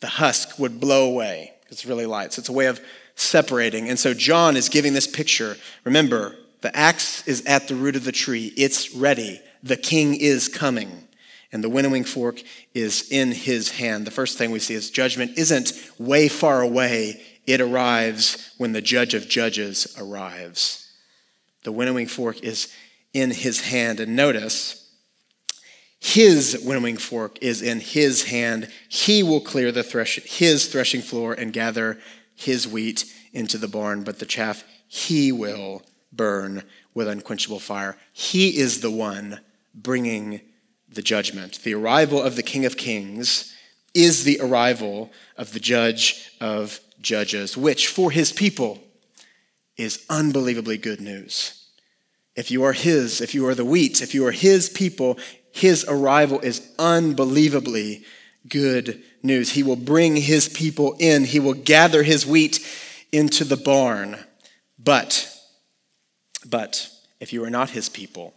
the 0.00 0.06
husk, 0.06 0.58
would 0.58 0.78
blow 0.78 1.06
away. 1.06 1.52
It's 1.70 1.86
really 1.86 2.04
light. 2.04 2.34
So 2.34 2.40
it's 2.40 2.50
a 2.50 2.52
way 2.52 2.66
of 2.66 2.78
separating. 3.14 3.88
And 3.88 3.98
so 3.98 4.12
John 4.12 4.54
is 4.54 4.68
giving 4.68 4.92
this 4.92 5.06
picture. 5.06 5.56
Remember, 5.84 6.36
the 6.60 6.76
axe 6.76 7.26
is 7.26 7.42
at 7.46 7.68
the 7.68 7.74
root 7.74 7.96
of 7.96 8.04
the 8.04 8.12
tree, 8.12 8.52
it's 8.56 8.94
ready. 8.94 9.40
The 9.62 9.76
king 9.76 10.14
is 10.14 10.48
coming. 10.48 11.08
And 11.52 11.64
the 11.64 11.68
winnowing 11.68 12.04
fork 12.04 12.42
is 12.74 13.10
in 13.10 13.32
his 13.32 13.72
hand. 13.72 14.06
The 14.06 14.12
first 14.12 14.38
thing 14.38 14.52
we 14.52 14.60
see 14.60 14.74
is 14.74 14.90
judgment 14.90 15.36
isn't 15.36 15.72
way 15.98 16.28
far 16.28 16.60
away, 16.60 17.20
it 17.46 17.60
arrives 17.60 18.54
when 18.58 18.72
the 18.72 18.80
judge 18.80 19.14
of 19.14 19.28
judges 19.28 19.92
arrives. 19.98 20.92
The 21.64 21.72
winnowing 21.72 22.06
fork 22.06 22.42
is 22.44 22.72
in 23.12 23.32
his 23.32 23.62
hand. 23.62 23.98
And 23.98 24.14
notice, 24.14 24.80
his 25.98 26.62
winnowing 26.64 26.96
fork 26.96 27.38
is 27.42 27.60
in 27.60 27.80
his 27.80 28.24
hand. 28.24 28.70
He 28.88 29.22
will 29.22 29.40
clear 29.40 29.72
the 29.72 29.82
thresh, 29.82 30.16
his 30.20 30.66
threshing 30.66 31.02
floor 31.02 31.32
and 31.34 31.52
gather 31.52 31.98
his 32.34 32.66
wheat 32.66 33.04
into 33.32 33.58
the 33.58 33.68
barn, 33.68 34.04
but 34.04 34.18
the 34.18 34.26
chaff 34.26 34.64
he 34.86 35.30
will 35.32 35.82
burn 36.12 36.62
with 36.94 37.08
unquenchable 37.08 37.60
fire. 37.60 37.96
He 38.12 38.58
is 38.58 38.80
the 38.80 38.90
one 38.90 39.40
bringing 39.74 40.40
the 40.88 41.02
judgment. 41.02 41.60
The 41.62 41.74
arrival 41.74 42.20
of 42.22 42.36
the 42.36 42.42
King 42.42 42.64
of 42.64 42.76
Kings 42.76 43.54
is 43.94 44.24
the 44.24 44.40
arrival 44.40 45.10
of 45.36 45.52
the 45.52 45.60
Judge 45.60 46.32
of 46.40 46.80
Judges, 47.00 47.56
which 47.56 47.88
for 47.88 48.10
his 48.10 48.32
people 48.32 48.80
is 49.76 50.04
unbelievably 50.08 50.78
good 50.78 51.00
news. 51.00 51.60
If 52.36 52.50
you 52.50 52.62
are 52.64 52.72
His, 52.72 53.20
if 53.20 53.34
you 53.34 53.46
are 53.48 53.54
the 53.54 53.64
wheat, 53.64 54.02
if 54.02 54.14
you 54.14 54.26
are 54.26 54.32
His 54.32 54.68
people, 54.68 55.18
His 55.52 55.84
arrival 55.88 56.40
is 56.40 56.72
unbelievably 56.78 58.04
good 58.48 59.02
news. 59.22 59.52
He 59.52 59.62
will 59.62 59.76
bring 59.76 60.16
His 60.16 60.48
people 60.48 60.96
in, 60.98 61.24
He 61.24 61.40
will 61.40 61.54
gather 61.54 62.02
His 62.02 62.26
wheat 62.26 62.66
into 63.12 63.44
the 63.44 63.56
barn. 63.56 64.18
But, 64.78 65.28
but, 66.46 66.88
if 67.18 67.32
you 67.32 67.44
are 67.44 67.50
not 67.50 67.70
His 67.70 67.88
people, 67.88 68.34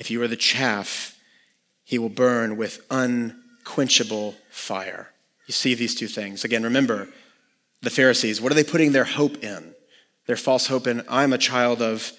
if 0.00 0.10
you 0.10 0.20
are 0.22 0.28
the 0.28 0.36
chaff, 0.36 1.16
He 1.84 1.96
will 1.96 2.08
burn 2.08 2.56
with 2.56 2.84
unquenchable 2.90 4.34
fire. 4.50 5.10
You 5.46 5.52
see 5.52 5.74
these 5.74 5.94
two 5.94 6.08
things. 6.08 6.42
Again, 6.42 6.64
remember 6.64 7.08
the 7.82 7.90
Pharisees, 7.90 8.40
what 8.40 8.50
are 8.50 8.56
they 8.56 8.64
putting 8.64 8.90
their 8.90 9.04
hope 9.04 9.44
in? 9.44 9.74
Their 10.26 10.36
false 10.36 10.66
hope 10.66 10.86
in, 10.86 11.02
I'm 11.08 11.32
a 11.32 11.38
child 11.38 11.80
of 11.80 12.12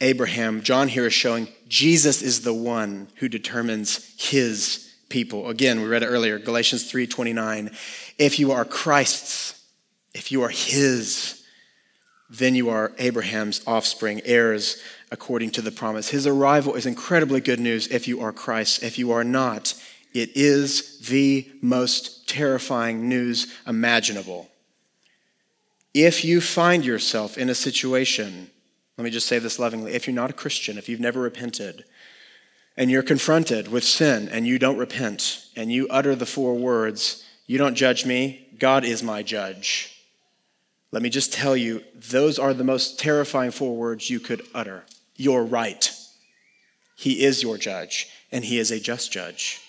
Abraham, 0.00 0.62
John 0.62 0.88
here 0.88 1.06
is 1.06 1.12
showing 1.14 1.48
Jesus 1.68 2.22
is 2.22 2.42
the 2.42 2.52
one 2.52 3.08
who 3.16 3.28
determines 3.28 4.12
his 4.18 4.92
people. 5.08 5.48
Again, 5.48 5.80
we 5.80 5.86
read 5.86 6.02
it 6.02 6.06
earlier, 6.06 6.40
Galatians 6.40 6.90
3:29. 6.90 7.70
If 8.18 8.40
you 8.40 8.50
are 8.50 8.64
Christ's, 8.64 9.62
if 10.12 10.32
you 10.32 10.42
are 10.42 10.48
his, 10.48 11.41
then 12.32 12.54
you 12.54 12.70
are 12.70 12.92
Abraham's 12.98 13.60
offspring, 13.66 14.22
heirs 14.24 14.82
according 15.10 15.50
to 15.50 15.62
the 15.62 15.70
promise. 15.70 16.08
His 16.08 16.26
arrival 16.26 16.74
is 16.74 16.86
incredibly 16.86 17.40
good 17.40 17.60
news 17.60 17.86
if 17.88 18.08
you 18.08 18.20
are 18.22 18.32
Christ. 18.32 18.82
If 18.82 18.98
you 18.98 19.12
are 19.12 19.24
not, 19.24 19.74
it 20.14 20.30
is 20.34 20.98
the 21.08 21.50
most 21.60 22.28
terrifying 22.28 23.08
news 23.08 23.52
imaginable. 23.66 24.48
If 25.92 26.24
you 26.24 26.40
find 26.40 26.84
yourself 26.84 27.36
in 27.36 27.50
a 27.50 27.54
situation 27.54 28.50
let 28.96 29.04
me 29.04 29.10
just 29.10 29.26
say 29.26 29.38
this 29.38 29.58
lovingly. 29.58 29.94
If 29.94 30.06
you're 30.06 30.14
not 30.14 30.30
a 30.30 30.34
Christian, 30.34 30.78
if 30.78 30.88
you've 30.88 31.00
never 31.00 31.20
repented, 31.20 31.84
and 32.76 32.90
you're 32.90 33.02
confronted 33.02 33.68
with 33.68 33.84
sin 33.84 34.28
and 34.28 34.46
you 34.46 34.58
don't 34.58 34.78
repent, 34.78 35.46
and 35.56 35.72
you 35.72 35.88
utter 35.88 36.14
the 36.14 36.26
four 36.26 36.54
words, 36.54 37.24
You 37.46 37.58
don't 37.58 37.74
judge 37.74 38.06
me, 38.06 38.48
God 38.58 38.84
is 38.84 39.02
my 39.02 39.22
judge. 39.22 39.91
Let 40.92 41.02
me 41.02 41.08
just 41.08 41.32
tell 41.32 41.56
you, 41.56 41.82
those 41.94 42.38
are 42.38 42.52
the 42.52 42.64
most 42.64 43.00
terrifying 43.00 43.50
four 43.50 43.74
words 43.74 44.10
you 44.10 44.20
could 44.20 44.42
utter. 44.54 44.84
You're 45.16 45.44
right. 45.44 45.90
He 46.96 47.24
is 47.24 47.42
your 47.42 47.56
judge, 47.56 48.08
and 48.30 48.44
He 48.44 48.58
is 48.58 48.70
a 48.70 48.78
just 48.78 49.10
judge. 49.10 49.60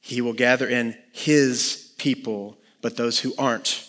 He 0.00 0.20
will 0.20 0.32
gather 0.32 0.68
in 0.68 0.96
His 1.12 1.92
people, 1.96 2.58
but 2.82 2.96
those 2.96 3.20
who 3.20 3.34
aren't, 3.38 3.88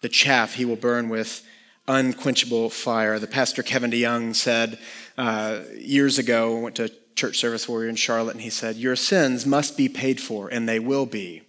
the 0.00 0.08
chaff 0.08 0.54
He 0.54 0.64
will 0.64 0.76
burn 0.76 1.08
with 1.08 1.46
unquenchable 1.86 2.70
fire. 2.70 3.20
The 3.20 3.28
pastor 3.28 3.62
Kevin 3.62 3.92
DeYoung 3.92 4.34
said 4.34 4.80
uh, 5.16 5.60
years 5.76 6.18
ago, 6.18 6.58
I 6.58 6.60
went 6.60 6.76
to 6.76 6.92
church 7.14 7.38
service 7.38 7.68
where 7.68 7.78
we 7.78 7.84
were 7.84 7.90
in 7.90 7.96
Charlotte, 7.96 8.34
and 8.34 8.42
he 8.42 8.50
said, 8.50 8.76
Your 8.76 8.96
sins 8.96 9.46
must 9.46 9.76
be 9.76 9.88
paid 9.88 10.20
for, 10.20 10.48
and 10.48 10.68
they 10.68 10.80
will 10.80 11.06
be, 11.06 11.42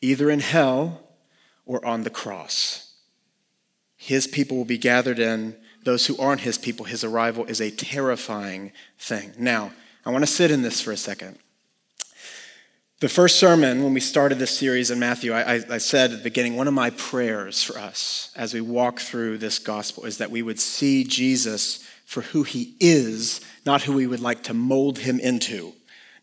either 0.00 0.30
in 0.30 0.40
hell 0.40 1.00
or 1.64 1.84
on 1.86 2.02
the 2.02 2.10
cross. 2.10 2.81
His 4.04 4.26
people 4.26 4.56
will 4.56 4.64
be 4.64 4.78
gathered 4.78 5.20
in. 5.20 5.54
Those 5.84 6.06
who 6.06 6.18
aren't 6.18 6.40
his 6.40 6.58
people, 6.58 6.86
his 6.86 7.04
arrival 7.04 7.44
is 7.44 7.60
a 7.60 7.70
terrifying 7.70 8.72
thing. 8.98 9.32
Now, 9.38 9.70
I 10.04 10.10
want 10.10 10.26
to 10.26 10.30
sit 10.30 10.50
in 10.50 10.62
this 10.62 10.80
for 10.80 10.90
a 10.90 10.96
second. 10.96 11.38
The 12.98 13.08
first 13.08 13.38
sermon, 13.38 13.84
when 13.84 13.94
we 13.94 14.00
started 14.00 14.40
this 14.40 14.58
series 14.58 14.90
in 14.90 14.98
Matthew, 14.98 15.32
I, 15.32 15.62
I, 15.70 15.78
said 15.78 16.10
at 16.10 16.16
the 16.18 16.24
beginning, 16.24 16.56
one 16.56 16.66
of 16.66 16.74
my 16.74 16.90
prayers 16.90 17.62
for 17.62 17.78
us 17.78 18.32
as 18.34 18.52
we 18.52 18.60
walk 18.60 18.98
through 18.98 19.38
this 19.38 19.60
gospel 19.60 20.04
is 20.04 20.18
that 20.18 20.32
we 20.32 20.42
would 20.42 20.58
see 20.58 21.04
Jesus 21.04 21.88
for 22.04 22.22
who 22.22 22.42
he 22.42 22.74
is, 22.80 23.40
not 23.64 23.82
who 23.82 23.92
we 23.92 24.08
would 24.08 24.18
like 24.18 24.42
to 24.44 24.54
mold 24.54 24.98
him 24.98 25.20
into, 25.20 25.74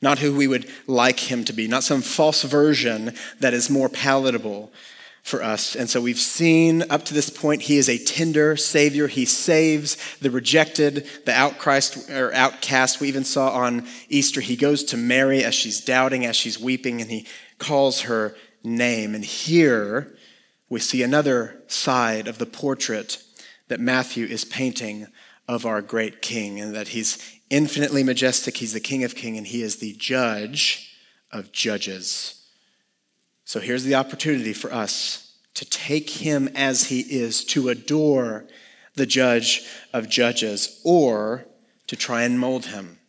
not 0.01 0.19
who 0.19 0.35
we 0.35 0.47
would 0.47 0.69
like 0.85 1.31
him 1.31 1.45
to 1.45 1.53
be, 1.53 1.65
not 1.65 1.85
some 1.85 2.01
false 2.01 2.43
version 2.43 3.13
that 3.39 3.53
is 3.53 3.69
more 3.69 3.87
palatable 3.87 4.69
for 5.29 5.43
us. 5.43 5.75
And 5.75 5.89
so 5.89 6.01
we've 6.01 6.19
seen 6.19 6.83
up 6.89 7.05
to 7.05 7.13
this 7.13 7.29
point, 7.29 7.61
he 7.63 7.77
is 7.77 7.87
a 7.87 8.03
tender 8.03 8.57
savior. 8.57 9.07
He 9.07 9.25
saves 9.25 9.95
the 10.17 10.31
rejected, 10.31 11.07
the 11.25 11.33
outcast, 11.33 12.09
or 12.09 12.33
outcast. 12.33 12.99
We 12.99 13.07
even 13.07 13.23
saw 13.23 13.51
on 13.51 13.87
Easter, 14.09 14.41
he 14.41 14.55
goes 14.55 14.83
to 14.85 14.97
Mary 14.97 15.43
as 15.43 15.53
she's 15.53 15.79
doubting, 15.79 16.25
as 16.25 16.35
she's 16.35 16.59
weeping, 16.59 16.99
and 16.99 17.11
he 17.11 17.27
calls 17.59 18.01
her 18.01 18.35
name. 18.63 19.13
And 19.13 19.23
here 19.23 20.17
we 20.67 20.79
see 20.79 21.03
another 21.03 21.61
side 21.67 22.27
of 22.27 22.37
the 22.37 22.45
portrait 22.45 23.23
that 23.67 23.79
Matthew 23.79 24.25
is 24.25 24.43
painting 24.43 25.07
of 25.47 25.65
our 25.65 25.81
great 25.81 26.21
king, 26.21 26.59
and 26.59 26.75
that 26.75 26.89
he's 26.89 27.39
infinitely 27.49 28.03
majestic. 28.03 28.57
He's 28.57 28.73
the 28.73 28.79
king 28.79 29.03
of 29.03 29.15
kings, 29.15 29.37
and 29.37 29.47
he 29.47 29.61
is 29.61 29.77
the 29.77 29.93
judge 29.93 30.95
of 31.31 31.51
judges. 31.51 32.38
So 33.49 33.59
here's 33.59 33.83
the 33.83 33.95
opportunity 33.95 34.53
for 34.53 34.71
us 34.71 35.33
to 35.55 35.65
take 35.65 36.07
him 36.07 36.49
as 36.53 36.83
he 36.83 36.99
is, 36.99 37.43
to 37.45 37.69
adore 37.69 38.45
the 38.93 39.07
judge 39.07 39.63
of 39.91 40.07
judges, 40.07 40.79
or 40.83 41.47
to 41.87 41.95
try 41.95 42.21
and 42.21 42.39
mold 42.39 42.67
him. 42.67 42.99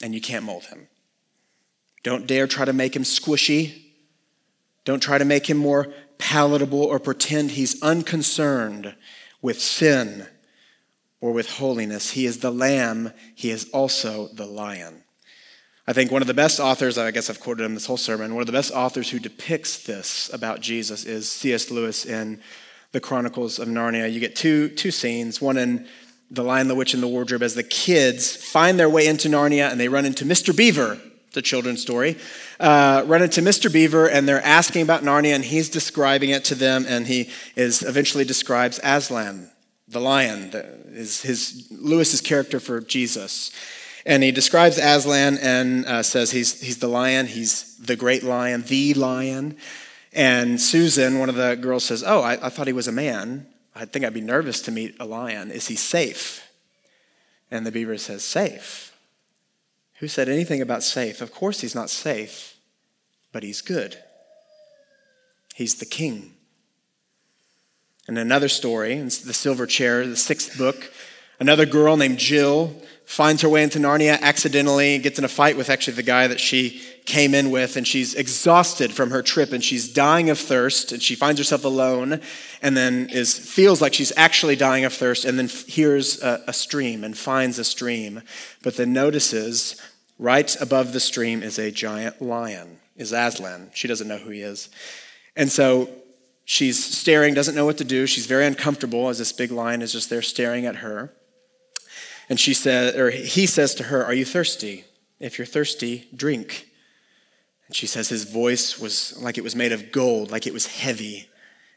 And 0.00 0.14
you 0.14 0.20
can't 0.20 0.44
mold 0.44 0.66
him. 0.66 0.86
Don't 2.04 2.28
dare 2.28 2.46
try 2.46 2.66
to 2.66 2.72
make 2.72 2.94
him 2.94 3.02
squishy. 3.02 3.82
Don't 4.84 5.02
try 5.02 5.18
to 5.18 5.24
make 5.24 5.50
him 5.50 5.56
more 5.56 5.92
palatable 6.18 6.84
or 6.84 7.00
pretend 7.00 7.50
he's 7.50 7.82
unconcerned 7.82 8.94
with 9.42 9.60
sin 9.60 10.28
or 11.20 11.32
with 11.32 11.50
holiness. 11.50 12.10
He 12.10 12.26
is 12.26 12.38
the 12.38 12.52
lamb, 12.52 13.12
he 13.34 13.50
is 13.50 13.68
also 13.70 14.28
the 14.28 14.46
lion. 14.46 15.02
I 15.88 15.92
think 15.92 16.10
one 16.10 16.20
of 16.20 16.26
the 16.26 16.34
best 16.34 16.58
authors, 16.58 16.98
I 16.98 17.12
guess 17.12 17.30
I've 17.30 17.38
quoted 17.38 17.64
him 17.64 17.74
this 17.74 17.86
whole 17.86 17.96
sermon, 17.96 18.34
one 18.34 18.40
of 18.40 18.48
the 18.48 18.52
best 18.52 18.72
authors 18.72 19.10
who 19.10 19.20
depicts 19.20 19.84
this 19.84 20.28
about 20.32 20.60
Jesus 20.60 21.04
is 21.04 21.30
C.S. 21.30 21.70
Lewis 21.70 22.04
in 22.04 22.40
the 22.90 23.00
Chronicles 23.00 23.60
of 23.60 23.68
Narnia. 23.68 24.12
You 24.12 24.18
get 24.18 24.34
two, 24.34 24.68
two 24.68 24.90
scenes, 24.90 25.40
one 25.40 25.56
in 25.56 25.86
The 26.28 26.42
Lion, 26.42 26.66
the 26.66 26.74
Witch, 26.74 26.92
and 26.92 27.02
the 27.02 27.08
Wardrobe, 27.08 27.42
as 27.42 27.54
the 27.54 27.62
kids 27.62 28.34
find 28.34 28.80
their 28.80 28.90
way 28.90 29.06
into 29.06 29.28
Narnia 29.28 29.70
and 29.70 29.78
they 29.78 29.88
run 29.88 30.04
into 30.04 30.24
Mr. 30.24 30.56
Beaver, 30.56 30.98
the 31.34 31.42
children's 31.42 31.82
story, 31.82 32.16
uh, 32.58 33.04
run 33.06 33.22
into 33.22 33.40
Mr. 33.40 33.72
Beaver 33.72 34.08
and 34.08 34.28
they're 34.28 34.44
asking 34.44 34.82
about 34.82 35.02
Narnia 35.02 35.36
and 35.36 35.44
he's 35.44 35.68
describing 35.68 36.30
it 36.30 36.44
to 36.46 36.56
them 36.56 36.84
and 36.88 37.06
he 37.06 37.30
is 37.54 37.84
eventually 37.84 38.24
describes 38.24 38.80
Aslan, 38.82 39.50
the 39.86 40.00
lion, 40.00 40.50
the, 40.50 40.64
is 40.88 41.22
his 41.22 41.68
Lewis's 41.70 42.20
character 42.20 42.58
for 42.58 42.80
Jesus. 42.80 43.52
And 44.06 44.22
he 44.22 44.30
describes 44.30 44.78
Aslan 44.78 45.38
and 45.38 45.84
uh, 45.84 46.02
says 46.04 46.30
he's, 46.30 46.60
he's 46.60 46.78
the 46.78 46.86
lion, 46.86 47.26
he's 47.26 47.76
the 47.78 47.96
great 47.96 48.22
lion, 48.22 48.62
the 48.62 48.94
lion. 48.94 49.56
And 50.12 50.60
Susan, 50.60 51.18
one 51.18 51.28
of 51.28 51.34
the 51.34 51.56
girls, 51.56 51.84
says, 51.84 52.04
Oh, 52.06 52.22
I, 52.22 52.46
I 52.46 52.48
thought 52.48 52.68
he 52.68 52.72
was 52.72 52.86
a 52.86 52.92
man. 52.92 53.48
I 53.74 53.84
think 53.84 54.04
I'd 54.04 54.14
be 54.14 54.20
nervous 54.20 54.62
to 54.62 54.70
meet 54.70 54.94
a 55.00 55.04
lion. 55.04 55.50
Is 55.50 55.66
he 55.66 55.74
safe? 55.74 56.48
And 57.50 57.66
the 57.66 57.72
beaver 57.72 57.98
says, 57.98 58.22
Safe. 58.22 58.96
Who 59.98 60.06
said 60.06 60.28
anything 60.28 60.62
about 60.62 60.84
safe? 60.84 61.20
Of 61.20 61.32
course 61.32 61.60
he's 61.60 61.74
not 61.74 61.90
safe, 61.90 62.56
but 63.32 63.42
he's 63.42 63.60
good. 63.60 63.98
He's 65.54 65.76
the 65.76 65.86
king. 65.86 66.34
And 68.06 68.18
another 68.18 68.48
story, 68.48 68.92
in 68.92 69.06
The 69.06 69.34
Silver 69.34 69.66
Chair, 69.66 70.06
the 70.06 70.16
sixth 70.16 70.56
book, 70.56 70.92
another 71.40 71.66
girl 71.66 71.96
named 71.96 72.18
Jill 72.18 72.72
finds 73.06 73.40
her 73.40 73.48
way 73.48 73.62
into 73.62 73.78
Narnia 73.78 74.20
accidentally, 74.20 74.98
gets 74.98 75.18
in 75.18 75.24
a 75.24 75.28
fight 75.28 75.56
with 75.56 75.70
actually 75.70 75.94
the 75.94 76.02
guy 76.02 76.26
that 76.26 76.40
she 76.40 76.82
came 77.04 77.34
in 77.34 77.52
with, 77.52 77.76
and 77.76 77.86
she's 77.86 78.14
exhausted 78.14 78.92
from 78.92 79.10
her 79.10 79.22
trip 79.22 79.52
and 79.52 79.62
she's 79.62 79.92
dying 79.92 80.28
of 80.28 80.38
thirst, 80.38 80.90
and 80.90 81.00
she 81.00 81.14
finds 81.14 81.38
herself 81.38 81.64
alone, 81.64 82.20
and 82.62 82.76
then 82.76 83.08
is 83.10 83.38
feels 83.38 83.80
like 83.80 83.94
she's 83.94 84.12
actually 84.16 84.56
dying 84.56 84.84
of 84.84 84.92
thirst, 84.92 85.24
and 85.24 85.38
then 85.38 85.46
hears 85.46 86.20
a, 86.20 86.42
a 86.48 86.52
stream 86.52 87.04
and 87.04 87.16
finds 87.16 87.60
a 87.60 87.64
stream, 87.64 88.22
but 88.62 88.76
then 88.76 88.92
notices 88.92 89.80
right 90.18 90.60
above 90.60 90.92
the 90.92 91.00
stream 91.00 91.44
is 91.44 91.60
a 91.60 91.70
giant 91.70 92.20
lion, 92.20 92.78
is 92.96 93.12
Aslan. 93.12 93.70
She 93.72 93.86
doesn't 93.86 94.08
know 94.08 94.18
who 94.18 94.30
he 94.30 94.40
is. 94.40 94.68
And 95.36 95.50
so 95.52 95.88
she's 96.44 96.82
staring, 96.82 97.34
doesn't 97.34 97.54
know 97.54 97.66
what 97.66 97.78
to 97.78 97.84
do. 97.84 98.06
She's 98.06 98.26
very 98.26 98.46
uncomfortable 98.46 99.08
as 99.08 99.18
this 99.18 99.32
big 99.32 99.52
lion 99.52 99.80
is 99.80 99.92
just 99.92 100.10
there 100.10 100.22
staring 100.22 100.66
at 100.66 100.76
her. 100.76 101.12
And 102.28 102.40
she 102.40 102.54
said, 102.54 102.96
or 102.96 103.10
he 103.10 103.46
says 103.46 103.74
to 103.76 103.84
her, 103.84 104.04
Are 104.04 104.14
you 104.14 104.24
thirsty? 104.24 104.84
If 105.20 105.38
you're 105.38 105.46
thirsty, 105.46 106.08
drink. 106.14 106.68
And 107.66 107.74
she 107.74 107.86
says 107.86 108.08
his 108.08 108.24
voice 108.24 108.78
was 108.78 109.20
like 109.20 109.38
it 109.38 109.44
was 109.44 109.56
made 109.56 109.72
of 109.72 109.92
gold, 109.92 110.30
like 110.30 110.46
it 110.46 110.52
was 110.52 110.66
heavy. 110.66 111.28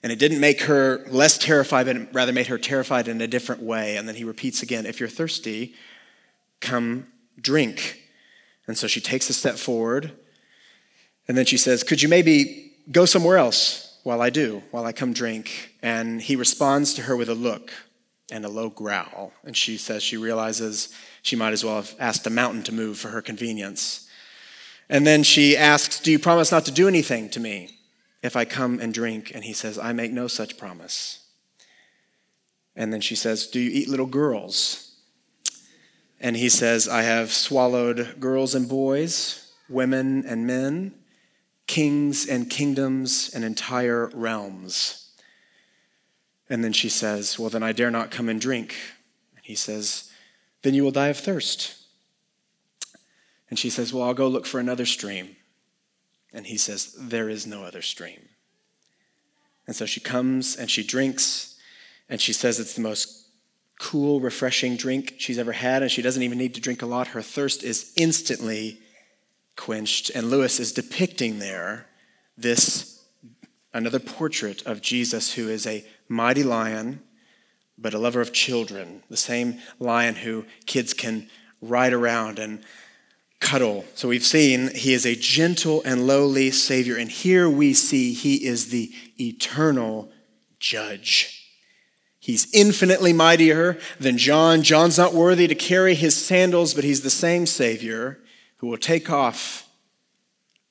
And 0.02 0.12
it 0.12 0.20
didn't 0.20 0.40
make 0.40 0.62
her 0.62 1.06
less 1.10 1.38
terrified, 1.38 1.86
but 1.86 2.14
rather 2.14 2.32
made 2.32 2.48
her 2.48 2.58
terrified 2.58 3.08
in 3.08 3.20
a 3.22 3.28
different 3.28 3.62
way. 3.62 3.98
And 3.98 4.08
then 4.08 4.16
he 4.16 4.24
repeats 4.24 4.62
again, 4.62 4.86
If 4.86 5.00
you're 5.00 5.10
thirsty, 5.10 5.74
come 6.62 7.08
drink. 7.40 8.02
And 8.68 8.78
so 8.78 8.88
she 8.88 9.02
takes 9.02 9.30
a 9.30 9.34
step 9.34 9.56
forward. 9.56 10.12
And 11.28 11.38
then 11.38 11.46
she 11.46 11.58
says, 11.58 11.84
Could 11.84 12.02
you 12.02 12.10
maybe 12.10 12.74
go 12.92 13.06
somewhere 13.06 13.38
else 13.38 14.00
while 14.04 14.22
I 14.22 14.30
do, 14.30 14.64
while 14.72 14.86
I 14.86 14.94
come 14.94 15.14
drink? 15.14 15.76
And 15.82 16.22
he 16.22 16.36
responds 16.36 16.94
to 16.96 17.04
her 17.04 17.16
with 17.16 17.30
a 17.30 17.36
look 17.36 17.72
and 18.32 18.46
a 18.46 18.50
low 18.50 18.70
growl. 18.70 19.34
And 19.44 19.56
she 19.56 19.78
says 19.78 20.04
she 20.04 20.18
realizes 20.18 20.94
she 21.22 21.36
might 21.36 21.54
as 21.54 21.64
well 21.64 21.76
have 21.76 21.96
asked 22.00 22.28
a 22.28 22.30
mountain 22.30 22.64
to 22.64 22.74
move 22.74 22.98
for 22.98 23.10
her 23.10 23.22
convenience. 23.22 24.08
And 24.90 25.06
then 25.06 25.24
she 25.24 25.56
asks, 25.56 26.00
Do 26.00 26.12
you 26.12 26.20
promise 26.20 26.52
not 26.52 26.66
to 26.66 26.72
do 26.72 26.88
anything 26.88 27.30
to 27.32 27.40
me 27.40 27.80
if 28.22 28.36
I 28.36 28.46
come 28.46 28.80
and 28.80 28.94
drink? 28.94 29.32
And 29.34 29.44
he 29.44 29.54
says, 29.54 29.78
I 29.78 29.94
make 29.94 30.12
no 30.12 30.28
such 30.28 30.58
promise. 30.58 31.26
And 32.76 32.94
then 32.94 33.02
she 33.02 33.16
says, 33.16 33.48
Do 33.48 33.60
you 33.60 33.70
eat 33.72 33.90
little 33.90 34.06
girls? 34.06 34.96
And 36.20 36.36
he 36.36 36.50
says, 36.50 36.88
I 36.88 37.04
have 37.04 37.32
swallowed 37.32 38.20
girls 38.20 38.56
and 38.56 38.68
boys, 38.68 39.54
women 39.70 40.26
and 40.26 40.46
men, 40.46 40.94
kings 41.68 42.28
and 42.28 42.50
kingdoms, 42.50 43.32
and 43.34 43.44
entire 43.44 44.10
realms. 44.14 45.09
And 46.50 46.64
then 46.64 46.74
she 46.74 46.90
says, 46.90 47.38
Well, 47.38 47.50
then 47.50 47.64
I 47.64 47.72
dare 47.72 47.92
not 47.92 48.12
come 48.12 48.28
and 48.28 48.42
drink. 48.42 48.76
And 49.36 49.46
he 49.46 49.56
says, 49.56 50.12
Then 50.64 50.74
you 50.74 50.84
will 50.84 50.92
die 50.92 51.10
of 51.10 51.18
thirst. 51.18 51.76
And 53.50 53.58
she 53.58 53.70
says, 53.70 53.94
Well, 53.94 54.04
I'll 54.04 54.14
go 54.14 54.28
look 54.28 54.46
for 54.46 54.60
another 54.60 54.86
stream. 54.86 55.36
And 56.34 56.48
he 56.48 56.58
says, 56.58 56.96
There 57.00 57.30
is 57.30 57.46
no 57.46 57.64
other 57.64 57.82
stream. 57.82 58.30
And 59.68 59.76
so 59.76 59.86
she 59.86 60.00
comes 60.00 60.56
and 60.56 60.70
she 60.70 60.84
drinks, 60.84 61.56
and 62.10 62.20
she 62.20 62.34
says 62.34 62.60
it's 62.60 62.74
the 62.74 62.82
most 62.82 63.28
cool, 63.80 64.20
refreshing 64.20 64.76
drink 64.76 65.16
she's 65.20 65.38
ever 65.38 65.52
had, 65.52 65.84
and 65.84 65.92
she 65.92 66.02
doesn't 66.02 66.24
even 66.24 66.38
need 66.38 66.56
to 66.56 66.62
drink 66.62 66.82
a 66.82 66.88
lot. 66.88 67.10
Her 67.10 67.22
thirst 67.22 67.64
is 67.64 67.94
instantly 67.96 68.80
quenched. 69.56 70.10
And 70.10 70.30
Lewis 70.30 70.60
is 70.60 70.72
depicting 70.72 71.40
there 71.40 71.86
this 72.38 72.99
another 73.74 74.00
portrait 74.00 74.66
of 74.66 74.82
Jesus 74.82 75.34
who 75.34 75.50
is 75.50 75.66
a 75.68 75.86
mighty 76.08 76.44
lion, 76.44 77.02
but 77.78 77.94
a 77.94 78.00
lover 78.00 78.22
of 78.22 78.34
children, 78.34 79.04
the 79.10 79.18
same 79.18 79.60
lion 79.80 80.16
who 80.16 80.46
kids 80.66 80.94
can 80.94 81.30
ride 81.62 81.94
around 81.94 82.40
and 82.40 82.64
cuddle. 83.40 83.86
So 83.96 84.10
we've 84.10 84.26
seen 84.26 84.74
he 84.76 84.94
is 84.94 85.06
a 85.06 85.16
gentle 85.16 85.82
and 85.86 86.06
lowly 86.06 86.52
Savior, 86.52 86.98
and 86.98 87.10
here 87.10 87.50
we 87.50 87.74
see 87.74 88.14
he 88.14 88.46
is 88.46 88.70
the 88.70 88.92
eternal 89.20 90.12
judge. 90.60 91.36
He's 92.20 92.54
infinitely 92.54 93.14
mightier 93.14 93.80
than 94.00 94.18
John. 94.18 94.62
John's 94.62 94.98
not 94.98 95.14
worthy 95.14 95.48
to 95.48 95.56
carry 95.56 95.96
his 95.96 96.16
sandals, 96.16 96.74
but 96.74 96.84
he's 96.84 97.02
the 97.02 97.10
same 97.10 97.46
Savior 97.46 98.20
who 98.58 98.68
will 98.68 98.78
take 98.78 99.10
off 99.10 99.69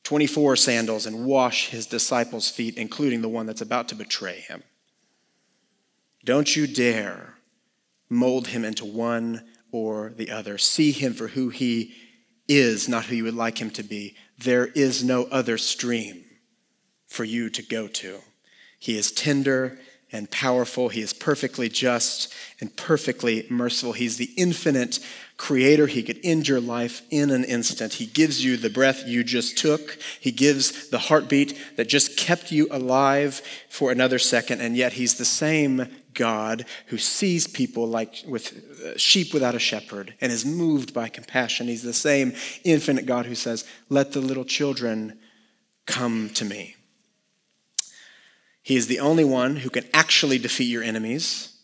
24 0.09 0.57
sandals 0.57 1.05
and 1.05 1.27
wash 1.27 1.69
his 1.69 1.85
disciples' 1.85 2.49
feet, 2.49 2.79
including 2.79 3.21
the 3.21 3.29
one 3.29 3.45
that's 3.45 3.61
about 3.61 3.89
to 3.89 3.95
betray 3.95 4.41
him. 4.41 4.63
Don't 6.25 6.57
you 6.57 6.67
dare 6.67 7.35
mold 8.09 8.47
him 8.47 8.65
into 8.65 8.87
one 8.87 9.47
or 9.71 10.15
the 10.17 10.31
other. 10.31 10.57
See 10.57 10.93
him 10.93 11.13
for 11.13 11.29
who 11.29 11.51
he 11.51 11.93
is, 12.49 12.89
not 12.89 13.05
who 13.05 13.17
you 13.17 13.25
would 13.25 13.35
like 13.35 13.61
him 13.61 13.69
to 13.73 13.83
be. 13.83 14.17
There 14.39 14.69
is 14.69 15.05
no 15.05 15.25
other 15.25 15.59
stream 15.59 16.25
for 17.07 17.25
you 17.25 17.51
to 17.51 17.63
go 17.63 17.87
to. 17.87 18.21
He 18.79 18.97
is 18.97 19.13
tender 19.13 19.79
and 20.11 20.31
powerful. 20.31 20.89
He 20.89 21.01
is 21.01 21.13
perfectly 21.13 21.69
just 21.69 22.33
and 22.61 22.75
perfectly 22.77 23.47
merciful. 23.51 23.93
He's 23.93 24.17
the 24.17 24.31
infinite 24.37 24.99
creator. 25.37 25.87
He 25.87 26.03
could 26.03 26.19
end 26.25 26.49
your 26.49 26.61
life 26.61 27.03
in 27.11 27.31
an 27.31 27.45
instant. 27.45 27.95
He 27.95 28.07
gives 28.07 28.45
you 28.45 28.57
the 28.57 28.71
breath 28.71 29.07
you 29.07 29.23
just 29.23 29.57
took. 29.57 29.99
He 30.21 30.33
gives 30.33 30.89
the 30.89 30.99
heartbeat 30.99 31.59
that 31.77 31.89
just 31.89 32.17
kept 32.17 32.51
you 32.51 32.69
alive 32.71 33.43
for 33.69 33.93
another 33.93 34.19
second. 34.19 34.61
And 34.61 34.77
yet, 34.77 34.95
He's 34.95 35.17
the 35.17 35.25
same 35.25 35.89
God 36.15 36.65
who 36.87 36.99
sees 36.99 37.47
people 37.47 37.87
like 37.87 38.25
with 38.27 38.65
uh, 38.85 38.99
sheep 38.99 39.33
without 39.33 39.55
a 39.55 39.61
shepherd 39.61 40.15
and 40.21 40.33
is 40.33 40.45
moved 40.45 40.93
by 40.93 41.09
compassion. 41.09 41.69
He's 41.69 41.83
the 41.85 41.93
same 41.93 42.35
infinite 42.65 43.07
God 43.07 43.27
who 43.27 43.37
says, 43.37 43.65
Let 43.89 44.13
the 44.13 44.21
little 44.21 44.45
children 44.45 45.19
come 45.87 46.31
to 46.31 46.45
me. 46.45 46.75
He 48.69 48.77
is 48.77 48.87
the 48.87 49.01
only 49.01 49.25
one 49.25 49.57
who 49.57 49.71
can 49.71 49.87
actually 49.95 50.37
defeat 50.37 50.66
your 50.66 50.83
enemies, 50.83 51.57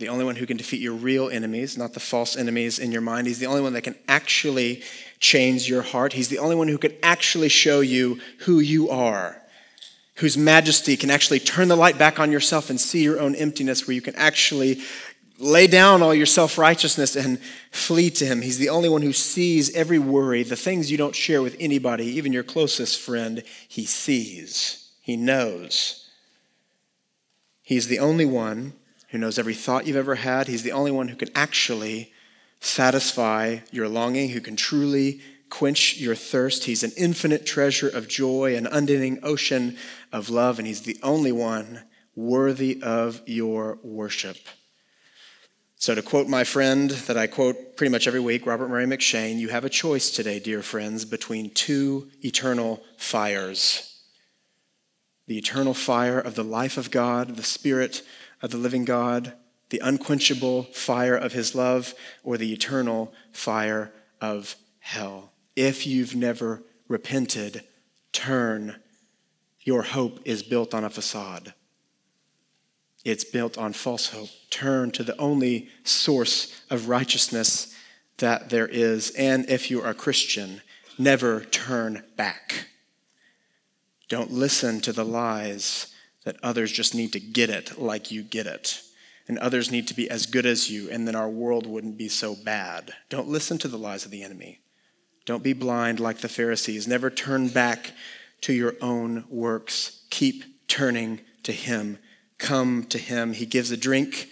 the 0.00 0.08
only 0.08 0.24
one 0.24 0.34
who 0.34 0.46
can 0.46 0.56
defeat 0.56 0.80
your 0.80 0.94
real 0.94 1.28
enemies, 1.28 1.78
not 1.78 1.92
the 1.92 2.00
false 2.00 2.36
enemies 2.36 2.80
in 2.80 2.90
your 2.90 3.02
mind. 3.02 3.28
He's 3.28 3.38
the 3.38 3.46
only 3.46 3.60
one 3.60 3.72
that 3.74 3.82
can 3.82 3.94
actually 4.08 4.82
change 5.20 5.68
your 5.68 5.82
heart. 5.82 6.14
He's 6.14 6.30
the 6.30 6.40
only 6.40 6.56
one 6.56 6.66
who 6.66 6.76
can 6.76 6.92
actually 7.04 7.50
show 7.50 7.82
you 7.82 8.18
who 8.38 8.58
you 8.58 8.90
are, 8.90 9.40
whose 10.16 10.36
majesty 10.36 10.96
can 10.96 11.08
actually 11.08 11.38
turn 11.38 11.68
the 11.68 11.76
light 11.76 11.98
back 11.98 12.18
on 12.18 12.32
yourself 12.32 12.68
and 12.68 12.80
see 12.80 13.04
your 13.04 13.20
own 13.20 13.36
emptiness, 13.36 13.86
where 13.86 13.94
you 13.94 14.02
can 14.02 14.16
actually 14.16 14.80
lay 15.38 15.68
down 15.68 16.02
all 16.02 16.12
your 16.12 16.26
self 16.26 16.58
righteousness 16.58 17.14
and 17.14 17.38
flee 17.70 18.10
to 18.10 18.26
Him. 18.26 18.42
He's 18.42 18.58
the 18.58 18.70
only 18.70 18.88
one 18.88 19.02
who 19.02 19.12
sees 19.12 19.72
every 19.76 20.00
worry, 20.00 20.42
the 20.42 20.56
things 20.56 20.90
you 20.90 20.98
don't 20.98 21.14
share 21.14 21.42
with 21.42 21.54
anybody, 21.60 22.06
even 22.06 22.32
your 22.32 22.42
closest 22.42 22.98
friend. 22.98 23.44
He 23.68 23.86
sees, 23.86 24.90
He 25.00 25.16
knows. 25.16 26.00
He's 27.64 27.88
the 27.88 27.98
only 27.98 28.26
one 28.26 28.74
who 29.08 29.16
knows 29.16 29.38
every 29.38 29.54
thought 29.54 29.86
you've 29.86 29.96
ever 29.96 30.16
had. 30.16 30.48
He's 30.48 30.62
the 30.62 30.72
only 30.72 30.90
one 30.90 31.08
who 31.08 31.16
can 31.16 31.30
actually 31.34 32.12
satisfy 32.60 33.60
your 33.72 33.88
longing, 33.88 34.28
who 34.28 34.40
can 34.42 34.54
truly 34.54 35.22
quench 35.48 35.96
your 35.96 36.14
thirst. 36.14 36.64
He's 36.64 36.82
an 36.82 36.92
infinite 36.94 37.46
treasure 37.46 37.88
of 37.88 38.06
joy, 38.06 38.54
an 38.54 38.66
unending 38.66 39.18
ocean 39.22 39.78
of 40.12 40.28
love, 40.28 40.58
and 40.58 40.68
He's 40.68 40.82
the 40.82 40.98
only 41.02 41.32
one 41.32 41.84
worthy 42.14 42.82
of 42.82 43.22
your 43.24 43.78
worship. 43.82 44.36
So, 45.76 45.94
to 45.94 46.02
quote 46.02 46.28
my 46.28 46.44
friend 46.44 46.90
that 46.90 47.16
I 47.16 47.26
quote 47.26 47.76
pretty 47.76 47.90
much 47.90 48.06
every 48.06 48.20
week, 48.20 48.46
Robert 48.46 48.68
Murray 48.68 48.86
M'Cheyne, 48.86 49.38
you 49.38 49.48
have 49.48 49.64
a 49.64 49.70
choice 49.70 50.10
today, 50.10 50.38
dear 50.38 50.62
friends, 50.62 51.06
between 51.06 51.50
two 51.50 52.10
eternal 52.22 52.82
fires 52.98 53.93
the 55.26 55.38
eternal 55.38 55.74
fire 55.74 56.18
of 56.18 56.34
the 56.34 56.44
life 56.44 56.76
of 56.76 56.90
God, 56.90 57.36
the 57.36 57.42
Spirit 57.42 58.02
of 58.42 58.50
the 58.50 58.56
living 58.56 58.84
God, 58.84 59.32
the 59.70 59.80
unquenchable 59.82 60.64
fire 60.64 61.16
of 61.16 61.32
His 61.32 61.54
love, 61.54 61.94
or 62.22 62.36
the 62.36 62.52
eternal 62.52 63.12
fire 63.32 63.92
of 64.20 64.56
hell. 64.80 65.32
If 65.56 65.86
you've 65.86 66.14
never 66.14 66.62
repented, 66.88 67.64
turn. 68.12 68.76
Your 69.60 69.82
hope 69.82 70.20
is 70.24 70.42
built 70.42 70.74
on 70.74 70.84
a 70.84 70.90
facade. 70.90 71.54
It's 73.04 73.24
built 73.24 73.58
on 73.58 73.72
false 73.72 74.10
hope. 74.10 74.28
Turn 74.50 74.90
to 74.92 75.02
the 75.02 75.16
only 75.18 75.68
source 75.84 76.62
of 76.70 76.88
righteousness 76.88 77.74
that 78.18 78.50
there 78.50 78.68
is. 78.68 79.10
And 79.10 79.48
if 79.48 79.70
you 79.70 79.82
are 79.82 79.90
a 79.90 79.94
Christian, 79.94 80.62
never 80.98 81.40
turn 81.40 82.04
back. 82.16 82.68
Don't 84.08 84.30
listen 84.30 84.80
to 84.82 84.92
the 84.92 85.04
lies 85.04 85.92
that 86.24 86.36
others 86.42 86.72
just 86.72 86.94
need 86.94 87.12
to 87.12 87.20
get 87.20 87.50
it 87.50 87.78
like 87.78 88.10
you 88.10 88.22
get 88.22 88.46
it. 88.46 88.82
And 89.26 89.38
others 89.38 89.70
need 89.70 89.88
to 89.88 89.94
be 89.94 90.10
as 90.10 90.26
good 90.26 90.44
as 90.44 90.70
you, 90.70 90.90
and 90.90 91.08
then 91.08 91.14
our 91.14 91.30
world 91.30 91.66
wouldn't 91.66 91.96
be 91.96 92.08
so 92.08 92.34
bad. 92.34 92.92
Don't 93.08 93.28
listen 93.28 93.56
to 93.58 93.68
the 93.68 93.78
lies 93.78 94.04
of 94.04 94.10
the 94.10 94.22
enemy. 94.22 94.60
Don't 95.24 95.42
be 95.42 95.54
blind 95.54 95.98
like 95.98 96.18
the 96.18 96.28
Pharisees. 96.28 96.86
Never 96.86 97.08
turn 97.08 97.48
back 97.48 97.92
to 98.42 98.52
your 98.52 98.74
own 98.82 99.24
works. 99.30 100.04
Keep 100.10 100.68
turning 100.68 101.20
to 101.44 101.52
Him. 101.52 101.98
Come 102.36 102.84
to 102.90 102.98
Him. 102.98 103.32
He 103.32 103.46
gives 103.46 103.70
a 103.70 103.76
drink 103.76 104.28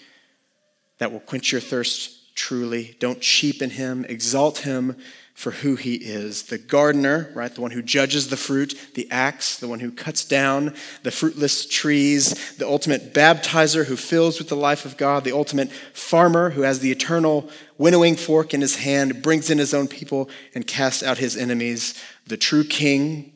that 0.99 1.11
will 1.11 1.21
quench 1.21 1.53
your 1.53 1.63
thirst 1.63 2.37
truly. 2.37 2.95
Don't 2.99 3.23
cheapen 3.23 3.71
Him. 3.71 4.05
Exalt 4.07 4.59
Him 4.59 4.97
for 5.43 5.51
who 5.51 5.75
he 5.75 5.97
is 5.97 6.45
the 6.45 6.57
gardener, 6.57 7.29
right? 7.35 7.53
The 7.53 7.63
one 7.63 7.73
who 7.73 7.83
judges 7.83 8.29
the 8.29 8.37
fruit, 8.37 8.79
the 8.95 9.11
axe, 9.11 9.59
the 9.59 9.67
one 9.67 9.81
who 9.81 9.91
cuts 9.91 10.25
down 10.25 10.73
the 11.03 11.11
fruitless 11.11 11.67
trees, 11.67 12.55
the 12.59 12.69
ultimate 12.69 13.13
baptizer 13.13 13.87
who 13.87 13.97
fills 13.97 14.39
with 14.39 14.49
the 14.49 14.55
life 14.55 14.85
of 14.85 14.97
God, 14.97 15.25
the 15.25 15.33
ultimate 15.33 15.73
farmer 15.95 16.51
who 16.51 16.63
has 16.63 16.79
the 16.79 16.93
eternal 16.93 17.51
winnowing 17.77 18.15
fork 18.15 18.55
in 18.55 18.61
his 18.61 18.77
hand, 18.77 19.21
brings 19.21 19.51
in 19.51 19.59
his 19.59 19.75
own 19.75 19.89
people, 19.89 20.31
and 20.55 20.65
casts 20.65 21.03
out 21.03 21.19
his 21.19 21.37
enemies, 21.37 22.01
the 22.25 22.37
true 22.37 22.63
king 22.63 23.33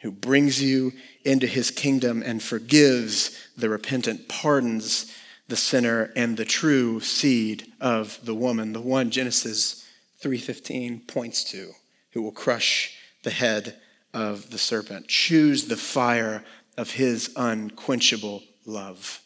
who 0.00 0.10
brings 0.10 0.62
you 0.62 0.90
into 1.22 1.46
his 1.46 1.70
kingdom 1.70 2.22
and 2.24 2.42
forgives 2.42 3.38
the 3.58 3.68
repentant, 3.68 4.26
pardons 4.26 5.14
the 5.48 5.56
sinner, 5.56 6.14
and 6.16 6.38
the 6.38 6.46
true 6.46 6.98
seed 6.98 7.70
of 7.78 8.18
the 8.24 8.34
woman, 8.34 8.72
the 8.72 8.80
one 8.80 9.10
Genesis 9.10 9.85
3:15 10.26 11.06
points 11.06 11.44
to, 11.44 11.72
who 12.10 12.20
will 12.20 12.32
crush 12.32 12.98
the 13.22 13.30
head 13.30 13.80
of 14.12 14.50
the 14.50 14.58
serpent. 14.58 15.06
Choose 15.06 15.66
the 15.66 15.76
fire 15.76 16.44
of 16.76 16.90
his 16.90 17.30
unquenchable 17.36 18.42
love. 18.64 19.20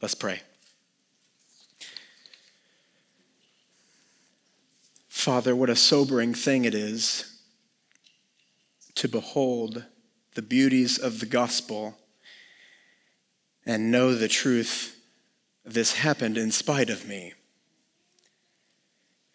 Let's 0.00 0.14
pray. 0.14 0.40
Father, 5.06 5.54
what 5.54 5.68
a 5.68 5.76
sobering 5.76 6.32
thing 6.32 6.64
it 6.64 6.74
is 6.74 7.38
to 8.94 9.08
behold 9.08 9.84
the 10.34 10.40
beauties 10.40 10.96
of 10.96 11.20
the 11.20 11.26
gospel 11.26 11.98
and 13.66 13.90
know 13.90 14.14
the 14.14 14.28
truth 14.28 14.96
this 15.62 15.92
happened 15.92 16.38
in 16.38 16.50
spite 16.52 16.88
of 16.88 17.06
me. 17.06 17.34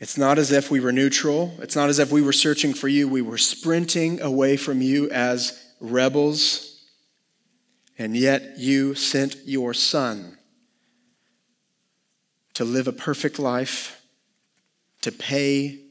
It's 0.01 0.17
not 0.17 0.39
as 0.39 0.51
if 0.51 0.71
we 0.71 0.79
were 0.79 0.91
neutral. 0.91 1.53
It's 1.59 1.75
not 1.75 1.89
as 1.89 1.99
if 1.99 2.11
we 2.11 2.23
were 2.23 2.33
searching 2.33 2.73
for 2.73 2.87
you. 2.87 3.07
We 3.07 3.21
were 3.21 3.37
sprinting 3.37 4.19
away 4.19 4.57
from 4.57 4.81
you 4.81 5.07
as 5.11 5.63
rebels. 5.79 6.81
And 7.99 8.17
yet 8.17 8.57
you 8.57 8.95
sent 8.95 9.35
your 9.45 9.75
son 9.75 10.39
to 12.55 12.65
live 12.65 12.87
a 12.87 12.91
perfect 12.91 13.37
life, 13.37 14.01
to 15.01 15.11
pay 15.11 15.81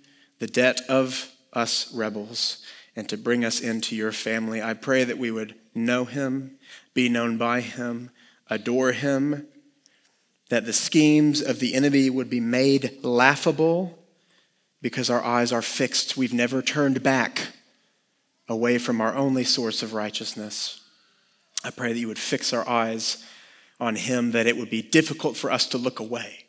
the 0.40 0.48
debt 0.48 0.80
of 0.88 1.30
us 1.52 1.94
rebels, 1.94 2.64
and 2.96 3.08
to 3.08 3.16
bring 3.16 3.44
us 3.44 3.60
into 3.60 3.94
your 3.94 4.10
family. 4.10 4.60
I 4.60 4.74
pray 4.74 5.04
that 5.04 5.18
we 5.18 5.30
would 5.30 5.54
know 5.72 6.04
him, 6.04 6.58
be 6.94 7.08
known 7.08 7.38
by 7.38 7.60
him, 7.60 8.10
adore 8.48 8.90
him, 8.90 9.46
that 10.48 10.66
the 10.66 10.72
schemes 10.72 11.40
of 11.40 11.60
the 11.60 11.74
enemy 11.74 12.10
would 12.10 12.28
be 12.28 12.40
made 12.40 12.98
laughable 13.04 13.98
because 14.82 15.10
our 15.10 15.22
eyes 15.22 15.52
are 15.52 15.62
fixed. 15.62 16.16
We've 16.16 16.32
never 16.32 16.62
turned 16.62 17.02
back 17.02 17.48
away 18.48 18.78
from 18.78 19.00
our 19.00 19.14
only 19.14 19.44
source 19.44 19.82
of 19.82 19.94
righteousness. 19.94 20.80
I 21.64 21.70
pray 21.70 21.92
that 21.92 21.98
you 21.98 22.08
would 22.08 22.18
fix 22.18 22.52
our 22.52 22.68
eyes 22.68 23.24
on 23.78 23.96
Him, 23.96 24.32
that 24.32 24.46
it 24.46 24.56
would 24.56 24.70
be 24.70 24.82
difficult 24.82 25.36
for 25.36 25.50
us 25.50 25.66
to 25.68 25.78
look 25.78 26.00
away, 26.00 26.46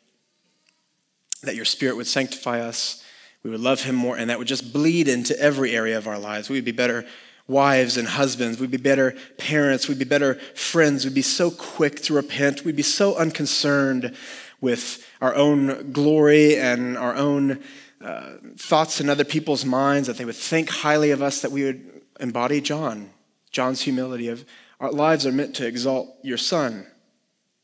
that 1.42 1.54
your 1.54 1.64
Spirit 1.64 1.96
would 1.96 2.06
sanctify 2.06 2.60
us, 2.60 3.02
we 3.42 3.50
would 3.50 3.60
love 3.60 3.82
Him 3.82 3.94
more, 3.94 4.16
and 4.16 4.30
that 4.30 4.38
would 4.38 4.48
just 4.48 4.72
bleed 4.72 5.08
into 5.08 5.38
every 5.38 5.74
area 5.74 5.98
of 5.98 6.06
our 6.06 6.18
lives. 6.18 6.48
We 6.48 6.56
would 6.56 6.64
be 6.64 6.72
better 6.72 7.04
wives 7.48 7.96
and 7.96 8.06
husbands, 8.06 8.60
we'd 8.60 8.70
be 8.70 8.76
better 8.76 9.14
parents, 9.36 9.88
we'd 9.88 9.98
be 9.98 10.04
better 10.04 10.34
friends, 10.54 11.04
we'd 11.04 11.14
be 11.14 11.22
so 11.22 11.50
quick 11.50 12.00
to 12.02 12.14
repent, 12.14 12.64
we'd 12.64 12.76
be 12.76 12.82
so 12.82 13.16
unconcerned 13.16 14.14
with 14.60 15.06
our 15.20 15.34
own 15.34 15.92
glory 15.92 16.56
and 16.56 16.96
our 16.96 17.16
own 17.16 17.62
uh, 18.02 18.32
thoughts 18.56 19.00
in 19.00 19.08
other 19.08 19.24
people's 19.24 19.64
minds, 19.64 20.08
that 20.08 20.16
they 20.16 20.24
would 20.24 20.36
think 20.36 20.68
highly 20.68 21.10
of 21.10 21.22
us, 21.22 21.42
that 21.42 21.52
we 21.52 21.64
would 21.64 22.02
embody 22.20 22.60
John, 22.60 23.10
John's 23.50 23.82
humility 23.82 24.28
of 24.28 24.44
our 24.80 24.90
lives 24.90 25.26
are 25.26 25.32
meant 25.32 25.54
to 25.56 25.66
exalt 25.66 26.08
your 26.22 26.38
son. 26.38 26.86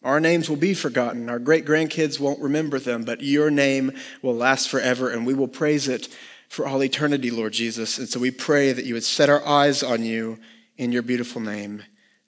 Our 0.05 0.21
names 0.21 0.49
will 0.49 0.57
be 0.57 0.75
forgotten. 0.75 1.29
Our 1.29 1.41
great 1.41 1.67
grandkids 1.67 2.21
won't 2.21 2.41
remember 2.41 2.79
them, 2.79 3.03
but 3.03 3.21
your 3.21 3.51
name 3.51 3.93
will 4.23 4.35
last 4.35 4.69
forever, 4.69 5.11
and 5.11 5.27
we 5.27 5.35
will 5.35 5.49
praise 5.49 5.89
it 5.89 6.09
for 6.49 6.67
all 6.67 6.83
eternity, 6.83 7.31
Lord 7.31 7.53
Jesus. 7.53 7.99
And 7.99 8.09
so 8.09 8.21
we 8.21 8.31
pray 8.31 8.73
that 8.73 8.85
you 8.85 8.95
would 8.95 9.05
set 9.05 9.29
our 9.29 9.45
eyes 9.47 9.83
on 9.83 10.05
you 10.05 10.39
in 10.77 10.93
your 10.93 11.03
beautiful 11.03 11.41
name. 11.41 11.83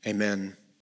Amen. 0.07 0.57